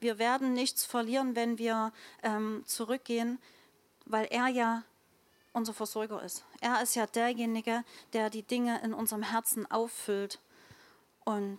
Wir 0.00 0.18
werden 0.18 0.52
nichts 0.52 0.84
verlieren, 0.84 1.36
wenn 1.36 1.58
wir 1.58 1.92
ähm, 2.22 2.62
zurückgehen, 2.66 3.38
weil 4.04 4.26
er 4.30 4.48
ja 4.48 4.82
unser 5.52 5.74
Versorger 5.74 6.22
ist. 6.22 6.44
Er 6.60 6.82
ist 6.82 6.94
ja 6.94 7.06
derjenige, 7.06 7.84
der 8.12 8.30
die 8.30 8.42
Dinge 8.42 8.80
in 8.82 8.94
unserem 8.94 9.22
Herzen 9.22 9.70
auffüllt. 9.70 10.40
Und 11.24 11.58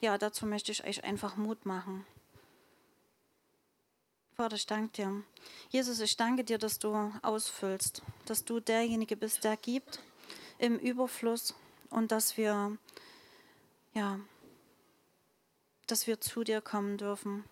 ja, 0.00 0.18
dazu 0.18 0.46
möchte 0.46 0.72
ich 0.72 0.84
euch 0.84 1.04
einfach 1.04 1.36
Mut 1.36 1.64
machen. 1.66 2.06
Vater, 4.34 4.56
ich 4.56 4.66
danke 4.66 4.92
dir. 4.92 5.22
Jesus, 5.70 6.00
ich 6.00 6.16
danke 6.16 6.44
dir, 6.44 6.58
dass 6.58 6.78
du 6.78 6.94
ausfüllst, 7.22 8.02
dass 8.26 8.44
du 8.44 8.60
derjenige 8.60 9.16
bist, 9.16 9.44
der 9.44 9.56
gibt 9.56 10.00
im 10.58 10.78
Überfluss 10.78 11.54
und 11.88 12.12
dass 12.12 12.36
wir, 12.36 12.76
ja, 13.94 14.20
dass 15.86 16.06
wir 16.06 16.20
zu 16.20 16.44
dir 16.44 16.60
kommen 16.60 16.98
dürfen. 16.98 17.44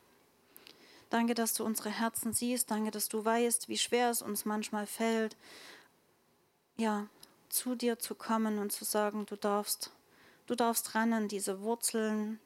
Danke, 1.09 1.35
dass 1.35 1.55
du 1.55 1.65
unsere 1.65 1.91
Herzen 1.91 2.35
siehst. 2.35 2.71
Danke, 2.71 2.91
dass 2.91 3.09
du 3.09 3.25
weißt, 3.25 3.69
wie 3.69 3.79
schwer 3.79 4.11
es 4.11 4.21
uns 4.21 4.45
manchmal 4.45 4.87
fällt, 4.87 5.37
ja, 6.77 7.07
zu 7.49 7.77
dir 7.77 7.99
zu 7.99 8.15
kommen 8.15 8.59
und 8.59 8.73
zu 8.73 8.85
sagen, 8.85 9.25
du 9.25 9.37
darfst 9.37 9.91
Du 10.47 10.55
darfst 10.55 10.95
ran 10.95 11.13
an 11.13 11.29
diese 11.29 11.61
Wurzeln. 11.61 12.39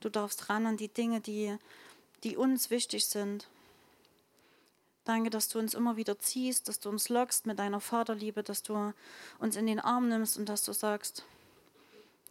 Du 0.00 0.08
darfst 0.08 0.48
ran 0.48 0.66
an 0.66 0.76
die 0.76 0.88
Dinge, 0.88 1.20
die, 1.20 1.56
die 2.24 2.36
uns 2.36 2.70
wichtig 2.70 3.06
sind. 3.06 3.48
Danke, 5.04 5.30
dass 5.30 5.48
du 5.48 5.60
uns 5.60 5.74
immer 5.74 5.96
wieder 5.96 6.18
ziehst, 6.18 6.68
dass 6.68 6.80
du 6.80 6.88
uns 6.88 7.08
lockst 7.08 7.46
mit 7.46 7.60
deiner 7.60 7.80
Vaterliebe, 7.80 8.42
dass 8.42 8.64
du 8.64 8.92
uns 9.38 9.54
in 9.54 9.66
den 9.66 9.78
Arm 9.78 10.08
nimmst 10.08 10.36
und 10.36 10.48
dass 10.48 10.64
du 10.64 10.72
sagst, 10.72 11.24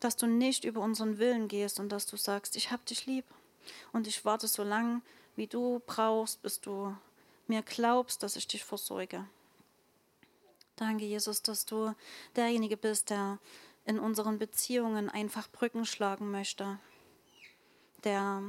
dass 0.02 0.18
du 0.18 0.28
nicht 0.28 0.66
über 0.66 0.82
unseren 0.82 1.18
Willen 1.18 1.48
gehst 1.48 1.80
und 1.80 1.90
dass 1.90 2.06
du 2.06 2.18
sagst, 2.18 2.58
ich 2.58 2.72
habe 2.72 2.84
dich 2.84 3.06
lieb 3.06 3.24
und 3.94 4.08
ich 4.08 4.26
warte 4.26 4.50
so 4.50 4.64
lange, 4.64 5.02
wie 5.38 5.48
du 5.48 5.82
brauchst, 5.86 6.42
bis 6.42 6.60
du 6.60 6.96
mir 7.48 7.62
glaubst, 7.62 8.24
dass 8.24 8.36
ich 8.36 8.48
dich 8.48 8.66
versorge. 8.66 9.26
Danke, 10.76 11.06
Jesus, 11.06 11.42
dass 11.42 11.66
du 11.66 11.96
derjenige 12.36 12.76
bist, 12.76 13.10
der 13.10 13.40
in 13.86 14.00
unseren 14.00 14.40
Beziehungen 14.40 15.10
einfach 15.10 15.50
Brücken 15.50 15.86
schlagen 15.86 16.32
möchte. 16.32 16.80
Der, 18.04 18.42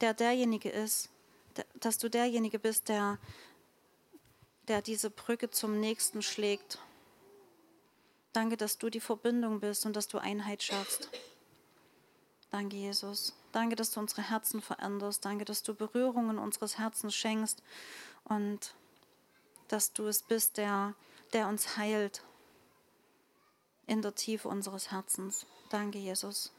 der 0.00 0.14
derjenige 0.14 0.68
ist, 0.68 1.10
der, 1.56 1.66
dass 1.74 1.98
du 1.98 2.08
derjenige 2.08 2.58
bist, 2.58 2.88
der, 2.88 3.18
der 4.68 4.82
diese 4.82 5.10
Brücke 5.10 5.50
zum 5.50 5.80
Nächsten 5.80 6.22
schlägt. 6.22 6.78
Danke, 8.32 8.56
dass 8.56 8.78
du 8.78 8.90
die 8.90 9.00
Verbindung 9.00 9.60
bist 9.60 9.86
und 9.86 9.94
dass 9.96 10.08
du 10.08 10.18
Einheit 10.18 10.62
schaffst. 10.62 11.08
Danke, 12.50 12.76
Jesus. 12.76 13.34
Danke, 13.52 13.76
dass 13.76 13.92
du 13.92 14.00
unsere 14.00 14.28
Herzen 14.28 14.60
veränderst. 14.60 15.24
Danke, 15.24 15.44
dass 15.44 15.62
du 15.62 15.74
Berührungen 15.74 16.38
unseres 16.38 16.78
Herzens 16.78 17.14
schenkst 17.14 17.62
und 18.24 18.74
dass 19.68 19.92
du 19.92 20.06
es 20.06 20.22
bist, 20.22 20.56
der, 20.56 20.94
der 21.32 21.48
uns 21.48 21.76
heilt 21.76 22.22
in 23.86 24.02
der 24.02 24.14
Tiefe 24.14 24.48
unseres 24.48 24.90
Herzens. 24.90 25.46
Danke, 25.70 25.98
Jesus. 25.98 26.52